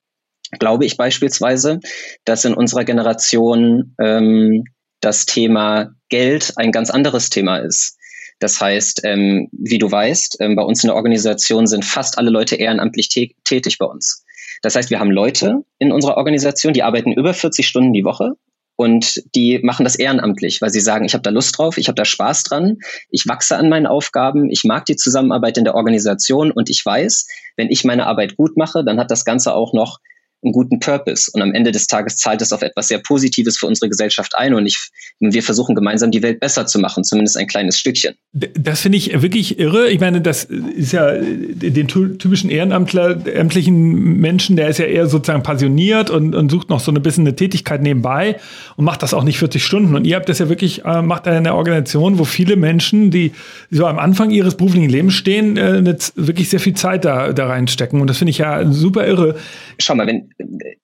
glaube 0.59 0.85
ich 0.85 0.97
beispielsweise, 0.97 1.81
dass 2.25 2.45
in 2.45 2.55
unserer 2.55 2.85
Generation 2.85 3.95
ähm, 4.01 4.65
das 5.03 5.27
Thema 5.27 5.95
Geld 6.09 6.55
ein 6.57 6.73
ganz 6.73 6.89
anderes 6.89 7.29
Thema 7.29 7.59
ist. 7.59 7.99
Das 8.39 8.61
heißt, 8.61 9.03
ähm, 9.05 9.49
wie 9.53 9.79
du 9.79 9.91
weißt, 9.91 10.39
ähm, 10.41 10.57
bei 10.57 10.63
uns 10.63 10.83
in 10.83 10.89
der 10.89 10.97
Organisation 10.97 11.67
sind 11.67 11.85
fast 11.85 12.19
alle 12.19 12.31
Leute 12.31 12.57
ehrenamtlich 12.57 13.09
tätig 13.45 13.79
bei 13.79 13.87
uns. 13.87 14.25
Das 14.63 14.75
heißt, 14.75 14.91
wir 14.91 15.01
haben 15.01 15.11
Leute 15.11 15.65
in 15.79 15.93
unserer 15.93 16.17
Organisation, 16.17 16.73
die 16.73 16.83
arbeiten 16.83 17.13
über 17.13 17.35
40 17.35 17.67
Stunden 17.67 17.93
die 17.93 18.05
Woche 18.05 18.33
und 18.77 19.23
die 19.35 19.59
machen 19.63 19.85
das 19.85 19.97
ehrenamtlich, 19.97 20.63
weil 20.63 20.71
sie 20.71 20.81
sagen, 20.81 21.05
ich 21.05 21.15
habe 21.15 21.23
da 21.23 21.31
Lust 21.31 21.59
drauf, 21.59 21.79
ich 21.79 21.89
habe 21.89 21.97
da 21.97 22.05
Spaß 22.05 22.45
dran, 22.45 22.79
ich 23.11 23.27
wachse 23.29 23.57
an 23.57 23.69
meinen 23.69 23.87
Aufgaben, 23.87 24.51
ich 24.51 24.65
mag 24.65 24.87
die 24.87 24.97
Zusammenarbeit 24.97 25.59
in 25.59 25.65
der 25.65 25.75
Organisation 25.75 26.51
und 26.53 26.71
ich 26.71 26.85
weiß, 26.85 27.27
wenn 27.57 27.71
ich 27.71 27.85
meine 27.85 28.07
Arbeit 28.07 28.37
gut 28.37 28.57
mache, 28.57 28.85
dann 28.85 28.99
hat 28.99 29.11
das 29.11 29.25
Ganze 29.25 29.55
auch 29.55 29.73
noch 29.73 29.99
einen 30.43 30.53
guten 30.53 30.81
Purpose. 30.81 31.31
Und 31.33 31.43
am 31.43 31.55
Ende 31.55 31.73
des 31.73 31.87
Tages 31.87 32.17
zahlt 32.17 32.43
es 32.43 32.53
auf 32.53 32.63
etwas 32.63 32.89
sehr 32.89 32.99
Positives 32.99 33.59
für 33.59 33.67
unsere 33.67 33.89
Gesellschaft 33.89 34.35
ein. 34.37 34.55
Und 34.55 34.67
ich, 34.67 34.79
wir 35.21 35.43
versuchen 35.43 35.75
gemeinsam 35.75 36.11
die 36.11 36.23
Welt 36.23 36.41
besser 36.41 36.67
zu 36.67 36.79
machen, 36.79 37.05
zumindest 37.05 37.37
ein 37.37 37.47
kleines 37.47 37.79
Stückchen. 37.79 38.15
Das 38.33 38.81
finde 38.81 38.99
ich 38.99 39.23
wirklich 39.23 39.59
irre. 39.59 39.91
Ich 39.91 40.01
meine, 40.01 40.21
das 40.21 40.45
ist 40.45 40.93
ja 40.93 41.13
den 41.17 41.89
typischen 41.89 42.51
ehrenamtlichen 42.51 44.21
Menschen, 44.21 44.57
der 44.57 44.69
ist 44.69 44.79
ja 44.79 44.87
eher 44.87 45.07
sozusagen 45.07 45.43
passioniert 45.43 46.11
und, 46.11 46.35
und 46.35 46.51
sucht 46.51 46.71
noch 46.71 46.81
so 46.81 46.93
ein 46.93 47.03
bisschen 47.03 47.27
eine 47.27 47.37
Tätigkeit 47.37 47.83
nebenbei 47.83 48.37
und 48.77 48.85
macht 48.85 49.03
das 49.03 49.15
auch 49.15 49.25
nicht 49.25 49.39
40 49.39 49.65
Stunden. 49.65 49.95
Und 49.95 50.07
ihr 50.07 50.17
habt 50.17 50.29
das 50.29 50.39
ja 50.39 50.49
wirklich, 50.49 50.85
äh, 50.85 51.03
macht 51.03 51.29
eine 51.29 51.55
Organisation, 51.55 52.19
wo 52.19 52.25
viele 52.25 52.57
Menschen, 52.57 53.11
die 53.11 53.33
so 53.71 53.87
am 53.87 53.99
Anfang 53.99 54.31
ihres 54.31 54.57
beruflichen 54.57 54.89
Lebens 54.89 55.15
stehen, 55.15 55.57
äh, 55.57 55.97
wirklich 56.17 56.49
sehr 56.49 56.61
viel 56.61 56.75
Zeit 56.75 57.05
da, 57.05 57.33
da 57.33 57.47
reinstecken. 57.47 58.01
Und 58.01 58.09
das 58.09 58.19
finde 58.19 58.31
ich 58.31 58.39
ja 58.39 58.71
super 58.71 59.07
irre. 59.07 59.37
Schau 59.79 59.95
mal, 59.95 60.07
wenn, 60.07 60.32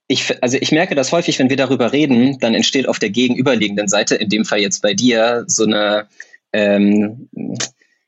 ich, 0.07 0.43
also 0.43 0.59
ich 0.61 0.73
merke 0.73 0.95
das 0.95 1.13
häufig, 1.13 1.39
wenn 1.39 1.51
wir 1.51 1.57
darüber 1.57 1.93
reden, 1.93 2.39
dann 2.41 2.55
entsteht 2.55 2.89
auf 2.89 2.99
der 2.99 3.11
gegenüberliegenden 3.11 3.89
Seite, 3.89 4.17
in 4.17 4.29
dem 4.29 4.45
Fall 4.45 4.61
jetzt 4.61 4.83
bei 4.83 4.95
dir, 4.95 5.45
so 5.47 5.65
eine, 5.65 6.09
ähm, 6.53 7.29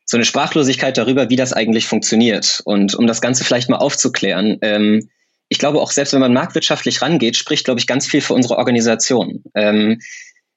so 0.04 0.16
eine 0.16 0.24
Sprachlosigkeit 0.24 0.96
darüber, 0.96 1.30
wie 1.30 1.36
das 1.36 1.52
eigentlich 1.52 1.86
funktioniert. 1.86 2.62
Und 2.64 2.94
um 2.94 3.06
das 3.06 3.20
Ganze 3.20 3.44
vielleicht 3.44 3.68
mal 3.68 3.76
aufzuklären, 3.76 4.58
ähm, 4.62 5.08
ich 5.48 5.58
glaube 5.58 5.80
auch 5.80 5.90
selbst 5.90 6.12
wenn 6.12 6.20
man 6.20 6.32
marktwirtschaftlich 6.32 7.02
rangeht, 7.02 7.36
spricht, 7.36 7.64
glaube 7.64 7.80
ich, 7.80 7.86
ganz 7.86 8.06
viel 8.06 8.20
für 8.20 8.34
unsere 8.34 8.56
Organisation. 8.56 9.42
Ähm, 9.54 10.00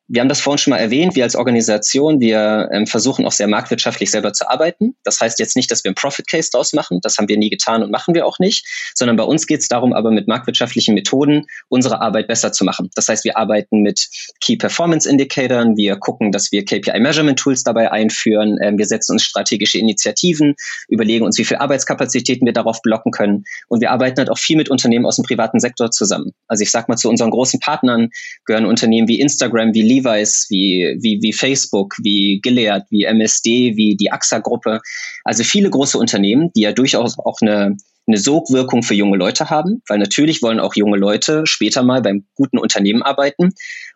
wir 0.08 0.20
haben 0.20 0.28
das 0.28 0.42
vorhin 0.42 0.58
schon 0.58 0.72
mal 0.72 0.78
erwähnt, 0.78 1.16
wir 1.16 1.24
als 1.24 1.36
Organisation, 1.36 2.20
wir 2.20 2.70
ähm, 2.74 2.88
versuchen 2.88 3.26
auch 3.26 3.32
sehr 3.32 3.48
marktwirtschaftlich 3.48 4.12
selber 4.12 4.34
zu 4.34 4.50
arbeiten. 4.50 4.96
Das 5.04 5.22
heißt 5.22 5.39
jetzt 5.39 5.56
nicht, 5.56 5.72
dass 5.72 5.84
wir 5.84 5.89
einen 5.89 5.96
Profit 5.96 6.28
Case 6.28 6.50
draus 6.52 6.74
machen, 6.74 7.00
das 7.02 7.18
haben 7.18 7.30
wir 7.30 7.38
nie 7.38 7.50
getan 7.50 7.84
und 7.84 7.92
machen 7.92 8.13
wir 8.13 8.26
auch 8.26 8.38
nicht, 8.38 8.66
sondern 8.96 9.16
bei 9.16 9.24
uns 9.24 9.48
geht 9.48 9.62
es 9.62 9.70
darum, 9.70 9.94
aber 9.94 10.12
mit 10.12 10.28
marktwirtschaftlichen 10.28 10.94
Methoden 10.94 11.46
unsere 11.70 12.02
Arbeit 12.02 12.28
besser 12.28 12.52
zu 12.52 12.66
machen. 12.66 12.89
Das 12.96 13.08
heißt, 13.08 13.24
wir 13.24 13.38
arbeiten 13.38 13.82
mit 13.82 14.10
Key 14.42 14.58
Performance 14.58 15.10
Indicatoren, 15.10 15.78
wir 15.78 15.96
gucken, 15.96 16.34
dass 16.34 16.52
wir 16.52 16.66
KPI 16.66 17.00
Measurement 17.00 17.39
Tools 17.39 17.63
dabei 17.63 17.89
einführen, 17.92 18.58
ähm, 18.62 18.78
wir 18.78 18.86
setzen 18.86 19.13
uns 19.13 19.24
strategische 19.24 19.78
Initiativen, 19.78 20.56
überlegen 20.89 21.24
uns, 21.24 21.38
wie 21.38 21.46
viel 21.46 21.58
Arbeitskapazitäten 21.58 22.46
wir 22.46 22.54
darauf 22.54 22.82
blocken 22.82 23.12
können 23.12 23.46
und 23.70 23.80
wir 23.80 23.92
arbeiten 23.92 24.18
halt 24.18 24.30
auch 24.30 24.38
viel 24.38 24.58
mit 24.58 24.70
Unternehmen 24.70 25.06
aus 25.06 25.16
dem 25.16 25.24
privaten 25.24 25.62
Sektor 25.62 25.92
zusammen. 25.92 26.34
Also 26.50 26.62
ich 26.62 26.72
sag 26.72 26.89
mal, 26.89 26.98
zu 26.98 27.10
unseren 27.10 27.32
großen 27.32 27.62
Partnern 27.62 28.10
gehören 28.46 28.66
Unternehmen 28.66 29.08
wie 29.08 29.22
Instagram, 29.22 29.74
wie 29.74 29.92
Levi's, 29.93 30.47
wie, 30.49 30.97
wie, 31.01 31.19
wie 31.21 31.34
Facebook, 31.34 31.95
wie 32.01 32.39
Gilead, 32.41 32.84
wie 32.89 33.03
MSD, 33.03 33.75
wie 33.75 33.95
die 33.95 34.12
AXA-Gruppe. 34.12 34.79
Also 35.23 35.43
viele 35.43 35.69
große 35.69 35.97
Unternehmen, 35.97 36.51
die 36.56 36.62
ja 36.62 36.71
durchaus 36.71 37.17
auch 37.19 37.38
eine, 37.41 37.77
eine 38.08 38.17
Sogwirkung 38.17 38.84
für 38.84 38.95
junge 38.95 39.17
Leute 39.17 39.49
haben, 39.49 39.82
weil 39.88 39.99
natürlich 39.99 40.41
wollen 40.41 40.60
auch 40.60 40.75
junge 40.75 40.97
Leute 40.97 41.43
später 41.45 41.84
mal 41.84 42.01
beim 42.01 42.25
guten 42.36 42.58
Unternehmen 42.58 43.03
arbeiten. 43.03 43.51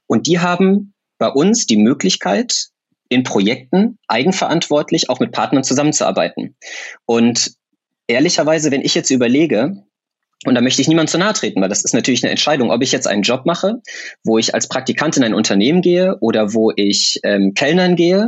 Und 0.08 0.28
die 0.28 0.40
haben 0.40 0.94
bei 1.18 1.30
uns 1.30 1.66
die 1.66 1.78
Möglichkeit, 1.78 2.68
in 3.10 3.24
Projekten 3.24 3.98
eigenverantwortlich 4.08 5.10
auch 5.10 5.20
mit 5.20 5.32
Partnern 5.32 5.64
zusammenzuarbeiten. 5.64 6.56
Und 7.06 7.54
ehrlicherweise, 8.08 8.72
wenn 8.72 8.82
ich 8.82 8.96
jetzt 8.96 9.12
überlege, 9.12 9.84
und 10.46 10.54
da 10.54 10.62
möchte 10.62 10.82
ich 10.82 10.88
niemand 10.88 11.10
zu 11.10 11.18
nahe 11.18 11.34
treten, 11.34 11.62
weil 11.62 11.70
das 11.70 11.84
ist 11.84 11.94
natürlich 11.94 12.24
eine 12.24 12.30
Entscheidung, 12.30 12.72
ob 12.72 12.84
ich 12.84 12.92
jetzt 12.92 13.08
einen 13.08 13.24
Job 13.24 13.46
mache, 13.46 13.82
wo 14.24 14.38
ich 14.38 14.54
als 14.54 14.68
Praktikant 14.68 15.18
in 15.18 15.24
ein 15.24 15.34
Unternehmen 15.34 15.82
gehe 15.82 16.16
oder 16.20 16.54
wo 16.54 16.72
ich 16.76 17.20
ähm, 17.24 17.54
Kellnern 17.56 17.96
gehe 17.96 18.28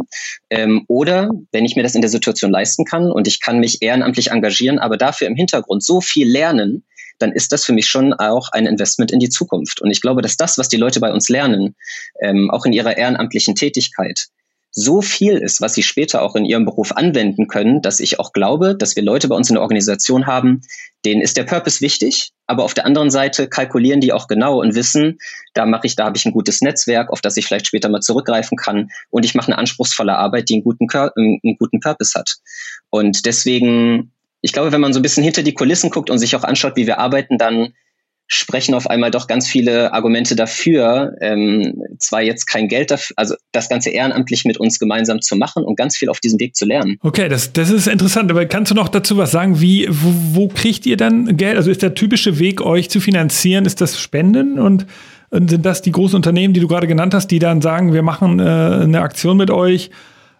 ähm, 0.50 0.86
oder 0.88 1.30
wenn 1.52 1.66
ich 1.66 1.76
mir 1.76 1.84
das 1.84 1.94
in 1.94 2.02
der 2.02 2.10
Situation 2.10 2.52
leisten 2.52 2.84
kann 2.84 3.12
und 3.12 3.28
ich 3.28 3.42
kann 3.42 3.60
mich 3.60 3.82
ehrenamtlich 3.82 4.32
engagieren, 4.32 4.80
aber 4.80 4.98
dafür 4.98 5.28
im 5.28 5.36
Hintergrund 5.36 5.84
so 5.84 6.02
viel 6.02 6.28
lernen, 6.28 6.84
dann 7.20 7.32
ist 7.32 7.52
das 7.52 7.64
für 7.64 7.74
mich 7.74 7.88
schon 7.88 8.14
auch 8.14 8.50
ein 8.54 8.66
Investment 8.66 9.12
in 9.12 9.20
die 9.20 9.30
Zukunft. 9.30 9.82
Und 9.82 9.92
ich 9.92 10.02
glaube, 10.02 10.22
dass 10.22 10.38
das, 10.38 10.58
was 10.58 10.70
die 10.70 10.78
Leute 10.78 11.00
bei 11.00 11.12
uns 11.12 11.30
lernen, 11.30 11.76
ähm, 12.22 12.50
auch 12.50 12.66
in 12.66 12.74
ihrer 12.74 12.98
ehrenamtlichen 12.98 13.56
Tätigkeit, 13.56 14.30
so 14.72 15.02
viel 15.02 15.38
ist, 15.38 15.62
was 15.62 15.74
sie 15.74 15.84
später 15.84 16.22
auch 16.22 16.36
in 16.36 16.46
ihrem 16.46 16.66
Beruf 16.66 16.92
anwenden 16.92 17.48
können, 17.48 17.82
dass 17.82 18.00
ich 18.00 18.20
auch 18.20 18.34
glaube, 18.34 18.76
dass 18.76 18.96
wir 18.96 19.04
Leute 19.04 19.28
bei 19.28 19.36
uns 19.36 19.50
in 19.50 19.56
der 19.56 19.64
Organisation 19.64 20.28
haben, 20.28 20.62
denen 21.06 21.22
ist 21.22 21.38
der 21.38 21.44
Purpose 21.44 21.82
wichtig, 21.82 22.32
aber 22.46 22.64
auf 22.64 22.74
der 22.74 22.86
anderen 22.86 23.10
Seite 23.10 23.48
kalkulieren 23.48 24.02
die 24.02 24.14
auch 24.14 24.28
genau 24.28 24.62
und 24.62 24.76
wissen, 24.76 25.18
da 25.54 25.66
mache 25.66 25.88
ich, 25.88 25.96
da 25.96 26.06
habe 26.06 26.18
ich 26.18 26.26
ein 26.26 26.34
gutes 26.34 26.62
Netzwerk, 26.62 27.10
auf 27.10 27.22
das 27.22 27.38
ich 27.38 27.48
vielleicht 27.48 27.68
später 27.68 27.90
mal 27.90 28.02
zurückgreifen 28.02 28.58
kann 28.58 28.90
und 29.10 29.26
ich 29.26 29.34
mache 29.34 29.48
eine 29.48 29.58
anspruchsvolle 29.58 30.16
Arbeit, 30.16 30.50
die 30.50 30.56
einen 30.56 30.64
guten, 30.64 30.88
einen 30.92 31.58
guten 31.58 31.80
Purpose 31.80 32.18
hat. 32.18 32.36
Und 32.90 33.26
deswegen, 33.26 34.12
ich 34.42 34.54
glaube, 34.54 34.72
wenn 34.72 34.82
man 34.82 34.94
so 34.94 35.00
ein 35.00 35.04
bisschen 35.04 35.24
hinter 35.24 35.42
die 35.42 35.54
Kulissen 35.54 35.90
guckt 35.90 36.10
und 36.10 36.20
sich 36.20 36.36
auch 36.36 36.44
anschaut, 36.44 36.76
wie 36.76 36.88
wir 36.88 37.00
arbeiten, 37.00 37.38
dann 37.38 37.74
sprechen 38.32 38.76
auf 38.76 38.88
einmal 38.88 39.10
doch 39.10 39.26
ganz 39.26 39.48
viele 39.48 39.92
Argumente 39.92 40.36
dafür, 40.36 41.16
ähm, 41.20 41.82
zwar 41.98 42.22
jetzt 42.22 42.46
kein 42.46 42.68
Geld 42.68 42.92
dafür, 42.92 43.16
also 43.18 43.36
das 43.52 43.70
Ganze 43.70 43.90
ehrenamtlich 43.90 44.46
mit 44.46 44.60
uns 44.60 44.78
gemeinsam 44.78 45.20
zu 45.20 45.36
machen 45.36 45.64
und 45.64 45.76
ganz 45.76 45.98
viel 45.98 46.10
auf 46.10 46.20
diesem 46.20 46.40
Weg 46.40 46.56
zu 46.56 46.66
lernen. 46.66 46.98
Okay, 47.02 47.28
das, 47.28 47.52
das 47.54 47.72
ist 47.72 47.88
interessant, 47.88 48.30
aber 48.30 48.46
kannst 48.46 48.70
du 48.70 48.76
noch 48.76 48.88
dazu 48.88 49.18
was 49.18 49.32
sagen? 49.32 49.60
Wie, 49.60 49.88
wo, 49.90 50.14
wo 50.34 50.48
kriegt 50.48 50.86
ihr 50.86 50.96
dann 50.96 51.38
Geld? 51.38 51.58
Also 51.58 51.72
ist 51.72 51.82
der 51.82 51.96
typische 51.96 52.38
Weg, 52.38 52.62
euch 52.62 52.92
zu 52.92 53.00
finanzieren, 53.00 53.66
ist 53.66 53.82
das 53.82 54.00
Spenden 54.00 54.60
und 54.60 54.86
sind 55.32 55.66
das 55.66 55.82
die 55.82 55.92
großen 55.92 56.16
Unternehmen, 56.16 56.54
die 56.54 56.60
du 56.60 56.68
gerade 56.68 56.88
genannt 56.88 57.16
hast, 57.16 57.28
die 57.28 57.40
dann 57.40 57.62
sagen, 57.62 57.94
wir 57.94 58.04
machen 58.04 58.40
äh, 58.40 58.44
eine 58.44 59.02
Aktion 59.02 59.38
mit 59.38 59.50
euch 59.50 59.90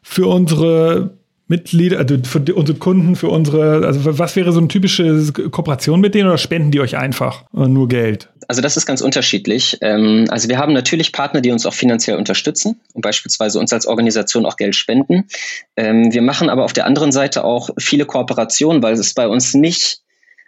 für 0.04 0.28
unsere 0.28 1.19
Mitglieder, 1.50 1.98
also 1.98 2.18
für 2.24 2.40
unsere 2.54 2.78
Kunden, 2.78 3.16
für 3.16 3.28
unsere, 3.30 3.86
also 3.86 4.18
was 4.18 4.36
wäre 4.36 4.52
so 4.52 4.60
eine 4.60 4.68
typische 4.68 5.34
Kooperation 5.34 6.00
mit 6.00 6.16
denen 6.16 6.30
oder 6.30 6.38
spenden 6.38 6.72
die 6.72 6.80
euch 6.80 6.96
einfach 6.96 7.44
nur 7.52 7.88
Geld? 7.88 8.30
Also 8.48 8.62
das 8.62 8.78
ist 8.78 8.86
ganz 8.86 9.02
unterschiedlich. 9.02 9.78
Ähm, 9.82 10.26
also 10.30 10.48
wir 10.48 10.58
haben 10.58 10.74
natürlich 10.74 11.12
Partner, 11.12 11.42
die 11.42 11.52
uns 11.52 11.66
auch 11.66 11.74
finanziell 11.74 12.18
unterstützen 12.18 12.80
und 12.94 13.02
beispielsweise 13.02 13.60
uns 13.60 13.74
als 13.74 13.86
Organisation 13.86 14.46
auch 14.46 14.58
Geld 14.58 14.76
spenden. 14.76 15.26
Ähm, 15.76 16.14
wir 16.14 16.22
machen 16.22 16.50
aber 16.50 16.66
auf 16.66 16.74
der 16.74 16.86
anderen 16.86 17.12
Seite 17.12 17.44
auch 17.44 17.72
viele 17.78 18.06
Kooperationen, 18.06 18.82
weil 18.82 18.94
es 18.94 19.14
bei 19.14 19.28
uns 19.28 19.54
nicht 19.54 20.02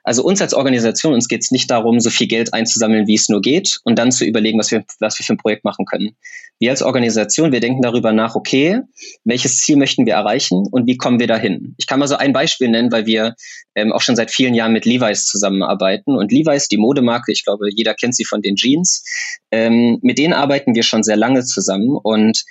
also 0.03 0.23
uns 0.23 0.41
als 0.41 0.53
Organisation, 0.53 1.13
uns 1.13 1.27
geht 1.27 1.41
es 1.41 1.51
nicht 1.51 1.69
darum, 1.69 1.99
so 1.99 2.09
viel 2.09 2.27
Geld 2.27 2.53
einzusammeln, 2.53 3.07
wie 3.07 3.15
es 3.15 3.29
nur 3.29 3.41
geht 3.41 3.79
und 3.83 3.99
dann 3.99 4.11
zu 4.11 4.25
überlegen, 4.25 4.59
was 4.59 4.71
wir, 4.71 4.83
was 4.99 5.19
wir 5.19 5.25
für 5.25 5.33
ein 5.33 5.37
Projekt 5.37 5.63
machen 5.63 5.85
können. 5.85 6.15
Wir 6.59 6.71
als 6.71 6.83
Organisation, 6.83 7.51
wir 7.51 7.59
denken 7.59 7.81
darüber 7.81 8.11
nach, 8.11 8.35
okay, 8.35 8.81
welches 9.23 9.57
Ziel 9.57 9.77
möchten 9.77 10.05
wir 10.05 10.13
erreichen 10.13 10.67
und 10.71 10.87
wie 10.87 10.97
kommen 10.97 11.19
wir 11.19 11.27
dahin? 11.27 11.73
Ich 11.77 11.87
kann 11.87 11.99
mal 11.99 12.07
so 12.07 12.15
ein 12.15 12.33
Beispiel 12.33 12.69
nennen, 12.69 12.91
weil 12.91 13.05
wir 13.05 13.35
ähm, 13.75 13.91
auch 13.91 14.01
schon 14.01 14.15
seit 14.15 14.31
vielen 14.31 14.53
Jahren 14.53 14.73
mit 14.73 14.85
Levi's 14.85 15.25
zusammenarbeiten. 15.25 16.15
Und 16.15 16.31
Levi's, 16.31 16.67
die 16.67 16.77
Modemarke, 16.77 17.31
ich 17.31 17.43
glaube, 17.43 17.67
jeder 17.71 17.95
kennt 17.95 18.15
sie 18.15 18.25
von 18.25 18.41
den 18.41 18.55
Jeans, 18.55 19.03
ähm, 19.51 19.99
mit 20.01 20.17
denen 20.17 20.33
arbeiten 20.33 20.75
wir 20.75 20.83
schon 20.83 21.03
sehr 21.03 21.17
lange 21.17 21.43
zusammen 21.43 21.97
und 22.01 22.43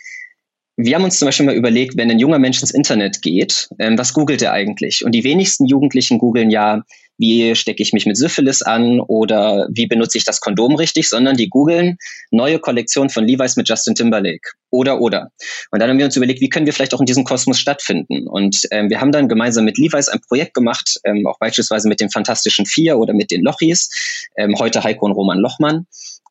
wir 0.82 0.94
haben 0.94 1.04
uns 1.04 1.18
zum 1.18 1.26
Beispiel 1.26 1.46
mal 1.46 1.54
überlegt, 1.54 1.96
wenn 1.96 2.10
ein 2.10 2.18
junger 2.18 2.38
Mensch 2.38 2.60
ins 2.60 2.70
Internet 2.70 3.22
geht, 3.22 3.68
ähm, 3.78 3.98
was 3.98 4.14
googelt 4.14 4.40
er 4.42 4.52
eigentlich? 4.52 5.04
Und 5.04 5.12
die 5.12 5.24
wenigsten 5.24 5.66
Jugendlichen 5.66 6.18
googeln 6.18 6.50
ja, 6.50 6.82
wie 7.20 7.54
stecke 7.54 7.82
ich 7.82 7.92
mich 7.92 8.06
mit 8.06 8.16
Syphilis 8.16 8.62
an 8.62 8.98
oder 8.98 9.68
wie 9.70 9.86
benutze 9.86 10.16
ich 10.16 10.24
das 10.24 10.40
Kondom 10.40 10.74
richtig, 10.74 11.08
sondern 11.08 11.36
die 11.36 11.50
googeln 11.50 11.98
neue 12.30 12.58
Kollektion 12.58 13.10
von 13.10 13.26
Levi's 13.26 13.56
mit 13.56 13.68
Justin 13.68 13.94
Timberlake 13.94 14.52
oder 14.70 15.00
oder. 15.00 15.30
Und 15.70 15.80
dann 15.80 15.90
haben 15.90 15.98
wir 15.98 16.06
uns 16.06 16.16
überlegt, 16.16 16.40
wie 16.40 16.48
können 16.48 16.66
wir 16.66 16.72
vielleicht 16.72 16.94
auch 16.94 17.00
in 17.00 17.06
diesem 17.06 17.24
Kosmos 17.24 17.58
stattfinden. 17.58 18.26
Und 18.26 18.66
ähm, 18.70 18.88
wir 18.88 19.00
haben 19.00 19.12
dann 19.12 19.28
gemeinsam 19.28 19.66
mit 19.66 19.76
Levi's 19.76 20.08
ein 20.08 20.20
Projekt 20.26 20.54
gemacht, 20.54 20.98
ähm, 21.04 21.26
auch 21.26 21.38
beispielsweise 21.38 21.88
mit 21.88 22.00
den 22.00 22.10
Fantastischen 22.10 22.64
Vier 22.64 22.98
oder 22.98 23.12
mit 23.12 23.30
den 23.30 23.42
Lochis, 23.42 23.90
ähm, 24.36 24.54
heute 24.58 24.82
Heiko 24.82 25.04
und 25.04 25.12
Roman 25.12 25.38
Lochmann 25.38 25.86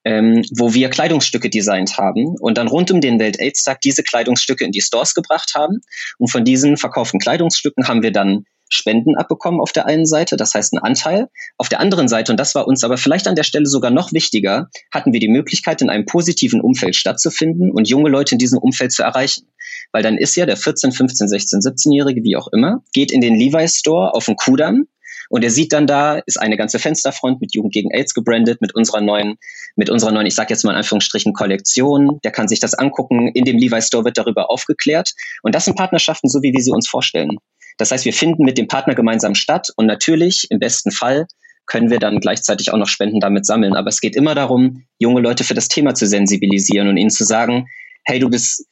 ähm, 0.05 0.43
wo 0.55 0.73
wir 0.73 0.89
Kleidungsstücke 0.89 1.49
designt 1.49 1.97
haben 1.97 2.35
und 2.39 2.57
dann 2.57 2.67
rund 2.67 2.89
um 2.89 3.01
den 3.01 3.19
Welt-AIDS-Tag 3.19 3.81
diese 3.81 4.01
Kleidungsstücke 4.01 4.63
in 4.63 4.71
die 4.71 4.81
Stores 4.81 5.13
gebracht 5.13 5.53
haben. 5.55 5.81
Und 6.17 6.31
von 6.31 6.45
diesen 6.45 6.77
verkauften 6.77 7.19
Kleidungsstücken 7.19 7.87
haben 7.87 8.01
wir 8.01 8.11
dann 8.11 8.45
Spenden 8.69 9.15
abbekommen 9.17 9.59
auf 9.59 9.71
der 9.71 9.85
einen 9.85 10.05
Seite, 10.05 10.37
das 10.37 10.53
heißt 10.53 10.73
einen 10.73 10.83
Anteil. 10.83 11.27
Auf 11.57 11.69
der 11.69 11.79
anderen 11.79 12.07
Seite, 12.07 12.31
und 12.31 12.39
das 12.39 12.55
war 12.55 12.67
uns 12.67 12.83
aber 12.83 12.97
vielleicht 12.97 13.27
an 13.27 13.35
der 13.35 13.43
Stelle 13.43 13.65
sogar 13.65 13.91
noch 13.91 14.13
wichtiger, 14.13 14.69
hatten 14.91 15.13
wir 15.13 15.19
die 15.19 15.27
Möglichkeit, 15.27 15.81
in 15.81 15.89
einem 15.89 16.05
positiven 16.05 16.61
Umfeld 16.61 16.95
stattzufinden 16.95 17.71
und 17.71 17.89
junge 17.89 18.09
Leute 18.09 18.35
in 18.35 18.39
diesem 18.39 18.59
Umfeld 18.59 18.91
zu 18.91 19.03
erreichen. 19.03 19.47
Weil 19.91 20.03
dann 20.03 20.17
ist 20.17 20.35
ja 20.35 20.45
der 20.45 20.57
14, 20.57 20.91
15, 20.91 21.27
16, 21.27 21.59
17-Jährige, 21.59 22.23
wie 22.23 22.35
auch 22.35 22.47
immer, 22.53 22.83
geht 22.93 23.11
in 23.11 23.21
den 23.21 23.35
Levi's 23.35 23.75
Store 23.75 24.13
auf 24.13 24.25
den 24.25 24.35
Kudamm 24.35 24.85
und 25.29 25.43
er 25.43 25.51
sieht 25.51 25.73
dann 25.73 25.85
da, 25.85 26.17
ist 26.25 26.41
eine 26.41 26.57
ganze 26.57 26.79
Fensterfront 26.79 27.39
mit 27.39 27.53
Jugend 27.53 27.71
gegen 27.71 27.91
AIDS 27.91 28.13
gebrandet, 28.13 28.61
mit 28.61 28.75
unserer 28.75 28.99
neuen, 28.99 29.37
mit 29.75 29.89
unserer 29.89 30.11
neuen, 30.11 30.25
ich 30.25 30.33
sage 30.33 30.51
jetzt 30.51 30.63
mal 30.63 30.71
in 30.71 30.77
Anführungsstrichen, 30.77 31.33
Kollektion. 31.33 32.19
Der 32.23 32.31
kann 32.31 32.47
sich 32.47 32.59
das 32.59 32.73
angucken. 32.73 33.29
In 33.33 33.45
dem 33.45 33.57
Levi 33.57 33.81
Store 33.81 34.03
wird 34.03 34.17
darüber 34.17 34.49
aufgeklärt. 34.49 35.13
Und 35.43 35.53
das 35.53 35.65
sind 35.65 35.77
Partnerschaften, 35.77 36.29
so 36.29 36.41
wie 36.41 36.51
wir 36.51 36.61
sie 36.61 36.71
uns 36.71 36.89
vorstellen. 36.89 37.37
Das 37.79 37.91
heißt, 37.91 38.05
wir 38.05 38.13
finden 38.13 38.43
mit 38.43 38.57
dem 38.57 38.67
Partner 38.67 38.93
gemeinsam 38.93 39.33
statt 39.33 39.69
und 39.75 39.87
natürlich 39.87 40.47
im 40.51 40.59
besten 40.59 40.91
Fall 40.91 41.25
können 41.65 41.89
wir 41.89 41.99
dann 41.99 42.19
gleichzeitig 42.19 42.71
auch 42.71 42.77
noch 42.77 42.87
Spenden 42.87 43.19
damit 43.19 43.45
sammeln. 43.45 43.75
Aber 43.75 43.89
es 43.89 44.01
geht 44.01 44.15
immer 44.15 44.35
darum, 44.35 44.83
junge 44.97 45.21
Leute 45.21 45.43
für 45.43 45.53
das 45.53 45.67
Thema 45.67 45.95
zu 45.95 46.05
sensibilisieren 46.05 46.89
und 46.89 46.97
ihnen 46.97 47.09
zu 47.09 47.23
sagen, 47.23 47.67
hey, 48.05 48.19
du 48.19 48.29
bist 48.29 48.65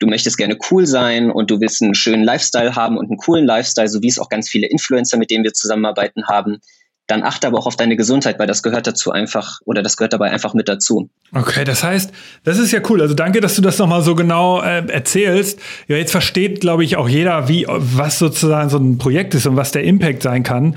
du 0.00 0.06
möchtest 0.06 0.36
gerne 0.36 0.58
cool 0.70 0.86
sein 0.86 1.30
und 1.30 1.50
du 1.50 1.60
willst 1.60 1.82
einen 1.82 1.94
schönen 1.94 2.24
Lifestyle 2.24 2.74
haben 2.74 2.96
und 2.96 3.10
einen 3.10 3.18
coolen 3.18 3.46
Lifestyle, 3.46 3.88
so 3.88 4.02
wie 4.02 4.08
es 4.08 4.18
auch 4.18 4.28
ganz 4.28 4.48
viele 4.48 4.66
Influencer, 4.66 5.18
mit 5.18 5.30
denen 5.30 5.44
wir 5.44 5.52
zusammenarbeiten, 5.52 6.26
haben, 6.26 6.58
dann 7.06 7.22
achte 7.22 7.46
aber 7.46 7.58
auch 7.58 7.66
auf 7.66 7.76
deine 7.76 7.96
Gesundheit, 7.96 8.38
weil 8.38 8.46
das 8.46 8.62
gehört 8.62 8.86
dazu 8.86 9.10
einfach 9.10 9.60
oder 9.64 9.82
das 9.82 9.96
gehört 9.96 10.12
dabei 10.12 10.30
einfach 10.30 10.54
mit 10.54 10.68
dazu. 10.68 11.10
Okay, 11.34 11.64
das 11.64 11.84
heißt, 11.84 12.12
das 12.44 12.58
ist 12.58 12.72
ja 12.72 12.80
cool. 12.88 13.02
Also 13.02 13.14
danke, 13.14 13.40
dass 13.40 13.56
du 13.56 13.62
das 13.62 13.78
nochmal 13.78 14.02
so 14.02 14.14
genau 14.14 14.62
äh, 14.62 14.86
erzählst. 14.86 15.60
Ja, 15.86 15.96
jetzt 15.96 16.12
versteht, 16.12 16.60
glaube 16.60 16.84
ich, 16.84 16.96
auch 16.96 17.08
jeder, 17.08 17.48
wie 17.48 17.66
was 17.68 18.18
sozusagen 18.18 18.70
so 18.70 18.78
ein 18.78 18.98
Projekt 18.98 19.34
ist 19.34 19.46
und 19.46 19.56
was 19.56 19.72
der 19.72 19.84
Impact 19.84 20.22
sein 20.22 20.42
kann. 20.42 20.76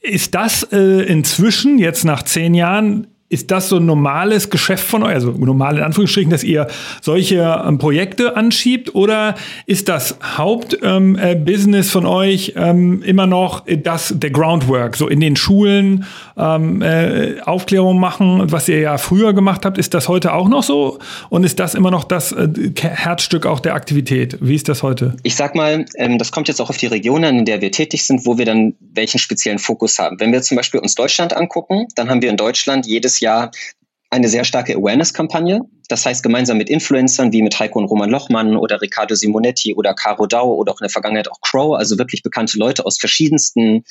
Ist 0.00 0.34
das 0.34 0.64
äh, 0.70 1.02
inzwischen, 1.02 1.78
jetzt 1.78 2.04
nach 2.04 2.22
zehn 2.24 2.52
Jahren, 2.52 3.06
ist 3.34 3.50
das 3.50 3.68
so 3.68 3.76
ein 3.76 3.86
normales 3.86 4.48
Geschäft 4.48 4.84
von 4.84 5.02
euch, 5.02 5.12
also 5.12 5.32
normal 5.32 5.76
in 5.78 5.82
Anführungsstrichen, 5.82 6.30
dass 6.30 6.44
ihr 6.44 6.68
solche 7.02 7.62
ähm, 7.66 7.78
Projekte 7.78 8.36
anschiebt? 8.36 8.94
Oder 8.94 9.34
ist 9.66 9.88
das 9.88 10.16
Hauptbusiness 10.36 10.78
ähm, 10.84 11.74
äh, 11.74 11.82
von 11.82 12.06
euch 12.06 12.54
ähm, 12.56 13.02
immer 13.02 13.26
noch 13.26 13.64
das, 13.66 14.14
der 14.16 14.30
Groundwork, 14.30 14.96
so 14.96 15.08
in 15.08 15.18
den 15.18 15.34
Schulen 15.34 16.06
ähm, 16.36 16.80
äh, 16.80 17.40
Aufklärung 17.40 17.98
machen, 17.98 18.52
was 18.52 18.68
ihr 18.68 18.78
ja 18.78 18.98
früher 18.98 19.32
gemacht 19.32 19.66
habt? 19.66 19.78
Ist 19.78 19.94
das 19.94 20.08
heute 20.08 20.32
auch 20.32 20.48
noch 20.48 20.62
so? 20.62 21.00
Und 21.28 21.42
ist 21.42 21.58
das 21.58 21.74
immer 21.74 21.90
noch 21.90 22.04
das 22.04 22.30
äh, 22.30 22.48
Herzstück 22.80 23.46
auch 23.46 23.58
der 23.58 23.74
Aktivität? 23.74 24.38
Wie 24.40 24.54
ist 24.54 24.68
das 24.68 24.84
heute? 24.84 25.16
Ich 25.24 25.34
sag 25.34 25.56
mal, 25.56 25.86
ähm, 25.96 26.18
das 26.18 26.30
kommt 26.30 26.46
jetzt 26.46 26.60
auch 26.60 26.70
auf 26.70 26.76
die 26.76 26.86
Region 26.86 27.24
an, 27.24 27.36
in 27.40 27.44
der 27.44 27.60
wir 27.60 27.72
tätig 27.72 28.04
sind, 28.04 28.26
wo 28.26 28.38
wir 28.38 28.44
dann 28.44 28.74
welchen 28.92 29.18
speziellen 29.18 29.58
Fokus 29.58 29.98
haben. 29.98 30.20
Wenn 30.20 30.30
wir 30.30 30.40
zum 30.42 30.56
Beispiel 30.56 30.78
uns 30.78 30.94
Deutschland 30.94 31.36
angucken, 31.36 31.88
dann 31.96 32.08
haben 32.08 32.22
wir 32.22 32.30
in 32.30 32.36
Deutschland 32.36 32.86
jedes 32.86 33.18
Jahr 33.18 33.23
Jahr 33.24 33.50
eine 34.10 34.28
sehr 34.28 34.44
starke 34.44 34.76
Awareness-Kampagne. 34.76 35.60
Das 35.88 36.06
heißt, 36.06 36.22
gemeinsam 36.22 36.56
mit 36.56 36.70
Influencern 36.70 37.32
wie 37.32 37.42
mit 37.42 37.58
Heiko 37.58 37.80
und 37.80 37.86
Roman 37.86 38.10
Lochmann 38.10 38.56
oder 38.56 38.80
Riccardo 38.80 39.16
Simonetti 39.16 39.74
oder 39.74 39.92
Caro 39.94 40.26
Dau 40.26 40.54
oder 40.54 40.72
auch 40.72 40.80
in 40.80 40.84
der 40.84 40.90
Vergangenheit 40.90 41.28
auch 41.28 41.40
Crow, 41.40 41.76
also 41.76 41.98
wirklich 41.98 42.22
bekannte 42.22 42.58
Leute 42.58 42.86
aus 42.86 42.98
verschiedensten 42.98 43.84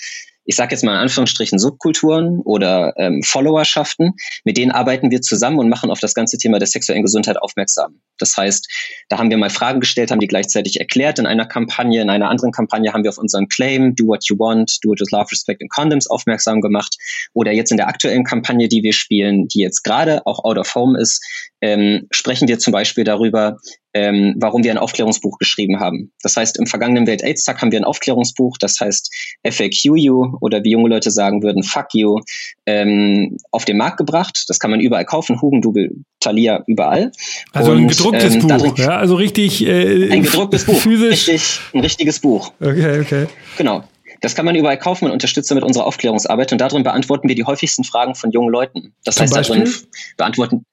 ich 0.45 0.56
sage 0.56 0.73
jetzt 0.73 0.84
mal 0.84 0.93
in 0.93 0.99
Anführungsstrichen 0.99 1.60
Subkulturen 1.60 2.39
oder 2.39 2.93
ähm, 2.97 3.21
Followerschaften, 3.23 4.13
mit 4.43 4.58
denen 4.58 4.71
arbeiten 4.71 5.12
wir 5.12 5.21
zusammen 5.21 5.60
und 5.60 5.69
machen 5.69 5.89
auf 5.89 5.99
das 5.99 6.13
ganze 6.13 6.38
Thema 6.38 6.60
der 6.60 6.67
sexuellen 6.67 7.03
Gesundheit 7.03 7.41
aufmerksam. 7.41 8.01
Das 8.17 8.36
heißt, 8.38 8.67
da 9.10 9.17
haben 9.17 9.29
wir 9.29 9.38
mal 9.38 9.49
Fragen 9.49 9.79
gestellt, 9.79 10.12
haben 10.12 10.19
die 10.19 10.27
gleichzeitig 10.27 10.79
erklärt 10.79 11.19
in 11.19 11.25
einer 11.25 11.45
Kampagne. 11.45 12.01
In 12.01 12.10
einer 12.10 12.29
anderen 12.29 12.51
Kampagne 12.51 12.93
haben 12.93 13.03
wir 13.03 13.10
auf 13.10 13.17
unseren 13.17 13.47
Claim 13.47 13.95
Do 13.95 14.08
What 14.08 14.27
You 14.29 14.38
Want, 14.38 14.79
Do 14.84 14.93
It 14.93 15.01
With 15.01 15.12
Love, 15.12 15.32
Respect 15.32 15.62
and 15.62 15.71
Condoms 15.71 16.10
aufmerksam 16.10 16.62
gemacht. 16.62 16.95
Oder 17.34 17.51
jetzt 17.51 17.71
in 17.71 17.77
der 17.77 17.88
aktuellen 17.88 18.23
Kampagne, 18.23 18.67
die 18.67 18.84
wir 18.84 18.93
spielen, 18.93 19.47
die 19.47 19.60
jetzt 19.60 19.84
gerade 19.84 20.25
auch 20.25 20.43
out 20.43 20.58
of 20.58 20.73
home 20.75 20.99
ist, 20.99 21.23
ähm, 21.63 22.08
sprechen 22.12 22.49
wir 22.49 22.60
zum 22.60 22.73
Beispiel 22.73 23.06
darüber, 23.06 23.56
ähm, 23.93 24.36
warum 24.38 24.65
wir 24.65 24.71
ein 24.71 24.78
Aufklärungsbuch 24.78 25.38
geschrieben 25.38 25.80
haben. 25.80 26.12
Das 26.21 26.36
heißt, 26.36 26.60
im 26.60 26.67
vergangenen 26.67 27.08
Welt-AIDS-Tag 27.08 27.62
haben 27.62 27.71
wir 27.71 27.80
ein 27.80 27.86
Aufklärungsbuch, 27.86 28.58
das 28.60 28.82
heißt 28.82 29.10
FAQ 29.49 30.41
oder 30.41 30.62
wie 30.65 30.71
junge 30.71 30.89
Leute 30.89 31.10
sagen 31.10 31.41
würden, 31.41 31.63
Fuck 31.63 31.93
You, 31.93 32.19
ähm, 32.65 33.38
auf 33.52 33.63
den 33.63 33.78
Markt 33.78 33.95
gebracht. 33.95 34.43
Das 34.49 34.60
kann 34.60 34.71
man 34.71 34.82
überall 34.82 35.06
kaufen, 35.06 35.41
Hugendubel, 35.41 36.04
Thalia, 36.19 36.63
überall. 36.67 37.13
Also 37.54 37.71
Und, 37.71 37.78
ein 37.78 37.88
gedrucktes 37.88 38.36
ähm, 38.36 38.47
Buch, 38.47 38.78
ja? 38.78 38.97
Also 38.97 39.15
richtig 39.15 39.65
äh, 39.65 40.12
Ein 40.12 40.23
gedrucktes 40.23 40.65
Buch, 40.65 40.82
physisch. 40.82 41.30
Richtig, 41.30 41.62
ein 41.73 41.80
richtiges 41.80 42.19
Buch. 42.19 42.52
Okay, 42.60 42.99
okay. 42.99 43.28
Genau. 43.58 43.86
Das 44.19 44.36
kann 44.36 44.45
man 44.45 44.56
überall 44.56 44.78
kaufen 44.78 45.06
und 45.06 45.12
unterstützt 45.12 45.49
damit 45.49 45.63
unsere 45.63 45.86
Aufklärungsarbeit 45.86 46.52
und 46.52 46.60
darin 46.60 46.84
beantworten 46.84 47.30
wir 47.30 47.36
die 47.36 47.45
häufigsten 47.45 47.86
Fragen 47.86 48.15
von 48.15 48.32
jungen 48.32 48.49
Leuten. 48.49 48.93
Das 49.06 49.15
Zum 49.15 49.23
heißt, 49.23 49.34
Beispiel? 49.34 49.60
darin 49.60 49.73
beantworten 50.17 50.65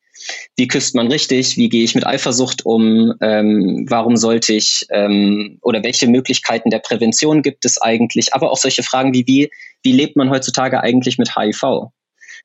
wie 0.57 0.69
küsst 0.69 0.95
man 0.95 1.09
richtig, 1.09 1.57
wie 1.57 1.69
gehe 1.69 1.85
ich 1.85 1.95
mit 1.95 2.07
Eifersucht 2.07 2.67
um, 2.67 3.15
ähm, 3.21 3.87
warum 3.89 4.17
sollte 4.17 4.53
ich 4.53 4.87
ähm, 4.91 5.59
oder 5.63 5.83
welche 5.83 6.09
Möglichkeiten 6.09 6.71
der 6.71 6.81
Prävention 6.81 7.43
gibt 7.43 7.65
es 7.65 7.81
eigentlich, 7.81 8.35
aber 8.35 8.51
auch 8.51 8.59
solche 8.59 8.83
Fragen 8.83 9.15
wie, 9.15 9.27
wie, 9.27 9.51
wie 9.83 9.93
lebt 9.93 10.17
man 10.17 10.31
heutzutage 10.31 10.81
eigentlich 10.81 11.19
mit 11.19 11.37
HIV? 11.37 11.91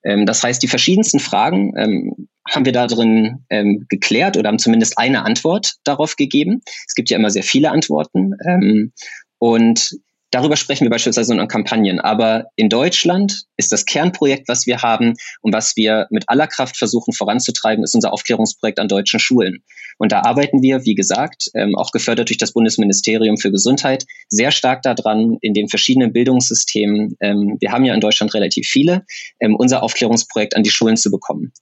Ähm, 0.04 0.26
das 0.26 0.44
heißt, 0.44 0.62
die 0.62 0.68
verschiedensten 0.68 1.20
Fragen 1.20 1.74
ähm, 1.78 2.28
haben 2.50 2.66
wir 2.66 2.74
da 2.74 2.88
drin 2.88 3.44
ähm, 3.50 3.86
geklärt 3.90 4.38
oder 4.38 4.50
haben 4.50 4.60
zumindest 4.60 4.98
eine 4.98 5.26
Antwort 5.26 5.74
darauf 5.84 6.16
gegeben. 6.16 6.62
Es 6.88 6.96
gibt 6.96 7.10
ja 7.10 7.18
immer 7.18 7.32
sehr 7.32 7.44
viele 7.44 7.72
Antworten. 7.72 8.34
Ähm, 8.48 8.94
und 9.40 9.92
Darüber 10.32 10.58
sprechen 10.58 10.86
wir 10.86 10.90
beispielsweise 10.90 11.34
in 11.34 11.48
Kampagnen. 11.48 12.00
Aber 12.00 12.48
in 12.56 12.70
Deutschland 12.70 13.44
ist 13.58 13.72
das 13.72 13.86
Kernprojekt, 13.86 14.48
was 14.48 14.66
wir 14.66 14.82
haben 14.82 15.14
und 15.42 15.54
was 15.54 15.76
wir 15.76 16.08
mit 16.10 16.26
aller 16.28 16.48
Kraft 16.48 16.78
versuchen 16.78 17.14
voranzutreiben, 17.14 17.84
ist 17.84 17.96
unser 17.96 18.12
Aufklärungsprojekt 18.12 18.80
an 18.80 18.88
deutschen 18.88 19.20
Schulen. 19.20 19.64
Und 19.98 20.12
da 20.12 20.22
arbeiten 20.22 20.62
wir, 20.62 20.84
wie 20.86 20.96
gesagt, 20.96 21.50
ähm, 21.54 21.76
auch 21.76 21.92
gefördert 21.92 22.30
durch 22.30 22.38
das 22.38 22.52
Bundesministerium 22.52 23.38
für 23.38 23.52
Gesundheit, 23.52 24.06
sehr 24.28 24.52
stark 24.52 24.82
daran, 24.82 25.38
in 25.42 25.54
den 25.54 25.70
verschiedenen 25.70 26.12
Bildungssystemen, 26.12 27.16
ähm, 27.22 27.58
wir 27.60 27.72
haben 27.72 27.86
ja 27.86 27.94
in 27.94 28.02
Deutschland 28.02 28.34
relativ 28.34 28.68
viele, 28.68 29.06
ähm, 29.40 29.56
unser 29.56 29.84
Aufklärungsprojekt 29.84 30.56
an 30.56 30.64
die 30.64 30.72
Schulen 30.72 30.98
zu 30.98 31.12
bekommen. 31.12 31.54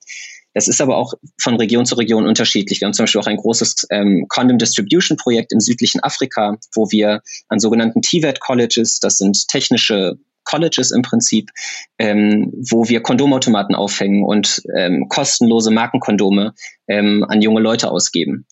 Das 0.54 0.68
ist 0.68 0.82
aber 0.82 0.98
auch 0.98 1.14
von 1.42 1.56
Region 1.56 1.86
zu 1.86 1.96
Region 1.96 2.28
unterschiedlich. 2.28 2.82
Wir 2.82 2.86
haben 2.86 2.94
zum 2.94 3.04
Beispiel 3.04 3.22
auch 3.22 3.28
ein 3.28 3.38
großes 3.38 3.88
ähm, 3.90 4.26
Condom 4.30 4.58
Distribution 4.58 5.18
Projekt 5.18 5.52
im 5.52 5.60
südlichen 5.60 6.02
Afrika, 6.04 6.58
wo 6.76 6.92
wir 6.92 7.22
an 7.50 7.60
sogenannten 7.60 8.02
TVET 8.02 8.40
Colleges, 8.40 9.00
das 9.00 9.18
sind 9.18 9.48
technische 9.48 10.18
Colleges 10.44 10.92
im 10.92 11.02
Prinzip, 11.02 11.50
ähm, 11.98 12.52
wo 12.70 12.88
wir 12.88 13.02
Kondomautomaten 13.02 13.76
aufhängen 13.76 14.24
und 14.24 14.62
ähm, 14.76 15.08
kostenlose 15.10 15.72
Markenkondome 15.72 16.54
ähm, 16.88 17.26
an 17.28 17.42
junge 17.42 17.62
Leute 17.62 17.90
ausgeben. 17.90 18.46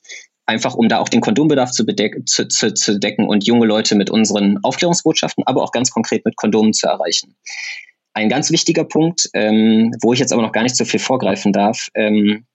Einfach 0.45 0.74
um 0.74 0.89
da 0.89 0.99
auch 0.99 1.10
den 1.10 1.22
Kondombedarf 1.22 1.72
zu, 1.72 1.86
zu, 2.26 2.47
zu, 2.47 2.74
zu 2.74 2.99
decken 2.99 3.28
und 3.28 3.45
junge 3.45 3.66
Leute 3.66 3.95
mit 3.95 4.10
unseren 4.10 4.58
Aufklärungsbotschaften, 4.64 5.43
aber 5.45 5.62
auch 5.62 5.72
ganz 5.72 5.91
konkret 5.91 6.26
mit 6.26 6.36
Kondomen 6.36 6.74
zu 6.74 6.88
erreichen. 6.88 7.36
Ein 8.14 8.30
ganz 8.30 8.51
wichtiger 8.51 8.84
Punkt, 8.84 9.30
ähm, 9.34 9.95
wo 10.01 10.14
ich 10.14 10.20
jetzt 10.20 10.34
aber 10.34 10.41
noch 10.41 10.51
gar 10.51 10.64
nicht 10.64 10.76
so 10.76 10.86
viel 10.86 10.99
vorgreifen 10.99 11.53
darf, 11.53 11.88
ähm, 11.95 12.45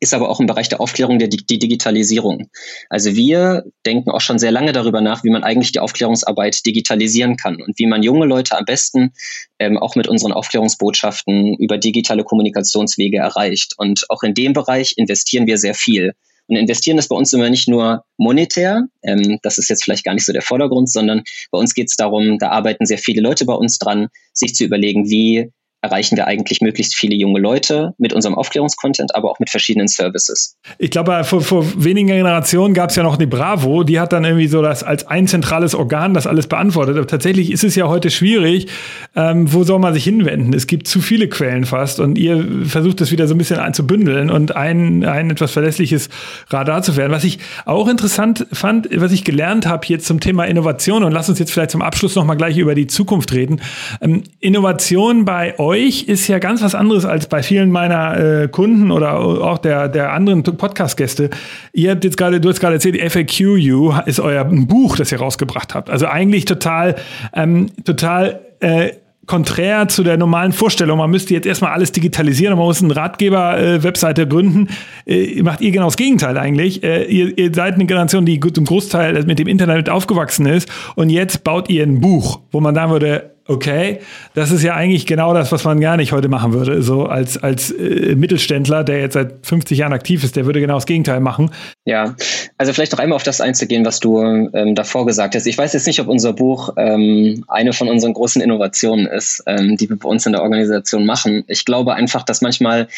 ist 0.00 0.14
aber 0.14 0.28
auch 0.28 0.40
im 0.40 0.46
Bereich 0.46 0.68
der 0.68 0.80
Aufklärung 0.80 1.18
der 1.18 1.28
die 1.28 1.58
Digitalisierung. 1.58 2.48
Also 2.88 3.14
wir 3.14 3.64
denken 3.86 4.10
auch 4.10 4.20
schon 4.20 4.38
sehr 4.38 4.50
lange 4.50 4.72
darüber 4.72 5.00
nach, 5.00 5.24
wie 5.24 5.30
man 5.30 5.44
eigentlich 5.44 5.72
die 5.72 5.80
Aufklärungsarbeit 5.80 6.64
digitalisieren 6.66 7.36
kann 7.36 7.60
und 7.60 7.78
wie 7.78 7.86
man 7.86 8.02
junge 8.02 8.26
Leute 8.26 8.56
am 8.56 8.64
besten 8.64 9.12
ähm, 9.58 9.78
auch 9.78 9.94
mit 9.94 10.08
unseren 10.08 10.32
Aufklärungsbotschaften 10.32 11.56
über 11.58 11.78
digitale 11.78 12.24
Kommunikationswege 12.24 13.18
erreicht. 13.18 13.74
Und 13.76 14.06
auch 14.08 14.22
in 14.22 14.34
dem 14.34 14.52
Bereich 14.52 14.94
investieren 14.96 15.46
wir 15.46 15.58
sehr 15.58 15.74
viel. 15.74 16.14
Und 16.46 16.56
investieren 16.56 16.98
ist 16.98 17.08
bei 17.08 17.16
uns 17.16 17.32
immer 17.32 17.48
nicht 17.48 17.68
nur 17.68 18.04
monetär, 18.18 18.82
ähm, 19.02 19.38
das 19.42 19.58
ist 19.58 19.70
jetzt 19.70 19.84
vielleicht 19.84 20.04
gar 20.04 20.14
nicht 20.14 20.26
so 20.26 20.32
der 20.32 20.42
Vordergrund, 20.42 20.90
sondern 20.90 21.22
bei 21.50 21.58
uns 21.58 21.74
geht 21.74 21.88
es 21.88 21.96
darum, 21.96 22.38
da 22.38 22.50
arbeiten 22.50 22.86
sehr 22.86 22.98
viele 22.98 23.22
Leute 23.22 23.44
bei 23.46 23.54
uns 23.54 23.78
dran, 23.78 24.08
sich 24.32 24.54
zu 24.54 24.64
überlegen, 24.64 25.08
wie 25.08 25.50
erreichen 25.84 26.16
wir 26.16 26.26
eigentlich 26.26 26.62
möglichst 26.62 26.96
viele 26.96 27.14
junge 27.14 27.40
Leute 27.40 27.92
mit 27.98 28.14
unserem 28.14 28.34
Aufklärungskontent, 28.34 29.14
aber 29.14 29.30
auch 29.30 29.38
mit 29.38 29.50
verschiedenen 29.50 29.86
Services. 29.86 30.56
Ich 30.78 30.90
glaube, 30.90 31.22
vor, 31.24 31.42
vor 31.42 31.64
wenigen 31.76 32.08
Generationen 32.08 32.72
gab 32.72 32.88
es 32.88 32.96
ja 32.96 33.02
noch 33.02 33.18
die 33.18 33.26
Bravo, 33.26 33.84
die 33.84 34.00
hat 34.00 34.14
dann 34.14 34.24
irgendwie 34.24 34.46
so 34.46 34.62
das 34.62 34.82
als 34.82 35.06
ein 35.06 35.26
zentrales 35.26 35.74
Organ 35.74 36.14
das 36.14 36.26
alles 36.26 36.46
beantwortet. 36.46 36.96
Aber 36.96 37.06
tatsächlich 37.06 37.52
ist 37.52 37.64
es 37.64 37.74
ja 37.74 37.86
heute 37.86 38.10
schwierig, 38.10 38.68
ähm, 39.14 39.52
wo 39.52 39.62
soll 39.64 39.78
man 39.78 39.92
sich 39.92 40.04
hinwenden? 40.04 40.54
Es 40.54 40.66
gibt 40.66 40.88
zu 40.88 41.02
viele 41.02 41.28
Quellen 41.28 41.66
fast 41.66 42.00
und 42.00 42.16
ihr 42.16 42.46
versucht 42.64 43.02
das 43.02 43.10
wieder 43.10 43.28
so 43.28 43.34
ein 43.34 43.38
bisschen 43.38 43.60
einzubündeln 43.60 44.30
und 44.30 44.56
ein, 44.56 45.04
ein 45.04 45.30
etwas 45.30 45.52
verlässliches 45.52 46.08
Radar 46.48 46.82
zu 46.82 46.96
werden. 46.96 47.12
Was 47.12 47.24
ich 47.24 47.40
auch 47.66 47.88
interessant 47.88 48.46
fand, 48.52 48.88
was 48.98 49.12
ich 49.12 49.24
gelernt 49.24 49.66
habe 49.66 49.86
jetzt 49.88 50.06
zum 50.06 50.18
Thema 50.18 50.44
Innovation 50.44 51.04
und 51.04 51.12
lass 51.12 51.28
uns 51.28 51.38
jetzt 51.38 51.52
vielleicht 51.52 51.72
zum 51.72 51.82
Abschluss 51.82 52.14
nochmal 52.14 52.38
gleich 52.38 52.56
über 52.56 52.74
die 52.74 52.86
Zukunft 52.86 53.34
reden. 53.34 53.60
Ähm, 54.00 54.22
Innovation 54.40 55.26
bei 55.26 55.58
euch 55.58 55.73
euch 55.74 56.04
ist 56.04 56.28
ja 56.28 56.38
ganz 56.38 56.62
was 56.62 56.74
anderes 56.74 57.04
als 57.04 57.26
bei 57.26 57.42
vielen 57.42 57.70
meiner 57.70 58.42
äh, 58.42 58.48
Kunden 58.48 58.90
oder 58.90 59.18
auch 59.18 59.58
der, 59.58 59.88
der 59.88 60.12
anderen 60.12 60.42
Podcast-Gäste. 60.42 61.30
Ihr 61.72 61.90
habt 61.90 62.04
jetzt 62.04 62.16
gerade, 62.16 62.40
du 62.40 62.48
hast 62.48 62.60
gerade 62.60 62.74
erzählt, 62.74 63.00
FAQU 63.12 63.92
ist 64.06 64.20
euer 64.20 64.44
Buch, 64.44 64.96
das 64.96 65.12
ihr 65.12 65.18
rausgebracht 65.18 65.74
habt. 65.74 65.90
Also 65.90 66.06
eigentlich 66.06 66.44
total, 66.44 66.94
ähm, 67.34 67.66
total 67.84 68.40
äh, 68.60 68.92
konträr 69.26 69.88
zu 69.88 70.02
der 70.02 70.16
normalen 70.16 70.52
Vorstellung, 70.52 70.98
man 70.98 71.10
müsste 71.10 71.34
jetzt 71.34 71.46
erstmal 71.46 71.72
alles 71.72 71.92
digitalisieren 71.92 72.52
und 72.52 72.58
man 72.58 72.66
muss 72.66 72.82
eine 72.82 72.94
Ratgeber-Webseite 72.94 74.22
äh, 74.22 74.26
gründen, 74.26 74.68
äh, 75.06 75.42
macht 75.42 75.60
ihr 75.60 75.70
genau 75.70 75.86
das 75.86 75.96
Gegenteil 75.96 76.36
eigentlich. 76.36 76.82
Äh, 76.82 77.04
ihr, 77.04 77.36
ihr, 77.38 77.54
seid 77.54 77.74
eine 77.74 77.86
Generation, 77.86 78.26
die 78.26 78.38
zum 78.38 78.64
Großteil 78.64 79.24
mit 79.24 79.38
dem 79.38 79.48
Internet 79.48 79.88
aufgewachsen 79.88 80.46
ist 80.46 80.68
und 80.94 81.10
jetzt 81.10 81.42
baut 81.42 81.70
ihr 81.70 81.84
ein 81.84 82.00
Buch, 82.00 82.40
wo 82.52 82.60
man 82.60 82.74
sagen 82.74 82.92
würde, 82.92 83.33
okay, 83.46 84.00
das 84.34 84.50
ist 84.50 84.62
ja 84.62 84.74
eigentlich 84.74 85.06
genau 85.06 85.34
das, 85.34 85.52
was 85.52 85.64
man 85.64 85.80
gar 85.80 85.96
nicht 85.96 86.12
heute 86.12 86.28
machen 86.28 86.52
würde. 86.52 86.82
So 86.82 87.06
als, 87.06 87.42
als 87.42 87.70
äh, 87.70 88.14
Mittelständler, 88.14 88.84
der 88.84 89.00
jetzt 89.00 89.14
seit 89.14 89.46
50 89.46 89.78
Jahren 89.78 89.92
aktiv 89.92 90.24
ist, 90.24 90.36
der 90.36 90.46
würde 90.46 90.60
genau 90.60 90.74
das 90.74 90.86
Gegenteil 90.86 91.20
machen. 91.20 91.50
Ja, 91.84 92.14
also 92.56 92.72
vielleicht 92.72 92.92
noch 92.92 92.98
einmal 92.98 93.16
auf 93.16 93.22
das 93.22 93.40
einzugehen, 93.40 93.84
was 93.84 94.00
du 94.00 94.20
ähm, 94.22 94.74
davor 94.74 95.06
gesagt 95.06 95.34
hast. 95.34 95.46
Ich 95.46 95.58
weiß 95.58 95.72
jetzt 95.74 95.86
nicht, 95.86 96.00
ob 96.00 96.08
unser 96.08 96.32
Buch 96.32 96.70
ähm, 96.76 97.44
eine 97.48 97.72
von 97.72 97.88
unseren 97.88 98.14
großen 98.14 98.40
Innovationen 98.40 99.06
ist, 99.06 99.42
ähm, 99.46 99.76
die 99.76 99.88
wir 99.88 99.98
bei 99.98 100.08
uns 100.08 100.24
in 100.26 100.32
der 100.32 100.42
Organisation 100.42 101.04
machen. 101.04 101.44
Ich 101.46 101.64
glaube 101.64 101.94
einfach, 101.94 102.22
dass 102.22 102.40
manchmal 102.40 102.88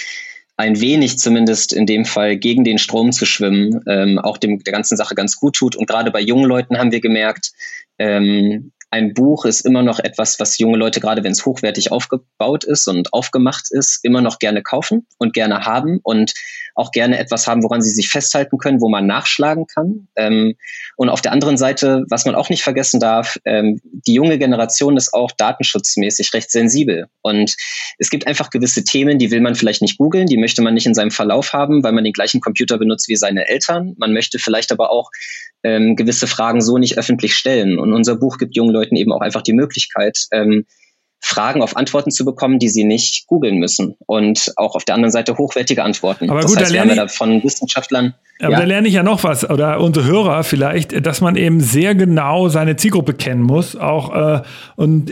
ein 0.56 0.80
wenig 0.80 1.18
zumindest 1.18 1.72
in 1.72 1.86
dem 1.86 2.04
Fall 2.04 2.36
gegen 2.36 2.64
den 2.64 2.78
Strom 2.78 3.12
zu 3.12 3.26
schwimmen, 3.26 3.82
ähm, 3.86 4.18
auch 4.18 4.38
dem, 4.38 4.62
der 4.62 4.72
ganzen 4.72 4.96
Sache 4.96 5.14
ganz 5.14 5.36
gut 5.36 5.56
tut. 5.56 5.76
Und 5.76 5.86
gerade 5.86 6.10
bei 6.10 6.20
jungen 6.20 6.46
Leuten 6.46 6.78
haben 6.78 6.92
wir 6.92 7.00
gemerkt, 7.00 7.52
ähm, 7.98 8.72
ein 8.90 9.14
Buch 9.14 9.44
ist 9.44 9.62
immer 9.62 9.82
noch 9.82 9.98
etwas, 9.98 10.38
was 10.38 10.58
junge 10.58 10.78
Leute, 10.78 11.00
gerade 11.00 11.24
wenn 11.24 11.32
es 11.32 11.44
hochwertig 11.44 11.90
aufgebaut 11.90 12.64
ist 12.64 12.86
und 12.86 13.12
aufgemacht 13.12 13.66
ist, 13.70 14.04
immer 14.04 14.20
noch 14.20 14.38
gerne 14.38 14.62
kaufen 14.62 15.06
und 15.18 15.32
gerne 15.32 15.66
haben 15.66 15.98
und 16.02 16.32
auch 16.74 16.92
gerne 16.92 17.18
etwas 17.18 17.46
haben, 17.46 17.62
woran 17.62 17.82
sie 17.82 17.90
sich 17.90 18.08
festhalten 18.08 18.58
können, 18.58 18.80
wo 18.80 18.88
man 18.88 19.06
nachschlagen 19.06 19.66
kann. 19.66 20.08
Ähm, 20.14 20.54
und 20.96 21.10
auf 21.10 21.20
der 21.20 21.32
anderen 21.32 21.58
Seite, 21.58 22.04
was 22.08 22.24
man 22.24 22.34
auch 22.34 22.48
nicht 22.48 22.62
vergessen 22.62 23.00
darf, 23.00 23.38
ähm, 23.44 23.80
die 23.84 24.14
junge 24.14 24.38
Generation 24.38 24.96
ist 24.96 25.12
auch 25.12 25.30
datenschutzmäßig 25.30 26.32
recht 26.32 26.50
sensibel. 26.50 27.06
Und 27.20 27.54
es 27.98 28.08
gibt 28.08 28.26
einfach 28.26 28.48
gewisse 28.48 28.82
Themen, 28.82 29.18
die 29.18 29.30
will 29.30 29.42
man 29.42 29.54
vielleicht 29.54 29.82
nicht 29.82 29.98
googeln, 29.98 30.26
die 30.26 30.38
möchte 30.38 30.62
man 30.62 30.72
nicht 30.72 30.86
in 30.86 30.94
seinem 30.94 31.10
Verlauf 31.10 31.52
haben, 31.52 31.84
weil 31.84 31.92
man 31.92 32.04
den 32.04 32.14
gleichen 32.14 32.40
Computer 32.40 32.78
benutzt 32.78 33.08
wie 33.08 33.16
seine 33.16 33.46
Eltern. 33.46 33.94
Man 33.98 34.14
möchte 34.14 34.38
vielleicht 34.38 34.72
aber 34.72 34.90
auch 34.90 35.10
ähm, 35.62 35.96
gewisse 35.96 36.26
Fragen 36.26 36.62
so 36.62 36.78
nicht 36.78 36.96
öffentlich 36.96 37.34
stellen. 37.34 37.78
Und 37.78 37.92
unser 37.92 38.16
Buch 38.16 38.38
gibt 38.38 38.56
jungen 38.56 38.72
Leuten 38.72 38.96
eben 38.96 39.12
auch 39.12 39.20
einfach 39.20 39.42
die 39.42 39.52
Möglichkeit, 39.52 40.18
ähm, 40.32 40.64
Fragen 41.20 41.62
auf 41.62 41.76
Antworten 41.76 42.10
zu 42.10 42.24
bekommen, 42.24 42.58
die 42.58 42.68
sie 42.68 42.84
nicht 42.84 43.26
googeln 43.26 43.56
müssen. 43.56 43.96
Und 44.06 44.52
auch 44.56 44.74
auf 44.74 44.84
der 44.84 44.94
anderen 44.94 45.10
Seite 45.10 45.36
hochwertige 45.36 45.82
Antworten. 45.82 46.30
Aber 46.30 46.40
das 46.40 46.50
gut, 46.50 46.60
heißt, 46.60 46.72
wir 46.72 46.94
da 46.94 47.08
von 47.08 47.42
Wissenschaftlern. 47.42 48.14
Aber 48.38 48.52
ja. 48.52 48.58
da 48.60 48.64
lerne 48.66 48.86
ich 48.86 48.92
ja 48.92 49.02
noch 49.02 49.24
was, 49.24 49.48
oder 49.48 49.80
unsere 49.80 50.04
Hörer 50.04 50.44
vielleicht, 50.44 51.06
dass 51.06 51.22
man 51.22 51.36
eben 51.36 51.60
sehr 51.60 51.94
genau 51.94 52.48
seine 52.48 52.76
Zielgruppe 52.76 53.14
kennen 53.14 53.40
muss, 53.40 53.76
auch 53.76 54.14
äh, 54.14 54.42
und 54.76 55.10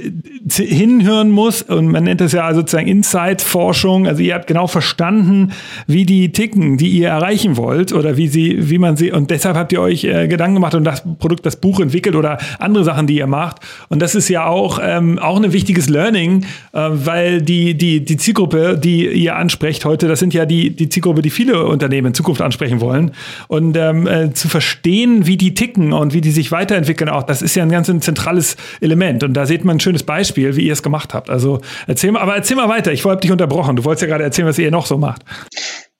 hinhören 0.50 1.30
muss. 1.30 1.62
Und 1.62 1.88
man 1.88 2.04
nennt 2.04 2.20
das 2.20 2.32
ja 2.32 2.52
sozusagen 2.52 2.86
Insight-Forschung. 2.86 4.06
Also 4.06 4.22
ihr 4.22 4.34
habt 4.34 4.46
genau 4.46 4.66
verstanden, 4.66 5.52
wie 5.86 6.04
die 6.04 6.32
ticken, 6.32 6.76
die 6.76 6.90
ihr 6.90 7.08
erreichen 7.08 7.56
wollt, 7.56 7.94
oder 7.94 8.18
wie 8.18 8.28
sie, 8.28 8.68
wie 8.68 8.76
man 8.76 8.98
sie, 8.98 9.10
und 9.10 9.30
deshalb 9.30 9.56
habt 9.56 9.72
ihr 9.72 9.80
euch 9.80 10.04
äh, 10.04 10.28
Gedanken 10.28 10.56
gemacht 10.56 10.74
und 10.74 10.84
das 10.84 11.02
Produkt, 11.18 11.46
das 11.46 11.56
Buch 11.56 11.80
entwickelt 11.80 12.16
oder 12.16 12.36
andere 12.58 12.84
Sachen, 12.84 13.06
die 13.06 13.16
ihr 13.16 13.26
macht. 13.26 13.56
Und 13.88 14.02
das 14.02 14.14
ist 14.14 14.28
ja 14.28 14.44
auch, 14.44 14.78
ähm, 14.82 15.18
auch 15.18 15.42
ein 15.42 15.50
wichtiges 15.54 15.88
Learning, 15.88 16.44
äh, 16.72 16.90
weil 16.90 17.40
die, 17.40 17.72
die, 17.72 18.04
die 18.04 18.18
Zielgruppe, 18.18 18.76
die 18.76 19.08
ihr 19.08 19.36
ansprecht 19.36 19.86
heute, 19.86 20.08
das 20.08 20.18
sind 20.18 20.34
ja 20.34 20.44
die, 20.44 20.76
die 20.76 20.90
Zielgruppe, 20.90 21.22
die 21.22 21.30
viele 21.30 21.64
Unternehmen 21.64 22.08
in 22.08 22.14
Zukunft 22.14 22.42
ansprechen 22.42 22.82
wollen. 22.82 23.13
Und 23.48 23.76
ähm, 23.76 24.06
äh, 24.06 24.32
zu 24.32 24.48
verstehen, 24.48 25.26
wie 25.26 25.36
die 25.36 25.54
ticken 25.54 25.92
und 25.92 26.12
wie 26.12 26.20
die 26.20 26.30
sich 26.30 26.52
weiterentwickeln, 26.52 27.08
auch 27.08 27.22
das 27.22 27.42
ist 27.42 27.54
ja 27.54 27.62
ein 27.62 27.70
ganz 27.70 27.88
ein 27.88 28.00
zentrales 28.00 28.56
Element. 28.80 29.24
Und 29.24 29.34
da 29.34 29.46
seht 29.46 29.64
man 29.64 29.76
ein 29.76 29.80
schönes 29.80 30.02
Beispiel, 30.02 30.56
wie 30.56 30.66
ihr 30.66 30.72
es 30.72 30.82
gemacht 30.82 31.14
habt. 31.14 31.30
Also 31.30 31.60
erzähl 31.86 32.12
mal, 32.12 32.20
aber 32.20 32.36
erzähl 32.36 32.56
mal 32.56 32.68
weiter. 32.68 32.92
Ich 32.92 33.04
habe 33.04 33.20
dich 33.20 33.32
unterbrochen. 33.32 33.76
Du 33.76 33.84
wolltest 33.84 34.02
ja 34.02 34.08
gerade 34.08 34.24
erzählen, 34.24 34.48
was 34.48 34.58
ihr 34.58 34.70
noch 34.70 34.86
so 34.86 34.98
macht. 34.98 35.22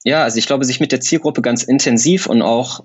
Ja, 0.04 0.22
also 0.22 0.38
ich 0.38 0.46
glaube, 0.46 0.64
sich 0.64 0.80
mit 0.80 0.92
der 0.92 1.00
Zielgruppe 1.00 1.40
ganz 1.40 1.62
intensiv 1.62 2.26
und 2.26 2.42
auch 2.42 2.84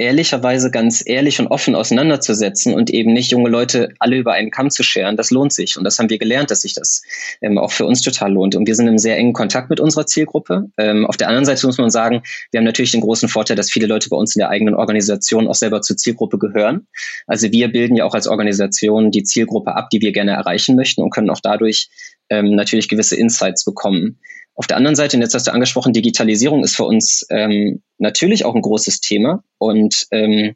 ehrlicherweise 0.00 0.70
ganz 0.70 1.02
ehrlich 1.04 1.40
und 1.40 1.48
offen 1.48 1.74
auseinanderzusetzen 1.74 2.72
und 2.72 2.88
eben 2.88 3.12
nicht 3.12 3.30
junge 3.32 3.50
Leute 3.50 3.90
alle 3.98 4.16
über 4.16 4.32
einen 4.32 4.50
Kamm 4.50 4.70
zu 4.70 4.82
scheren, 4.82 5.18
das 5.18 5.30
lohnt 5.30 5.52
sich. 5.52 5.76
Und 5.76 5.84
das 5.84 5.98
haben 5.98 6.08
wir 6.08 6.18
gelernt, 6.18 6.50
dass 6.50 6.62
sich 6.62 6.72
das 6.72 7.02
ähm, 7.42 7.58
auch 7.58 7.70
für 7.70 7.84
uns 7.84 8.00
total 8.00 8.32
lohnt. 8.32 8.56
Und 8.56 8.66
wir 8.66 8.74
sind 8.74 8.88
im 8.88 8.96
sehr 8.96 9.18
engen 9.18 9.34
Kontakt 9.34 9.68
mit 9.68 9.78
unserer 9.78 10.06
Zielgruppe. 10.06 10.70
Ähm, 10.78 11.04
auf 11.04 11.18
der 11.18 11.28
anderen 11.28 11.44
Seite 11.44 11.66
muss 11.66 11.76
man 11.76 11.90
sagen, 11.90 12.22
wir 12.50 12.58
haben 12.58 12.64
natürlich 12.64 12.92
den 12.92 13.02
großen 13.02 13.28
Vorteil, 13.28 13.56
dass 13.56 13.70
viele 13.70 13.86
Leute 13.86 14.08
bei 14.08 14.16
uns 14.16 14.34
in 14.34 14.40
der 14.40 14.48
eigenen 14.48 14.74
Organisation 14.74 15.46
auch 15.46 15.54
selber 15.54 15.82
zur 15.82 15.98
Zielgruppe 15.98 16.38
gehören. 16.38 16.86
Also 17.26 17.52
wir 17.52 17.70
bilden 17.70 17.94
ja 17.94 18.06
auch 18.06 18.14
als 18.14 18.26
Organisation 18.26 19.10
die 19.10 19.24
Zielgruppe 19.24 19.76
ab, 19.76 19.90
die 19.90 20.00
wir 20.00 20.12
gerne 20.12 20.32
erreichen 20.32 20.76
möchten 20.76 21.02
und 21.02 21.10
können 21.10 21.28
auch 21.28 21.40
dadurch 21.42 21.90
ähm, 22.30 22.54
natürlich 22.54 22.88
gewisse 22.88 23.16
Insights 23.16 23.66
bekommen. 23.66 24.18
Auf 24.54 24.66
der 24.66 24.76
anderen 24.76 24.96
Seite, 24.96 25.16
und 25.16 25.22
jetzt 25.22 25.34
hast 25.34 25.46
du 25.46 25.52
angesprochen, 25.52 25.92
Digitalisierung 25.92 26.64
ist 26.64 26.76
für 26.76 26.84
uns 26.84 27.24
ähm, 27.30 27.82
natürlich 27.98 28.44
auch 28.44 28.54
ein 28.54 28.62
großes 28.62 29.00
Thema 29.00 29.42
und 29.58 30.06
ähm, 30.10 30.54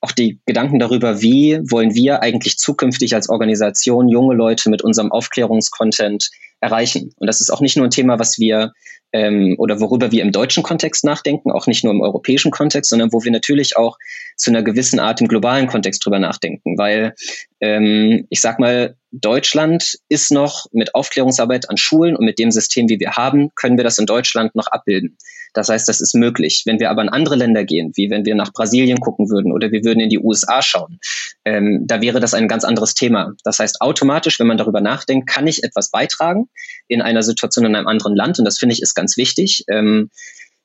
auch 0.00 0.12
die 0.12 0.40
Gedanken 0.46 0.78
darüber, 0.78 1.20
wie 1.20 1.60
wollen 1.70 1.94
wir 1.94 2.22
eigentlich 2.22 2.58
zukünftig 2.58 3.14
als 3.14 3.28
Organisation 3.28 4.08
junge 4.08 4.34
Leute 4.34 4.70
mit 4.70 4.82
unserem 4.82 5.12
Aufklärungskontent 5.12 6.30
erreichen. 6.60 7.12
Und 7.16 7.26
das 7.26 7.40
ist 7.40 7.50
auch 7.50 7.60
nicht 7.60 7.76
nur 7.76 7.86
ein 7.86 7.90
Thema, 7.90 8.18
was 8.18 8.38
wir 8.38 8.72
ähm, 9.12 9.54
oder 9.58 9.80
worüber 9.80 10.10
wir 10.10 10.22
im 10.22 10.32
deutschen 10.32 10.62
Kontext 10.62 11.04
nachdenken, 11.04 11.52
auch 11.52 11.66
nicht 11.66 11.84
nur 11.84 11.92
im 11.92 12.00
europäischen 12.00 12.50
Kontext, 12.50 12.90
sondern 12.90 13.12
wo 13.12 13.22
wir 13.22 13.30
natürlich 13.30 13.76
auch 13.76 13.98
zu 14.36 14.50
einer 14.50 14.62
gewissen 14.62 15.00
Art 15.00 15.20
im 15.20 15.28
globalen 15.28 15.66
Kontext 15.66 16.04
drüber 16.04 16.18
nachdenken, 16.18 16.76
weil 16.78 17.14
ähm, 17.60 18.26
ich 18.30 18.40
sag 18.40 18.58
mal, 18.58 18.96
Deutschland 19.10 19.96
ist 20.08 20.32
noch 20.32 20.66
mit 20.72 20.94
Aufklärungsarbeit 20.94 21.70
an 21.70 21.76
Schulen 21.76 22.16
und 22.16 22.24
mit 22.24 22.38
dem 22.38 22.50
System, 22.50 22.88
wie 22.88 22.98
wir 22.98 23.12
haben, 23.12 23.50
können 23.54 23.76
wir 23.76 23.84
das 23.84 23.98
in 23.98 24.06
Deutschland 24.06 24.54
noch 24.54 24.66
abbilden. 24.66 25.16
Das 25.54 25.68
heißt, 25.68 25.88
das 25.88 26.00
ist 26.00 26.14
möglich. 26.14 26.64
Wenn 26.66 26.80
wir 26.80 26.90
aber 26.90 27.02
in 27.02 27.08
andere 27.08 27.36
Länder 27.36 27.64
gehen, 27.64 27.92
wie 27.94 28.10
wenn 28.10 28.24
wir 28.24 28.34
nach 28.34 28.52
Brasilien 28.52 28.98
gucken 28.98 29.30
würden 29.30 29.52
oder 29.52 29.70
wir 29.70 29.84
würden 29.84 30.00
in 30.00 30.10
die 30.10 30.18
USA 30.18 30.60
schauen, 30.60 30.98
ähm, 31.44 31.84
da 31.86 32.02
wäre 32.02 32.18
das 32.18 32.34
ein 32.34 32.48
ganz 32.48 32.64
anderes 32.64 32.94
Thema. 32.94 33.32
Das 33.44 33.60
heißt, 33.60 33.80
automatisch, 33.80 34.40
wenn 34.40 34.48
man 34.48 34.58
darüber 34.58 34.80
nachdenkt, 34.80 35.28
kann 35.28 35.46
ich 35.46 35.62
etwas 35.62 35.90
beitragen 35.90 36.48
in 36.88 37.00
einer 37.00 37.22
Situation 37.22 37.64
in 37.64 37.76
einem 37.76 37.86
anderen 37.86 38.16
Land 38.16 38.38
und 38.40 38.44
das 38.44 38.58
finde 38.58 38.74
ich 38.74 38.82
ist 38.82 38.94
ganz 38.94 39.16
wichtig. 39.16 39.64
Ähm, 39.68 40.10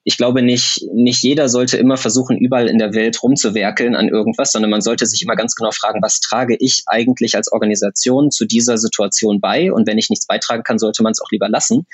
ich 0.04 0.18
glaube 0.18 0.41
nicht, 0.41 0.82
nicht 0.93 1.22
jeder 1.24 1.50
sollte 1.50 1.78
immer 1.78 1.97
versuchen, 1.97 2.38
überall 2.38 2.68
in 2.68 2.78
der 2.78 2.93
Welt 2.93 3.22
rumzuwerkeln 3.22 3.95
an 3.95 4.08
irgendwas, 4.08 4.52
sondern 4.52 4.72
man 4.72 4.82
sollte 4.82 5.06
sich 5.06 5.22
immer 5.22 5.36
ganz 5.36 5.56
genau 5.56 5.72
fragen, 5.72 6.02
was 6.02 6.20
trage 6.20 6.56
ich 6.60 6.84
eigentlich 6.88 7.36
als 7.36 7.52
Organisation 7.52 8.32
zu 8.32 8.45
dieser 8.45 8.78
Situation 8.78 9.41
bei? 9.41 9.72
Und 9.72 9.88
wenn 9.88 9.97
ich 9.97 10.10
nichts 10.10 10.26
beitragen 10.26 10.64
kann, 10.64 10.80
sollte 10.80 11.04
man 11.04 11.12
es 11.12 11.22
auch 11.22 11.32
lieber 11.32 11.50
lassen. 11.50 11.86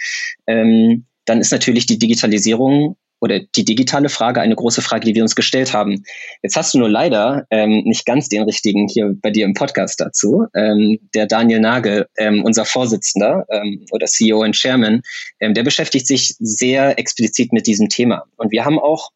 Ähm, 0.48 1.06
dann 1.26 1.42
ist 1.42 1.52
natürlich 1.52 1.88
die 1.88 1.98
Digitalisierung 1.98 2.98
oder 3.20 3.40
die 3.40 3.66
digitale 3.66 4.10
Frage 4.10 4.42
eine 4.42 4.56
große 4.56 4.82
Frage, 4.82 5.06
die 5.06 5.16
wir 5.16 5.24
uns 5.24 5.36
gestellt 5.36 5.74
haben. 5.74 6.04
Jetzt 6.44 6.56
hast 6.56 6.74
du 6.74 6.80
nur 6.80 6.90
leider 6.90 7.46
ähm, 7.50 7.84
nicht 7.86 8.06
ganz 8.06 8.30
den 8.30 8.44
richtigen 8.44 8.88
hier 8.88 9.16
bei 9.22 9.32
dir 9.32 9.46
im 9.46 9.54
Podcast 9.54 10.00
dazu. 10.00 10.46
Ähm, 10.54 11.00
der 11.14 11.26
Daniel 11.26 11.60
Nagel, 11.60 12.08
ähm, 12.18 12.44
unser 12.44 12.66
Vorsitzender 12.66 13.46
ähm, 13.50 13.86
oder 13.92 14.06
CEO 14.06 14.42
und 14.42 14.56
Chairman, 14.56 15.02
ähm, 15.40 15.54
der 15.54 15.64
beschäftigt 15.64 16.08
sich 16.08 16.36
sehr 16.40 17.00
explizit 17.00 17.54
mit 17.54 17.68
diesem 17.68 17.90
Thema. 17.90 18.26
Und 18.38 18.52
wir 18.52 18.66
haben 18.66 18.80
auch 18.80 19.12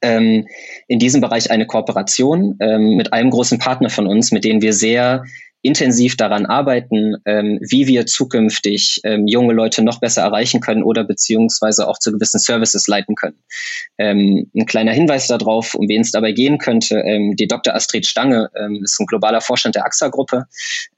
ähm, 0.00 0.46
in 0.88 0.98
diesem 0.98 1.20
Bereich 1.20 1.50
eine 1.50 1.66
Kooperation 1.66 2.56
ähm, 2.60 2.96
mit 2.96 3.12
einem 3.12 3.30
großen 3.30 3.58
Partner 3.58 3.90
von 3.90 4.06
uns, 4.06 4.32
mit 4.32 4.44
denen 4.44 4.62
wir 4.62 4.72
sehr 4.72 5.24
intensiv 5.62 6.16
daran 6.16 6.44
arbeiten, 6.44 7.16
ähm, 7.24 7.58
wie 7.62 7.86
wir 7.86 8.06
zukünftig 8.06 9.00
ähm, 9.04 9.26
junge 9.26 9.54
Leute 9.54 9.82
noch 9.82 10.00
besser 10.00 10.22
erreichen 10.22 10.60
können 10.60 10.82
oder 10.82 11.04
beziehungsweise 11.04 11.88
auch 11.88 11.98
zu 11.98 12.12
gewissen 12.12 12.40
Services 12.40 12.88
leiten 12.88 13.14
können. 13.14 13.38
Ähm, 13.96 14.50
ein 14.54 14.66
kleiner 14.66 14.92
Hinweis 14.92 15.28
darauf, 15.28 15.74
um 15.74 15.88
wen 15.88 16.00
es 16.00 16.10
dabei 16.10 16.32
gehen 16.32 16.58
könnte. 16.58 16.96
Ähm, 16.96 17.36
die 17.36 17.46
Dr. 17.46 17.74
Astrid 17.74 18.06
Stange 18.06 18.50
ähm, 18.56 18.80
ist 18.82 18.98
ein 19.00 19.06
globaler 19.06 19.40
Vorstand 19.40 19.76
der 19.76 19.86
AXA-Gruppe, 19.86 20.46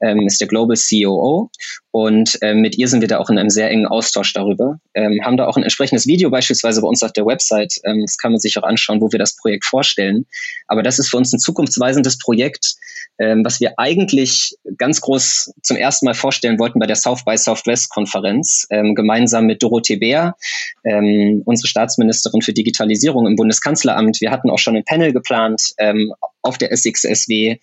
ähm, 0.01 0.21
ist 0.21 0.41
der 0.41 0.47
Global 0.47 0.75
COO 0.75 1.51
und 1.95 2.37
ähm, 2.41 2.59
mit 2.59 2.77
ihr 2.77 2.89
sind 2.89 2.99
wir 2.99 3.07
da 3.07 3.19
auch 3.19 3.29
in 3.29 3.37
einem 3.37 3.49
sehr 3.49 3.69
engen 3.69 3.85
Austausch 3.85 4.33
darüber. 4.33 4.81
Ähm, 4.95 5.21
haben 5.23 5.37
da 5.37 5.47
auch 5.47 5.55
ein 5.55 5.63
entsprechendes 5.63 6.05
Video 6.07 6.29
beispielsweise 6.29 6.81
bei 6.81 6.87
uns 6.89 7.01
auf 7.03 7.13
der 7.13 7.25
Website. 7.25 7.75
Ähm, 7.85 8.01
das 8.01 8.17
kann 8.17 8.33
man 8.33 8.39
sich 8.41 8.57
auch 8.57 8.63
anschauen, 8.63 8.99
wo 8.99 9.13
wir 9.13 9.17
das 9.17 9.37
Projekt 9.37 9.63
vorstellen. 9.63 10.25
Aber 10.67 10.83
das 10.83 10.99
ist 10.99 11.09
für 11.09 11.15
uns 11.15 11.31
ein 11.31 11.39
zukunftsweisendes 11.39 12.17
Projekt, 12.17 12.75
ähm, 13.19 13.43
was 13.45 13.59
wir 13.59 13.73
eigentlich 13.77 14.55
ganz 14.77 15.01
groß 15.01 15.53
zum 15.61 15.77
ersten 15.77 16.05
Mal 16.05 16.13
vorstellen 16.13 16.59
wollten 16.59 16.79
bei 16.79 16.87
der 16.87 16.95
South 16.95 17.23
by 17.25 17.37
Southwest 17.37 17.89
Konferenz, 17.89 18.67
ähm, 18.69 18.95
gemeinsam 18.95 19.45
mit 19.45 19.63
Dorothee 19.63 19.97
Bär, 19.97 20.35
ähm, 20.83 21.41
unsere 21.45 21.67
Staatsministerin 21.67 22.41
für 22.41 22.53
Digitalisierung 22.53 23.27
im 23.27 23.35
Bundeskanzleramt. 23.35 24.21
Wir 24.21 24.31
hatten 24.31 24.49
auch 24.49 24.59
schon 24.59 24.75
ein 24.75 24.83
Panel 24.83 25.13
geplant 25.13 25.73
ähm, 25.77 26.13
auf 26.45 26.57
der 26.57 26.75
SXSW 26.75 27.57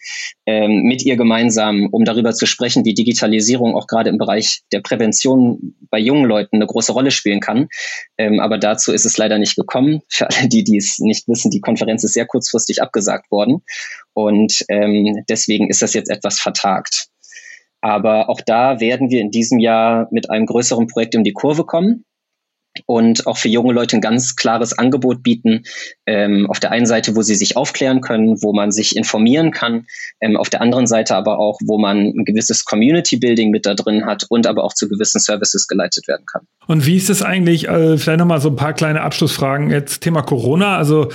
ähm, 0.46 0.82
mit 0.82 1.04
ihr 1.04 1.16
gemeinsam, 1.16 1.88
um 1.90 2.04
darüber 2.04 2.32
zu 2.32 2.46
sprechen, 2.46 2.84
wie 2.84 2.94
Digitalisierung 2.94 3.74
auch 3.74 3.86
gerade 3.86 4.10
im 4.10 4.18
Bereich 4.18 4.62
der 4.72 4.80
Prävention 4.80 5.74
bei 5.90 5.98
jungen 5.98 6.24
Leuten 6.24 6.56
eine 6.56 6.66
große 6.66 6.92
Rolle 6.92 7.10
spielen 7.10 7.40
kann. 7.40 7.68
Ähm, 8.18 8.40
aber 8.40 8.58
dazu 8.58 8.92
ist 8.92 9.06
es 9.06 9.16
leider 9.18 9.38
nicht 9.38 9.56
gekommen. 9.56 10.02
Für 10.08 10.28
alle, 10.28 10.48
die 10.48 10.64
dies 10.64 10.98
nicht 10.98 11.28
wissen, 11.28 11.50
die 11.50 11.60
Konferenz 11.60 12.04
ist 12.04 12.14
sehr 12.14 12.26
kurzfristig 12.26 12.82
abgesagt 12.82 13.30
worden. 13.30 13.62
Und 14.14 14.64
ähm, 14.68 15.24
deswegen 15.28 15.70
ist 15.70 15.82
das 15.82 15.94
jetzt 15.94 16.10
etwas 16.10 16.40
vertagt. 16.40 17.06
Aber 17.80 18.28
auch 18.28 18.40
da 18.40 18.80
werden 18.80 19.10
wir 19.10 19.20
in 19.20 19.30
diesem 19.30 19.58
Jahr 19.58 20.08
mit 20.12 20.30
einem 20.30 20.46
größeren 20.46 20.86
Projekt 20.86 21.16
um 21.16 21.24
die 21.24 21.32
Kurve 21.32 21.64
kommen 21.64 22.04
und 22.86 23.26
auch 23.26 23.36
für 23.36 23.48
junge 23.48 23.72
Leute 23.72 23.96
ein 23.96 24.00
ganz 24.00 24.36
klares 24.36 24.76
Angebot 24.76 25.22
bieten. 25.22 25.64
Ähm, 26.06 26.46
auf 26.48 26.60
der 26.60 26.70
einen 26.70 26.86
Seite, 26.86 27.16
wo 27.16 27.22
sie 27.22 27.34
sich 27.34 27.56
aufklären 27.56 28.00
können, 28.00 28.42
wo 28.42 28.52
man 28.52 28.72
sich 28.72 28.96
informieren 28.96 29.50
kann, 29.50 29.86
ähm, 30.20 30.36
auf 30.36 30.50
der 30.50 30.62
anderen 30.62 30.86
Seite 30.86 31.14
aber 31.14 31.38
auch, 31.38 31.58
wo 31.64 31.78
man 31.78 31.98
ein 31.98 32.24
gewisses 32.24 32.64
Community 32.64 33.16
Building 33.16 33.50
mit 33.50 33.66
da 33.66 33.74
drin 33.74 34.06
hat 34.06 34.24
und 34.28 34.46
aber 34.46 34.64
auch 34.64 34.74
zu 34.74 34.88
gewissen 34.88 35.20
Services 35.20 35.68
geleitet 35.68 36.08
werden 36.08 36.24
kann. 36.30 36.42
Und 36.66 36.86
wie 36.86 36.96
ist 36.96 37.10
es 37.10 37.22
eigentlich, 37.22 37.68
äh, 37.68 37.98
vielleicht 37.98 38.18
nochmal 38.18 38.40
so 38.40 38.48
ein 38.48 38.56
paar 38.56 38.72
kleine 38.72 39.02
Abschlussfragen, 39.02 39.70
jetzt 39.70 40.00
Thema 40.00 40.22
Corona, 40.22 40.76
also 40.76 41.08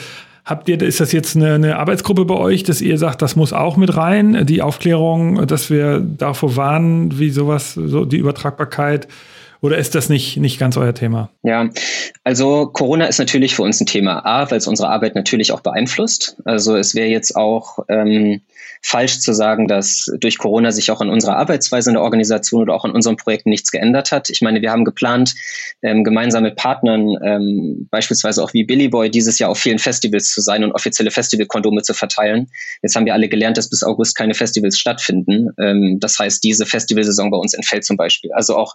Habt 0.47 0.69
ihr, 0.69 0.81
ist 0.81 1.01
das 1.01 1.11
jetzt 1.11 1.35
eine, 1.35 1.55
eine, 1.55 1.75
Arbeitsgruppe 1.75 2.23
bei 2.23 2.35
euch, 2.35 2.63
dass 2.63 2.79
ihr 2.79 2.97
sagt, 2.97 3.21
das 3.21 3.35
muss 3.35 3.51
auch 3.51 3.75
mit 3.75 3.97
rein, 3.97 4.45
die 4.45 4.61
Aufklärung, 4.61 5.45
dass 5.45 5.69
wir 5.69 5.99
davor 5.99 6.55
warnen, 6.55 7.19
wie 7.19 7.31
sowas, 7.31 7.73
so 7.73 8.05
die 8.05 8.15
Übertragbarkeit 8.15 9.09
oder 9.61 9.77
ist 9.77 9.95
das 9.95 10.09
nicht, 10.09 10.37
nicht 10.37 10.59
ganz 10.59 10.77
euer 10.77 10.93
Thema? 10.93 11.29
Ja, 11.43 11.69
also 12.23 12.67
Corona 12.67 13.05
ist 13.05 13.17
natürlich 13.17 13.55
für 13.55 13.63
uns 13.63 13.81
ein 13.81 13.85
Thema. 13.85 14.25
A, 14.25 14.49
weil 14.51 14.57
es 14.57 14.67
unsere 14.67 14.89
Arbeit 14.89 15.15
natürlich 15.15 15.51
auch 15.51 15.61
beeinflusst. 15.61 16.37
Also 16.45 16.75
es 16.75 16.95
wäre 16.95 17.07
jetzt 17.07 17.35
auch 17.35 17.79
ähm, 17.89 18.41
falsch 18.81 19.19
zu 19.19 19.33
sagen, 19.33 19.67
dass 19.67 20.11
durch 20.19 20.37
Corona 20.37 20.71
sich 20.71 20.91
auch 20.91 21.01
an 21.01 21.09
unserer 21.09 21.37
Arbeitsweise 21.37 21.89
in 21.89 21.95
der 21.95 22.03
Organisation 22.03 22.61
oder 22.61 22.73
auch 22.73 22.85
an 22.85 22.91
unseren 22.91 23.17
Projekten 23.17 23.49
nichts 23.49 23.71
geändert 23.71 24.11
hat. 24.11 24.29
Ich 24.29 24.41
meine, 24.41 24.61
wir 24.61 24.71
haben 24.71 24.85
geplant, 24.85 25.35
ähm, 25.81 26.03
gemeinsam 26.03 26.43
mit 26.43 26.55
Partnern, 26.55 27.15
ähm, 27.23 27.87
beispielsweise 27.89 28.43
auch 28.43 28.53
wie 28.53 28.63
Billy 28.63 28.87
Boy, 28.87 29.09
dieses 29.09 29.39
Jahr 29.39 29.49
auf 29.49 29.59
vielen 29.59 29.79
Festivals 29.79 30.31
zu 30.31 30.41
sein 30.41 30.63
und 30.63 30.71
offizielle 30.73 31.11
Festivalkondome 31.11 31.81
zu 31.81 31.93
verteilen. 31.93 32.47
Jetzt 32.81 32.95
haben 32.95 33.05
wir 33.05 33.13
alle 33.13 33.29
gelernt, 33.29 33.57
dass 33.57 33.69
bis 33.69 33.83
August 33.83 34.15
keine 34.15 34.33
Festivals 34.33 34.77
stattfinden. 34.77 35.49
Ähm, 35.59 35.97
das 35.99 36.19
heißt, 36.19 36.43
diese 36.43 36.65
Festivalsaison 36.65 37.31
bei 37.31 37.37
uns 37.37 37.53
entfällt 37.53 37.85
zum 37.85 37.97
Beispiel. 37.97 38.31
Also 38.33 38.55
auch 38.55 38.73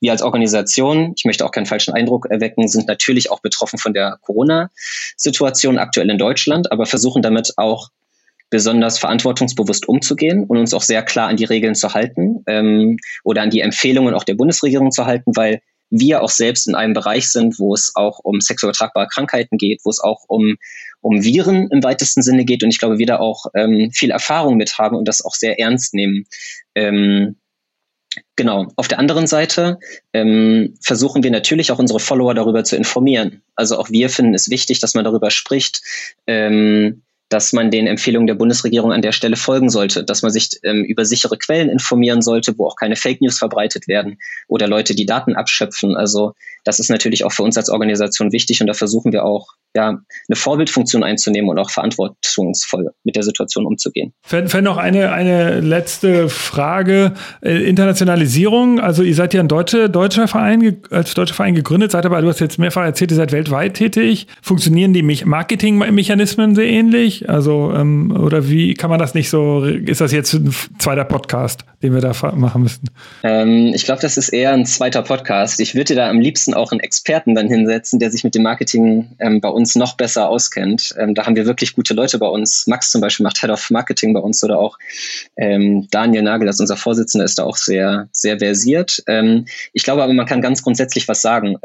wir 0.00 0.12
als 0.12 0.22
Organisation, 0.22 1.14
ich 1.16 1.24
möchte 1.24 1.44
auch 1.44 1.50
keinen 1.50 1.66
falschen 1.66 1.94
Eindruck 1.94 2.26
erwecken, 2.30 2.68
sind 2.68 2.88
natürlich 2.88 3.30
auch 3.30 3.40
betroffen 3.40 3.78
von 3.78 3.94
der 3.94 4.18
Corona-Situation 4.22 5.78
aktuell 5.78 6.10
in 6.10 6.18
Deutschland, 6.18 6.70
aber 6.72 6.86
versuchen 6.86 7.22
damit 7.22 7.52
auch 7.56 7.88
besonders 8.50 8.98
verantwortungsbewusst 8.98 9.88
umzugehen 9.88 10.44
und 10.44 10.58
uns 10.58 10.74
auch 10.74 10.82
sehr 10.82 11.02
klar 11.02 11.28
an 11.28 11.36
die 11.36 11.44
Regeln 11.44 11.74
zu 11.74 11.94
halten 11.94 12.44
ähm, 12.46 12.98
oder 13.24 13.42
an 13.42 13.50
die 13.50 13.60
Empfehlungen 13.60 14.14
auch 14.14 14.24
der 14.24 14.34
Bundesregierung 14.34 14.92
zu 14.92 15.06
halten, 15.06 15.32
weil 15.34 15.60
wir 15.90 16.22
auch 16.22 16.30
selbst 16.30 16.66
in 16.66 16.74
einem 16.74 16.92
Bereich 16.92 17.30
sind, 17.30 17.58
wo 17.58 17.74
es 17.74 17.92
auch 17.94 18.20
um 18.22 18.40
sexuell 18.40 18.70
übertragbare 18.70 19.08
Krankheiten 19.08 19.58
geht, 19.58 19.80
wo 19.84 19.90
es 19.90 20.00
auch 20.00 20.24
um, 20.28 20.56
um 21.00 21.22
Viren 21.22 21.68
im 21.70 21.82
weitesten 21.82 22.22
Sinne 22.22 22.44
geht 22.44 22.62
und 22.62 22.70
ich 22.70 22.78
glaube, 22.78 22.98
wir 22.98 23.06
da 23.06 23.18
auch 23.18 23.46
ähm, 23.54 23.90
viel 23.92 24.10
Erfahrung 24.10 24.56
mit 24.56 24.78
haben 24.78 24.96
und 24.96 25.08
das 25.08 25.24
auch 25.24 25.34
sehr 25.34 25.58
ernst 25.58 25.94
nehmen. 25.94 26.24
Ähm, 26.74 27.36
Genau. 28.36 28.68
Auf 28.76 28.88
der 28.88 28.98
anderen 28.98 29.26
Seite 29.26 29.78
ähm, 30.12 30.74
versuchen 30.80 31.22
wir 31.22 31.30
natürlich 31.30 31.72
auch 31.72 31.78
unsere 31.78 32.00
Follower 32.00 32.34
darüber 32.34 32.64
zu 32.64 32.76
informieren. 32.76 33.42
Also 33.54 33.78
auch 33.78 33.90
wir 33.90 34.10
finden 34.10 34.34
es 34.34 34.50
wichtig, 34.50 34.80
dass 34.80 34.94
man 34.94 35.04
darüber 35.04 35.30
spricht, 35.30 35.82
ähm, 36.26 37.02
dass 37.34 37.52
man 37.52 37.72
den 37.72 37.88
Empfehlungen 37.88 38.28
der 38.28 38.36
Bundesregierung 38.36 38.92
an 38.92 39.02
der 39.02 39.10
Stelle 39.10 39.34
folgen 39.34 39.68
sollte, 39.68 40.04
dass 40.04 40.22
man 40.22 40.30
sich 40.30 40.50
ähm, 40.62 40.84
über 40.84 41.04
sichere 41.04 41.36
Quellen 41.36 41.68
informieren 41.68 42.22
sollte, 42.22 42.56
wo 42.56 42.68
auch 42.68 42.76
keine 42.76 42.94
Fake 42.94 43.20
News 43.20 43.38
verbreitet 43.38 43.88
werden 43.88 44.18
oder 44.46 44.68
Leute 44.68 44.94
die 44.94 45.04
Daten 45.04 45.34
abschöpfen. 45.34 45.96
Also 45.96 46.34
das 46.62 46.78
ist 46.78 46.90
natürlich 46.90 47.24
auch 47.24 47.32
für 47.32 47.42
uns 47.42 47.58
als 47.58 47.70
Organisation 47.70 48.30
wichtig 48.30 48.60
und 48.60 48.68
da 48.68 48.72
versuchen 48.72 49.12
wir 49.12 49.24
auch 49.24 49.48
ja, 49.76 49.88
eine 49.88 50.36
Vorbildfunktion 50.36 51.02
einzunehmen 51.02 51.50
und 51.50 51.58
auch 51.58 51.70
verantwortungsvoll 51.70 52.92
mit 53.02 53.16
der 53.16 53.24
Situation 53.24 53.66
umzugehen. 53.66 54.12
Fällt 54.22 54.62
noch 54.62 54.76
eine, 54.76 55.10
eine 55.10 55.58
letzte 55.58 56.28
Frage. 56.28 57.14
Äh, 57.42 57.64
Internationalisierung, 57.68 58.78
also 58.78 59.02
ihr 59.02 59.16
seid 59.16 59.34
ja 59.34 59.40
ein 59.40 59.48
deutsche, 59.48 59.90
deutscher 59.90 60.28
Verein, 60.28 60.80
als 60.90 61.14
deutscher 61.14 61.34
Verein 61.34 61.56
gegründet, 61.56 61.90
seid 61.90 62.06
aber, 62.06 62.22
du 62.22 62.28
hast 62.28 62.38
jetzt 62.38 62.58
mehrfach 62.60 62.84
erzählt, 62.84 63.10
ihr 63.10 63.16
seid 63.16 63.32
weltweit 63.32 63.74
tätig. 63.74 64.28
Funktionieren 64.40 64.92
die 64.92 65.02
Me 65.02 65.16
Marketingmechanismen 65.24 66.54
sehr 66.54 66.66
ähnlich? 66.66 67.23
Also, 67.28 67.72
ähm, 67.74 68.16
oder 68.18 68.48
wie 68.48 68.74
kann 68.74 68.90
man 68.90 68.98
das 68.98 69.14
nicht 69.14 69.30
so, 69.30 69.64
ist 69.64 70.00
das 70.00 70.12
jetzt 70.12 70.32
ein 70.34 70.54
zweiter 70.78 71.04
Podcast, 71.04 71.64
den 71.82 71.94
wir 71.94 72.00
da 72.00 72.12
machen 72.32 72.62
müssen? 72.62 72.90
Ähm, 73.22 73.72
ich 73.74 73.84
glaube, 73.84 74.00
das 74.02 74.16
ist 74.16 74.30
eher 74.30 74.52
ein 74.52 74.66
zweiter 74.66 75.02
Podcast. 75.02 75.60
Ich 75.60 75.74
würde 75.74 75.94
da 75.94 76.08
am 76.08 76.20
liebsten 76.20 76.54
auch 76.54 76.72
einen 76.72 76.80
Experten 76.80 77.34
dann 77.34 77.48
hinsetzen, 77.48 77.98
der 77.98 78.10
sich 78.10 78.24
mit 78.24 78.34
dem 78.34 78.42
Marketing 78.42 79.10
ähm, 79.18 79.40
bei 79.40 79.48
uns 79.48 79.76
noch 79.76 79.96
besser 79.96 80.28
auskennt. 80.28 80.94
Ähm, 80.98 81.14
da 81.14 81.26
haben 81.26 81.36
wir 81.36 81.46
wirklich 81.46 81.74
gute 81.74 81.94
Leute 81.94 82.18
bei 82.18 82.28
uns. 82.28 82.66
Max 82.66 82.90
zum 82.90 83.00
Beispiel 83.00 83.24
macht 83.24 83.40
Head 83.40 83.50
of 83.50 83.70
Marketing 83.70 84.14
bei 84.14 84.20
uns 84.20 84.42
oder 84.44 84.58
auch 84.58 84.78
ähm, 85.36 85.88
Daniel 85.90 86.22
Nagel, 86.22 86.46
das 86.46 86.56
ist 86.56 86.60
unser 86.60 86.76
Vorsitzender, 86.76 87.24
ist 87.24 87.38
da 87.38 87.44
auch 87.44 87.56
sehr, 87.56 88.08
sehr 88.12 88.38
versiert. 88.38 89.02
Ähm, 89.06 89.46
ich 89.72 89.82
glaube 89.82 90.02
aber, 90.02 90.12
man 90.12 90.26
kann 90.26 90.40
ganz 90.40 90.62
grundsätzlich 90.62 91.08
was 91.08 91.22
sagen. 91.22 91.56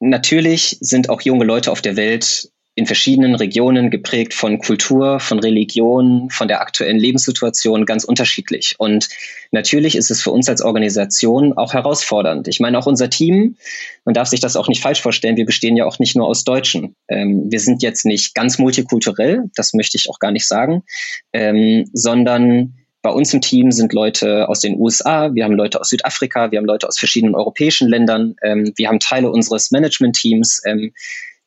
Natürlich 0.00 0.78
sind 0.80 1.10
auch 1.10 1.20
junge 1.20 1.44
Leute 1.44 1.70
auf 1.70 1.82
der 1.82 1.96
Welt 1.96 2.50
in 2.76 2.86
verschiedenen 2.86 3.34
Regionen 3.34 3.90
geprägt 3.90 4.32
von 4.32 4.58
Kultur, 4.58 5.18
von 5.18 5.40
Religion, 5.40 6.30
von 6.30 6.48
der 6.48 6.60
aktuellen 6.60 6.98
Lebenssituation 6.98 7.84
ganz 7.84 8.04
unterschiedlich. 8.04 8.76
Und 8.78 9.08
natürlich 9.50 9.96
ist 9.96 10.10
es 10.10 10.22
für 10.22 10.30
uns 10.30 10.48
als 10.48 10.62
Organisation 10.62 11.52
auch 11.54 11.74
herausfordernd. 11.74 12.46
Ich 12.48 12.60
meine, 12.60 12.78
auch 12.78 12.86
unser 12.86 13.10
Team, 13.10 13.56
man 14.04 14.14
darf 14.14 14.28
sich 14.28 14.40
das 14.40 14.56
auch 14.56 14.68
nicht 14.68 14.82
falsch 14.82 15.02
vorstellen, 15.02 15.36
wir 15.36 15.46
bestehen 15.46 15.76
ja 15.76 15.84
auch 15.84 15.98
nicht 15.98 16.16
nur 16.16 16.26
aus 16.26 16.44
Deutschen. 16.44 16.94
Ähm, 17.08 17.50
wir 17.50 17.60
sind 17.60 17.82
jetzt 17.82 18.06
nicht 18.06 18.34
ganz 18.34 18.58
multikulturell, 18.58 19.50
das 19.56 19.74
möchte 19.74 19.96
ich 19.98 20.08
auch 20.08 20.20
gar 20.20 20.30
nicht 20.30 20.46
sagen, 20.46 20.84
ähm, 21.32 21.90
sondern 21.92 22.74
bei 23.02 23.10
uns 23.10 23.32
im 23.32 23.40
Team 23.40 23.72
sind 23.72 23.92
Leute 23.94 24.48
aus 24.48 24.60
den 24.60 24.78
USA, 24.78 25.34
wir 25.34 25.44
haben 25.44 25.54
Leute 25.54 25.80
aus 25.80 25.88
Südafrika, 25.88 26.50
wir 26.50 26.58
haben 26.58 26.66
Leute 26.66 26.86
aus 26.86 26.98
verschiedenen 26.98 27.34
europäischen 27.34 27.88
Ländern, 27.88 28.36
ähm, 28.42 28.72
wir 28.76 28.88
haben 28.88 29.00
Teile 29.00 29.30
unseres 29.30 29.70
Management-Teams, 29.70 30.62
ähm, 30.66 30.92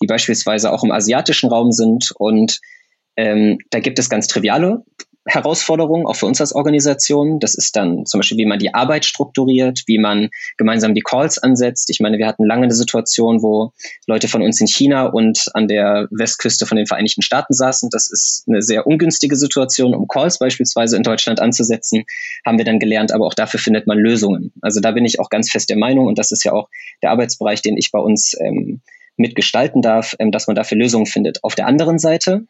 die 0.03 0.07
beispielsweise 0.07 0.73
auch 0.73 0.83
im 0.83 0.91
asiatischen 0.91 1.49
Raum 1.49 1.71
sind. 1.71 2.11
Und 2.17 2.59
ähm, 3.15 3.57
da 3.69 3.79
gibt 3.79 3.99
es 3.99 4.09
ganz 4.09 4.27
triviale 4.27 4.83
Herausforderungen, 5.25 6.05
auch 6.05 6.17
für 6.17 6.25
uns 6.25 6.41
als 6.41 6.53
Organisation. 6.53 7.39
Das 7.39 7.55
ist 7.55 7.77
dann 7.77 8.05
zum 8.05 8.19
Beispiel, 8.19 8.37
wie 8.37 8.45
man 8.45 8.59
die 8.59 8.73
Arbeit 8.73 9.05
strukturiert, 9.05 9.83
wie 9.85 9.97
man 9.97 10.27
gemeinsam 10.57 10.93
die 10.93 11.01
Calls 11.01 11.37
ansetzt. 11.37 11.89
Ich 11.89 12.01
meine, 12.01 12.17
wir 12.17 12.27
hatten 12.27 12.45
lange 12.45 12.63
eine 12.63 12.73
Situation, 12.73 13.41
wo 13.41 13.71
Leute 14.05 14.27
von 14.27 14.41
uns 14.41 14.59
in 14.59 14.67
China 14.67 15.05
und 15.05 15.45
an 15.53 15.69
der 15.69 16.09
Westküste 16.11 16.65
von 16.65 16.75
den 16.75 16.87
Vereinigten 16.87 17.21
Staaten 17.21 17.53
saßen. 17.53 17.89
Das 17.89 18.11
ist 18.11 18.43
eine 18.49 18.61
sehr 18.61 18.85
ungünstige 18.85 19.37
Situation, 19.37 19.95
um 19.95 20.09
Calls 20.09 20.39
beispielsweise 20.39 20.97
in 20.97 21.03
Deutschland 21.03 21.39
anzusetzen, 21.39 22.03
haben 22.45 22.57
wir 22.57 22.65
dann 22.65 22.79
gelernt, 22.79 23.13
aber 23.13 23.25
auch 23.25 23.33
dafür 23.33 23.61
findet 23.61 23.87
man 23.87 23.97
Lösungen. 23.97 24.51
Also 24.61 24.81
da 24.81 24.91
bin 24.91 25.05
ich 25.05 25.21
auch 25.21 25.29
ganz 25.29 25.49
fest 25.49 25.69
der 25.69 25.77
Meinung 25.77 26.07
und 26.07 26.19
das 26.19 26.33
ist 26.33 26.43
ja 26.43 26.51
auch 26.51 26.67
der 27.01 27.11
Arbeitsbereich, 27.11 27.61
den 27.61 27.77
ich 27.77 27.91
bei 27.91 27.99
uns 27.99 28.35
ähm, 28.41 28.81
mitgestalten 29.17 29.81
darf, 29.81 30.15
ähm, 30.19 30.31
dass 30.31 30.47
man 30.47 30.55
dafür 30.55 30.77
Lösungen 30.77 31.05
findet. 31.05 31.43
Auf 31.43 31.55
der 31.55 31.67
anderen 31.67 31.99
Seite 31.99 32.45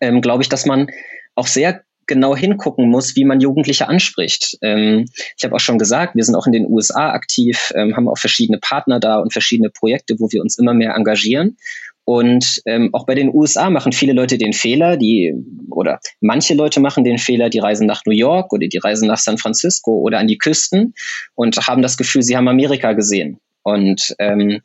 ähm, 0.00 0.20
glaube 0.20 0.42
ich, 0.42 0.48
dass 0.48 0.66
man 0.66 0.88
auch 1.34 1.46
sehr 1.46 1.82
genau 2.06 2.36
hingucken 2.36 2.88
muss, 2.88 3.16
wie 3.16 3.24
man 3.24 3.40
Jugendliche 3.40 3.88
anspricht. 3.88 4.58
Ähm, 4.60 5.06
ich 5.36 5.44
habe 5.44 5.54
auch 5.54 5.60
schon 5.60 5.78
gesagt, 5.78 6.16
wir 6.16 6.24
sind 6.24 6.34
auch 6.34 6.46
in 6.46 6.52
den 6.52 6.66
USA 6.66 7.10
aktiv, 7.12 7.72
ähm, 7.74 7.96
haben 7.96 8.08
auch 8.08 8.18
verschiedene 8.18 8.58
Partner 8.58 9.00
da 9.00 9.18
und 9.18 9.32
verschiedene 9.32 9.70
Projekte, 9.70 10.16
wo 10.18 10.30
wir 10.30 10.42
uns 10.42 10.58
immer 10.58 10.74
mehr 10.74 10.94
engagieren. 10.94 11.56
Und 12.04 12.60
ähm, 12.66 12.90
auch 12.92 13.06
bei 13.06 13.14
den 13.14 13.32
USA 13.32 13.70
machen 13.70 13.92
viele 13.92 14.12
Leute 14.12 14.36
den 14.36 14.52
Fehler, 14.52 14.96
die 14.96 15.32
oder 15.70 16.00
manche 16.20 16.54
Leute 16.54 16.80
machen 16.80 17.04
den 17.04 17.18
Fehler, 17.18 17.48
die 17.48 17.60
reisen 17.60 17.86
nach 17.86 18.04
New 18.06 18.12
York 18.12 18.52
oder 18.52 18.66
die 18.66 18.78
reisen 18.78 19.06
nach 19.06 19.18
San 19.18 19.38
Francisco 19.38 19.92
oder 19.92 20.18
an 20.18 20.26
die 20.26 20.38
Küsten 20.38 20.94
und 21.34 21.56
haben 21.56 21.80
das 21.80 21.96
Gefühl, 21.96 22.22
sie 22.22 22.36
haben 22.36 22.48
Amerika 22.48 22.92
gesehen. 22.92 23.38
Und 23.62 24.16
ähm, 24.18 24.60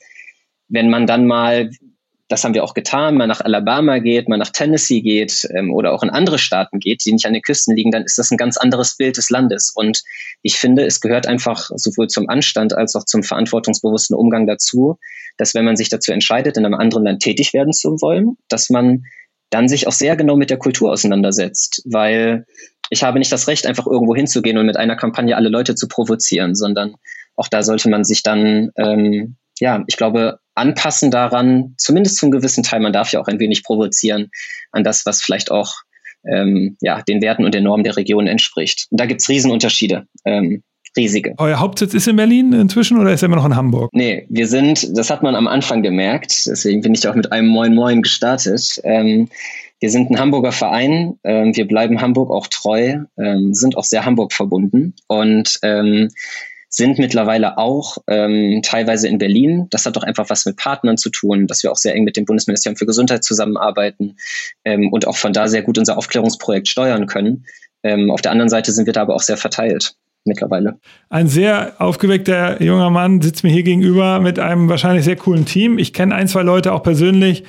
wenn 0.68 0.90
man 0.90 1.08
dann 1.08 1.26
mal, 1.26 1.70
das 2.28 2.44
haben 2.44 2.54
wir 2.54 2.64
auch 2.64 2.74
getan, 2.74 3.16
mal 3.16 3.28
nach 3.28 3.42
Alabama 3.42 4.00
geht, 4.00 4.28
mal 4.28 4.38
nach 4.38 4.50
Tennessee 4.50 5.02
geht 5.02 5.48
ähm, 5.56 5.74
oder 5.74 5.94
auch 5.94 6.04
in 6.04 6.10
andere 6.10 6.38
Staaten 6.38 6.80
geht, 6.80 7.06
die 7.06 7.14
nicht 7.14 7.26
an 7.26 7.34
den 7.34 7.42
Küsten 7.42 7.76
liegen, 7.76 7.92
dann 7.92 8.04
ist 8.04 8.18
das 8.18 8.32
ein 8.32 8.38
ganz 8.38 8.58
anderes 8.58 8.98
Bild 8.98 9.18
des 9.18 9.30
Landes. 9.30 9.72
Und 9.74 10.04
ich 10.42 10.58
finde, 10.58 10.86
es 10.86 11.00
gehört 11.00 11.28
einfach 11.28 11.70
sowohl 11.76 12.08
zum 12.08 12.30
Anstand 12.30 12.74
als 12.74 12.96
auch 12.96 13.06
zum 13.06 13.24
verantwortungsbewussten 13.24 14.16
Umgang 14.16 14.46
dazu, 14.46 14.98
dass 15.38 15.54
wenn 15.54 15.66
man 15.66 15.78
sich 15.78 15.90
dazu 15.90 16.12
entscheidet, 16.12 16.58
in 16.58 16.66
einem 16.66 16.76
anderen 16.76 17.06
Land 17.06 17.22
tätig 17.22 17.54
werden 17.54 17.74
zu 17.74 18.02
wollen, 18.02 18.38
dass 18.50 18.70
man 18.70 19.04
dann 19.50 19.70
sich 19.70 19.88
auch 19.88 19.94
sehr 19.94 20.16
genau 20.16 20.36
mit 20.36 20.50
der 20.50 20.58
Kultur 20.58 20.92
auseinandersetzt, 20.92 21.82
weil 21.86 22.46
ich 22.90 23.04
habe 23.04 23.20
nicht 23.20 23.32
das 23.32 23.48
Recht, 23.48 23.66
einfach 23.66 23.88
irgendwo 23.88 24.16
hinzugehen 24.16 24.58
und 24.58 24.66
mit 24.66 24.78
einer 24.78 24.96
Kampagne 24.96 25.36
alle 25.36 25.50
Leute 25.50 25.76
zu 25.76 25.88
provozieren, 25.88 26.56
sondern 26.56 26.96
auch 27.36 27.48
da 27.48 27.64
sollte 27.64 27.90
man 27.90 28.04
sich 28.04 28.24
dann, 28.24 28.72
ähm, 28.78 29.38
ja, 29.60 29.84
ich 29.88 29.98
glaube, 29.98 30.40
anpassen 30.58 31.12
daran, 31.12 31.74
zumindest 31.78 32.18
zum 32.18 32.32
gewissen 32.32 32.64
Teil, 32.64 32.80
man 32.80 32.94
darf 32.94 33.12
ja 33.12 33.20
auch 33.20 33.28
ein 33.28 33.40
wenig 33.40 33.64
provozieren, 33.64 34.30
an 34.72 34.84
das, 34.84 35.06
was 35.06 35.22
vielleicht 35.22 35.52
auch 35.52 35.74
ähm, 36.30 36.78
ja, 36.82 37.02
den 37.02 37.22
Werten 37.22 37.46
und 37.46 37.54
den 37.54 37.64
Normen 37.64 37.84
der 37.84 37.98
Region 37.98 38.28
entspricht. 38.28 38.88
Und 38.90 39.00
da 39.00 39.06
gibt's 39.06 39.30
Riesenunterschiede. 39.30 40.08
Ähm, 40.26 40.64
riesige. 40.96 41.36
Euer 41.38 41.60
Hauptsitz 41.60 41.94
ist 41.94 42.08
in 42.08 42.16
Berlin 42.16 42.52
inzwischen 42.54 42.98
oder 42.98 43.14
ist 43.14 43.22
er 43.22 43.28
immer 43.28 43.36
noch 43.38 43.46
in 43.46 43.56
Hamburg? 43.56 43.90
Nee, 43.94 44.26
wir 44.30 44.48
sind, 44.48 44.98
das 44.98 45.10
hat 45.10 45.22
man 45.22 45.36
am 45.36 45.48
Anfang 45.48 45.84
gemerkt, 45.84 46.48
deswegen 46.48 46.82
bin 46.82 46.94
ich 46.94 47.08
auch 47.08 47.16
mit 47.16 47.32
einem 47.32 47.48
Moin 47.48 47.76
Moin 47.76 48.02
gestartet. 48.02 48.82
Ähm, 48.84 49.30
wir 49.80 49.92
sind 49.92 50.10
ein 50.10 50.20
Hamburger 50.20 50.52
Verein, 50.52 51.20
ähm, 51.24 51.56
wir 51.56 51.68
bleiben 51.68 52.02
Hamburg 52.02 52.32
auch 52.32 52.48
treu, 52.48 52.98
ähm, 53.18 53.54
sind 53.54 53.78
auch 53.78 53.84
sehr 53.84 54.06
Hamburg 54.06 54.34
verbunden 54.34 54.96
und 55.08 55.60
ähm, 55.62 56.10
sind 56.70 57.00
mittlerweile 57.00 57.58
auch 57.58 57.98
ähm, 58.08 58.62
teilweise 58.64 59.08
in 59.08 59.18
Berlin. 59.18 59.68
Das 59.70 59.86
hat 59.86 59.96
doch 59.96 60.04
einfach 60.04 60.30
was 60.30 60.46
mit 60.46 60.58
Partnern 60.58 60.98
zu 60.98 61.10
tun, 61.10 61.48
dass 61.48 61.64
wir 61.64 61.72
auch 61.72 61.78
sehr 61.78 61.96
eng 61.96 62.04
mit 62.04 62.18
dem 62.18 62.26
Bundesministerium 62.26 62.78
für 62.78 62.86
Gesundheit 62.86 63.24
zusammenarbeiten 63.24 64.18
ähm, 64.66 64.92
und 64.92 65.08
auch 65.08 65.16
von 65.16 65.34
da 65.34 65.48
sehr 65.48 65.62
gut 65.62 65.78
unser 65.78 65.98
Aufklärungsprojekt 65.98 66.68
steuern 66.68 67.08
können. 67.08 67.46
Ähm, 67.84 68.12
auf 68.12 68.22
der 68.22 68.32
anderen 68.32 68.50
Seite 68.50 68.72
sind 68.72 68.86
wir 68.86 68.94
da 68.94 69.04
aber 69.04 69.16
auch 69.16 69.22
sehr 69.22 69.38
verteilt 69.38 69.96
mittlerweile. 70.26 70.78
Ein 71.10 71.28
sehr 71.28 71.76
aufgeweckter 71.80 72.62
junger 72.62 72.90
Mann 72.90 73.22
sitzt 73.22 73.44
mir 73.44 73.50
hier 73.50 73.64
gegenüber 73.64 74.20
mit 74.20 74.40
einem 74.40 74.68
wahrscheinlich 74.68 75.06
sehr 75.06 75.16
coolen 75.16 75.46
Team. 75.46 75.80
Ich 75.80 75.94
kenne 75.94 76.14
ein, 76.14 76.28
zwei 76.28 76.44
Leute 76.44 76.74
auch 76.74 76.84
persönlich. 76.84 77.46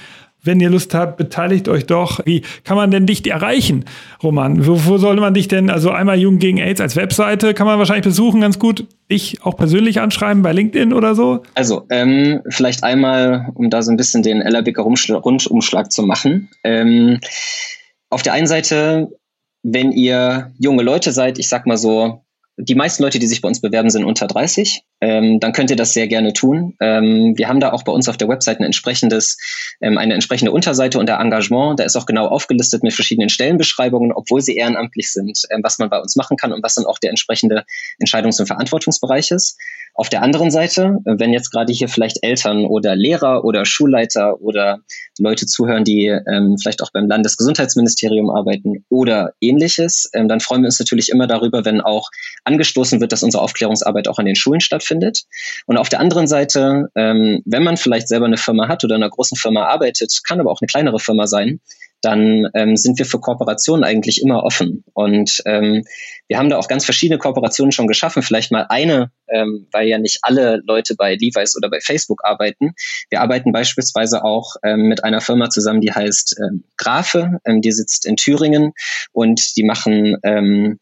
Wenn 0.48 0.60
ihr 0.60 0.70
Lust 0.70 0.94
habt, 0.94 1.18
beteiligt 1.18 1.68
euch 1.68 1.84
doch. 1.84 2.24
Wie 2.24 2.40
kann 2.64 2.78
man 2.78 2.90
denn 2.90 3.04
dich 3.04 3.30
erreichen, 3.30 3.84
Roman? 4.22 4.66
Wo, 4.66 4.86
wo 4.86 4.96
sollte 4.96 5.20
man 5.20 5.34
dich 5.34 5.46
denn, 5.46 5.68
also 5.68 5.90
einmal 5.90 6.18
Jugend 6.18 6.40
gegen 6.40 6.56
AIDS 6.56 6.80
als 6.80 6.96
Webseite 6.96 7.52
kann 7.52 7.66
man 7.66 7.78
wahrscheinlich 7.78 8.06
besuchen, 8.06 8.40
ganz 8.40 8.58
gut. 8.58 8.86
Ich 9.08 9.42
auch 9.42 9.58
persönlich 9.58 10.00
anschreiben 10.00 10.42
bei 10.42 10.52
LinkedIn 10.52 10.94
oder 10.94 11.14
so? 11.14 11.42
Also, 11.54 11.84
ähm, 11.90 12.40
vielleicht 12.48 12.82
einmal, 12.82 13.50
um 13.56 13.68
da 13.68 13.82
so 13.82 13.90
ein 13.90 13.98
bisschen 13.98 14.22
den 14.22 14.40
Ellerbicker 14.40 14.80
Rundumschlag 14.80 15.92
zu 15.92 16.02
machen. 16.02 16.48
Ähm, 16.64 17.20
auf 18.08 18.22
der 18.22 18.32
einen 18.32 18.46
Seite, 18.46 19.08
wenn 19.62 19.92
ihr 19.92 20.50
junge 20.58 20.82
Leute 20.82 21.12
seid, 21.12 21.38
ich 21.38 21.50
sag 21.50 21.66
mal 21.66 21.76
so 21.76 22.22
die 22.60 22.74
meisten 22.74 23.04
Leute, 23.04 23.20
die 23.20 23.26
sich 23.28 23.40
bei 23.40 23.48
uns 23.48 23.60
bewerben, 23.60 23.88
sind 23.88 24.04
unter 24.04 24.26
30. 24.26 24.82
Ähm, 25.00 25.38
dann 25.38 25.52
könnt 25.52 25.70
ihr 25.70 25.76
das 25.76 25.92
sehr 25.92 26.08
gerne 26.08 26.32
tun. 26.32 26.74
Ähm, 26.80 27.34
wir 27.36 27.48
haben 27.48 27.60
da 27.60 27.72
auch 27.72 27.84
bei 27.84 27.92
uns 27.92 28.08
auf 28.08 28.16
der 28.16 28.28
Website 28.28 28.58
ein 28.58 28.64
entsprechendes, 28.64 29.38
ähm, 29.80 29.96
eine 29.96 30.14
entsprechende 30.14 30.50
Unterseite 30.50 30.98
unter 30.98 31.20
Engagement. 31.20 31.78
Da 31.78 31.84
ist 31.84 31.94
auch 31.94 32.04
genau 32.04 32.26
aufgelistet 32.26 32.82
mit 32.82 32.94
verschiedenen 32.94 33.28
Stellenbeschreibungen, 33.28 34.12
obwohl 34.12 34.40
sie 34.40 34.56
ehrenamtlich 34.56 35.12
sind, 35.12 35.40
ähm, 35.50 35.60
was 35.62 35.78
man 35.78 35.88
bei 35.88 36.00
uns 36.00 36.16
machen 36.16 36.36
kann 36.36 36.52
und 36.52 36.62
was 36.64 36.74
dann 36.74 36.84
auch 36.84 36.98
der 36.98 37.10
entsprechende 37.10 37.64
Entscheidungs- 38.02 38.40
und 38.40 38.46
Verantwortungsbereich 38.46 39.30
ist. 39.30 39.56
Auf 39.98 40.08
der 40.08 40.22
anderen 40.22 40.52
Seite, 40.52 40.98
wenn 41.04 41.32
jetzt 41.32 41.50
gerade 41.50 41.72
hier 41.72 41.88
vielleicht 41.88 42.22
Eltern 42.22 42.66
oder 42.66 42.94
Lehrer 42.94 43.44
oder 43.44 43.64
Schulleiter 43.64 44.40
oder 44.40 44.78
Leute 45.18 45.44
zuhören, 45.46 45.82
die 45.82 46.06
ähm, 46.06 46.56
vielleicht 46.56 46.84
auch 46.84 46.92
beim 46.92 47.08
Landesgesundheitsministerium 47.08 48.30
arbeiten 48.30 48.84
oder 48.90 49.32
ähnliches, 49.40 50.08
ähm, 50.14 50.28
dann 50.28 50.38
freuen 50.38 50.62
wir 50.62 50.66
uns 50.66 50.78
natürlich 50.78 51.08
immer 51.08 51.26
darüber, 51.26 51.64
wenn 51.64 51.80
auch 51.80 52.10
angestoßen 52.44 53.00
wird, 53.00 53.10
dass 53.10 53.24
unsere 53.24 53.42
Aufklärungsarbeit 53.42 54.06
auch 54.06 54.20
an 54.20 54.26
den 54.26 54.36
Schulen 54.36 54.60
stattfindet. 54.60 55.24
Und 55.66 55.78
auf 55.78 55.88
der 55.88 55.98
anderen 55.98 56.28
Seite, 56.28 56.90
ähm, 56.94 57.42
wenn 57.44 57.64
man 57.64 57.76
vielleicht 57.76 58.06
selber 58.06 58.26
eine 58.26 58.36
Firma 58.36 58.68
hat 58.68 58.84
oder 58.84 58.94
in 58.94 59.02
einer 59.02 59.10
großen 59.10 59.36
Firma 59.36 59.64
arbeitet, 59.64 60.20
kann 60.22 60.38
aber 60.38 60.52
auch 60.52 60.60
eine 60.60 60.68
kleinere 60.68 61.00
Firma 61.00 61.26
sein, 61.26 61.58
dann 62.00 62.48
ähm, 62.54 62.76
sind 62.76 62.98
wir 62.98 63.06
für 63.06 63.20
Kooperationen 63.20 63.84
eigentlich 63.84 64.22
immer 64.22 64.44
offen. 64.44 64.84
Und 64.92 65.42
ähm, 65.46 65.84
wir 66.28 66.38
haben 66.38 66.48
da 66.48 66.58
auch 66.58 66.68
ganz 66.68 66.84
verschiedene 66.84 67.18
Kooperationen 67.18 67.72
schon 67.72 67.86
geschaffen. 67.86 68.22
Vielleicht 68.22 68.52
mal 68.52 68.66
eine, 68.68 69.10
ähm, 69.28 69.66
weil 69.72 69.88
ja 69.88 69.98
nicht 69.98 70.18
alle 70.22 70.62
Leute 70.64 70.94
bei 70.94 71.14
Levi's 71.14 71.56
oder 71.56 71.68
bei 71.70 71.80
Facebook 71.80 72.24
arbeiten. 72.24 72.74
Wir 73.10 73.20
arbeiten 73.20 73.52
beispielsweise 73.52 74.24
auch 74.24 74.56
ähm, 74.62 74.82
mit 74.82 75.04
einer 75.04 75.20
Firma 75.20 75.50
zusammen, 75.50 75.80
die 75.80 75.92
heißt 75.92 76.36
ähm, 76.40 76.64
Grafe. 76.76 77.40
Ähm, 77.44 77.62
die 77.62 77.72
sitzt 77.72 78.06
in 78.06 78.16
Thüringen 78.16 78.72
und 79.12 79.56
die 79.56 79.64
machen 79.64 80.16
ähm, 80.22 80.78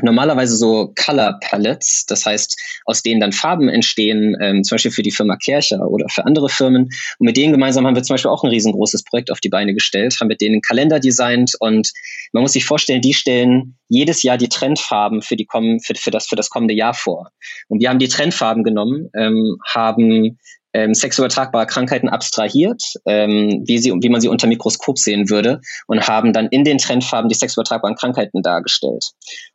normalerweise 0.00 0.56
so 0.56 0.92
Color 0.96 1.38
Palettes, 1.40 2.04
das 2.06 2.24
heißt, 2.24 2.56
aus 2.84 3.02
denen 3.02 3.20
dann 3.20 3.32
Farben 3.32 3.68
entstehen, 3.68 4.36
ähm, 4.40 4.64
zum 4.64 4.76
Beispiel 4.76 4.90
für 4.90 5.02
die 5.02 5.10
Firma 5.10 5.36
Kercher 5.36 5.88
oder 5.88 6.06
für 6.08 6.24
andere 6.24 6.48
Firmen. 6.48 6.84
Und 6.84 7.26
mit 7.26 7.36
denen 7.36 7.52
gemeinsam 7.52 7.86
haben 7.86 7.94
wir 7.94 8.02
zum 8.02 8.14
Beispiel 8.14 8.30
auch 8.30 8.44
ein 8.44 8.50
riesengroßes 8.50 9.04
Projekt 9.04 9.30
auf 9.30 9.40
die 9.40 9.48
Beine 9.48 9.74
gestellt, 9.74 10.16
haben 10.20 10.28
mit 10.28 10.40
denen 10.40 10.54
einen 10.54 10.62
Kalender 10.62 11.00
designt 11.00 11.52
und 11.60 11.90
man 12.32 12.42
muss 12.42 12.54
sich 12.54 12.64
vorstellen, 12.64 13.02
die 13.02 13.14
stellen 13.14 13.76
jedes 13.88 14.22
Jahr 14.22 14.38
die 14.38 14.48
Trendfarben 14.48 15.20
für, 15.20 15.36
die 15.36 15.44
kommen, 15.44 15.80
für, 15.80 15.94
für, 15.94 16.10
das, 16.10 16.26
für 16.26 16.36
das 16.36 16.48
kommende 16.48 16.74
Jahr 16.74 16.94
vor. 16.94 17.30
Und 17.68 17.80
wir 17.80 17.90
haben 17.90 17.98
die 17.98 18.08
Trendfarben 18.08 18.64
genommen, 18.64 19.10
ähm, 19.14 19.58
haben 19.66 20.38
ähm, 20.72 20.94
sexuell 20.94 21.26
übertragbare 21.26 21.66
Krankheiten 21.66 22.08
abstrahiert, 22.08 22.82
ähm, 23.06 23.62
wie, 23.66 23.78
sie, 23.78 23.92
wie 23.92 24.08
man 24.08 24.20
sie 24.20 24.28
unter 24.28 24.46
Mikroskop 24.46 24.98
sehen 24.98 25.30
würde, 25.30 25.60
und 25.86 26.06
haben 26.08 26.32
dann 26.32 26.48
in 26.48 26.64
den 26.64 26.78
Trendfarben 26.78 27.28
die 27.28 27.34
sexuell 27.34 27.62
übertragbaren 27.62 27.96
Krankheiten 27.96 28.42
dargestellt. 28.42 29.04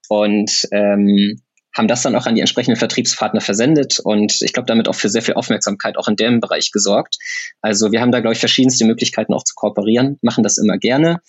Und 0.09 0.68
ähm, 0.72 1.41
haben 1.78 1.88
das 1.88 2.01
dann 2.01 2.15
auch 2.15 2.26
an 2.26 2.36
die 2.36 2.41
entsprechenden 2.41 2.78
Vertriebspartner 2.78 3.39
versendet 3.39 3.99
und 3.99 4.41
ich 4.41 4.51
glaube 4.51 4.65
damit 4.65 4.88
auch 4.88 4.95
für 4.95 5.09
sehr 5.09 5.22
viel 5.22 5.36
Aufmerksamkeit 5.36 5.97
auch 5.97 6.07
in 6.07 6.15
dem 6.15 6.39
Bereich 6.39 6.72
gesorgt. 6.72 7.18
Also 7.61 7.91
wir 7.91 8.01
haben 8.01 8.11
da, 8.11 8.20
glaube 8.20 8.34
ich, 8.34 8.39
verschiedenste 8.39 8.86
Möglichkeiten 8.86 9.34
auch 9.34 9.43
zu 9.43 9.53
kooperieren, 9.55 10.18
machen 10.22 10.43
das 10.43 10.57
immer 10.57 10.78
gerne. 10.78 11.22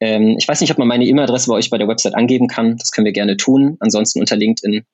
Ähm, 0.00 0.36
ich 0.38 0.46
weiß 0.46 0.60
nicht, 0.60 0.70
ob 0.70 0.78
man 0.78 0.88
meine 0.88 1.04
E-Mail-Adresse 1.06 1.48
bei 1.48 1.56
euch 1.56 1.70
bei 1.70 1.78
der 1.78 1.88
Website 1.88 2.14
angeben 2.14 2.46
kann. 2.46 2.76
Das 2.76 2.92
können 2.92 3.06
wir 3.06 3.12
gerne 3.12 3.36
tun. 3.36 3.76
Ansonsten 3.80 4.20
unter 4.20 4.36
LinkedIn 4.36 4.84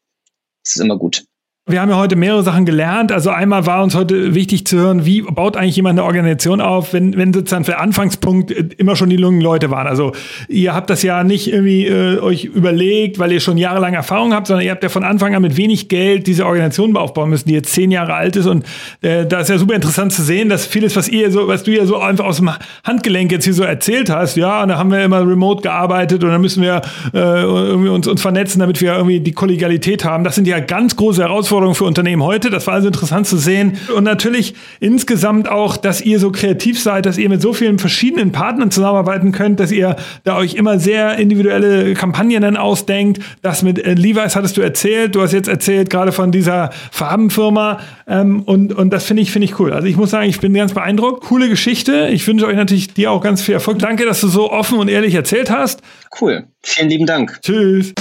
ist 0.64 0.76
es 0.76 0.80
immer 0.80 0.96
gut. 0.96 1.24
Wir 1.68 1.80
haben 1.80 1.90
ja 1.90 1.96
heute 1.96 2.16
mehrere 2.16 2.42
Sachen 2.42 2.64
gelernt. 2.64 3.12
Also 3.12 3.30
einmal 3.30 3.66
war 3.66 3.84
uns 3.84 3.94
heute 3.94 4.34
wichtig 4.34 4.66
zu 4.66 4.78
hören, 4.78 5.06
wie 5.06 5.22
baut 5.22 5.56
eigentlich 5.56 5.76
jemand 5.76 5.96
eine 5.96 6.04
Organisation 6.04 6.60
auf, 6.60 6.92
wenn, 6.92 7.16
wenn 7.16 7.32
sozusagen 7.32 7.62
der 7.62 7.80
Anfangspunkt 7.80 8.50
immer 8.50 8.96
schon 8.96 9.10
die 9.10 9.16
jungen 9.16 9.40
Leute 9.40 9.70
waren. 9.70 9.86
Also 9.86 10.10
ihr 10.48 10.74
habt 10.74 10.90
das 10.90 11.04
ja 11.04 11.22
nicht 11.22 11.52
irgendwie 11.52 11.86
äh, 11.86 12.18
euch 12.18 12.46
überlegt, 12.46 13.20
weil 13.20 13.30
ihr 13.30 13.38
schon 13.38 13.58
jahrelang 13.58 13.94
Erfahrung 13.94 14.34
habt, 14.34 14.48
sondern 14.48 14.66
ihr 14.66 14.72
habt 14.72 14.82
ja 14.82 14.88
von 14.88 15.04
Anfang 15.04 15.36
an 15.36 15.42
mit 15.42 15.56
wenig 15.56 15.88
Geld 15.88 16.26
diese 16.26 16.46
Organisation 16.46 16.96
aufbauen 16.96 17.30
müssen, 17.30 17.46
die 17.46 17.54
jetzt 17.54 17.72
zehn 17.72 17.92
Jahre 17.92 18.14
alt 18.14 18.34
ist. 18.34 18.46
Und 18.46 18.66
äh, 19.00 19.24
da 19.24 19.38
ist 19.38 19.48
ja 19.48 19.56
super 19.56 19.74
interessant 19.74 20.12
zu 20.12 20.22
sehen, 20.22 20.48
dass 20.48 20.66
vieles, 20.66 20.96
was 20.96 21.08
ihr 21.08 21.30
so, 21.30 21.46
was 21.46 21.62
du 21.62 21.70
ja 21.70 21.86
so 21.86 22.00
einfach 22.00 22.24
aus 22.24 22.38
dem 22.38 22.50
Handgelenk 22.82 23.30
jetzt 23.30 23.44
hier 23.44 23.54
so 23.54 23.62
erzählt 23.62 24.10
hast, 24.10 24.36
ja, 24.36 24.64
und 24.64 24.70
da 24.70 24.78
haben 24.78 24.90
wir 24.90 25.04
immer 25.04 25.20
remote 25.20 25.62
gearbeitet 25.62 26.24
und 26.24 26.30
dann 26.30 26.40
müssen 26.40 26.60
wir 26.60 26.82
äh, 27.14 27.18
irgendwie 27.18 27.90
uns, 27.90 28.08
uns 28.08 28.20
vernetzen, 28.20 28.58
damit 28.58 28.80
wir 28.80 28.94
irgendwie 28.94 29.20
die 29.20 29.32
Kollegialität 29.32 30.04
haben. 30.04 30.24
Das 30.24 30.34
sind 30.34 30.48
ja 30.48 30.58
ganz 30.58 30.96
große 30.96 31.22
Herausforderungen 31.22 31.52
Herausforderung 31.62 31.74
für 31.74 31.84
Unternehmen 31.84 32.22
heute. 32.22 32.50
Das 32.50 32.66
war 32.66 32.74
also 32.74 32.88
interessant 32.88 33.26
zu 33.26 33.36
sehen. 33.36 33.78
Und 33.96 34.04
natürlich 34.04 34.54
insgesamt 34.80 35.48
auch, 35.48 35.76
dass 35.76 36.00
ihr 36.00 36.18
so 36.18 36.30
kreativ 36.30 36.80
seid, 36.80 37.06
dass 37.06 37.18
ihr 37.18 37.28
mit 37.28 37.40
so 37.40 37.52
vielen 37.52 37.78
verschiedenen 37.78 38.32
Partnern 38.32 38.70
zusammenarbeiten 38.70 39.32
könnt, 39.32 39.60
dass 39.60 39.70
ihr 39.70 39.96
da 40.24 40.36
euch 40.36 40.54
immer 40.54 40.78
sehr 40.78 41.16
individuelle 41.18 41.94
Kampagnen 41.94 42.42
dann 42.42 42.56
ausdenkt. 42.56 43.20
Das 43.42 43.62
mit 43.62 43.78
äh, 43.78 43.94
Levi's 43.94 44.36
hattest 44.36 44.56
du 44.56 44.60
erzählt. 44.60 45.14
Du 45.14 45.22
hast 45.22 45.32
jetzt 45.32 45.48
erzählt 45.48 45.90
gerade 45.90 46.12
von 46.12 46.32
dieser 46.32 46.70
Farbenfirma. 46.90 47.80
Ähm, 48.06 48.42
und, 48.42 48.72
und 48.72 48.90
das 48.90 49.04
finde 49.04 49.22
ich, 49.22 49.30
finde 49.30 49.46
ich 49.46 49.58
cool. 49.58 49.72
Also 49.72 49.86
ich 49.86 49.96
muss 49.96 50.10
sagen, 50.10 50.28
ich 50.28 50.40
bin 50.40 50.54
ganz 50.54 50.72
beeindruckt. 50.72 51.24
Coole 51.24 51.48
Geschichte. 51.48 52.08
Ich 52.08 52.26
wünsche 52.26 52.46
euch 52.46 52.56
natürlich 52.56 52.92
dir 52.94 53.12
auch 53.12 53.22
ganz 53.22 53.42
viel 53.42 53.54
Erfolg. 53.54 53.78
Danke, 53.78 54.04
dass 54.04 54.20
du 54.20 54.28
so 54.28 54.50
offen 54.50 54.78
und 54.78 54.88
ehrlich 54.88 55.14
erzählt 55.14 55.50
hast. 55.50 55.80
Cool. 56.20 56.44
Vielen 56.62 56.88
lieben 56.88 57.06
Dank. 57.06 57.38
Tschüss. 57.42 57.92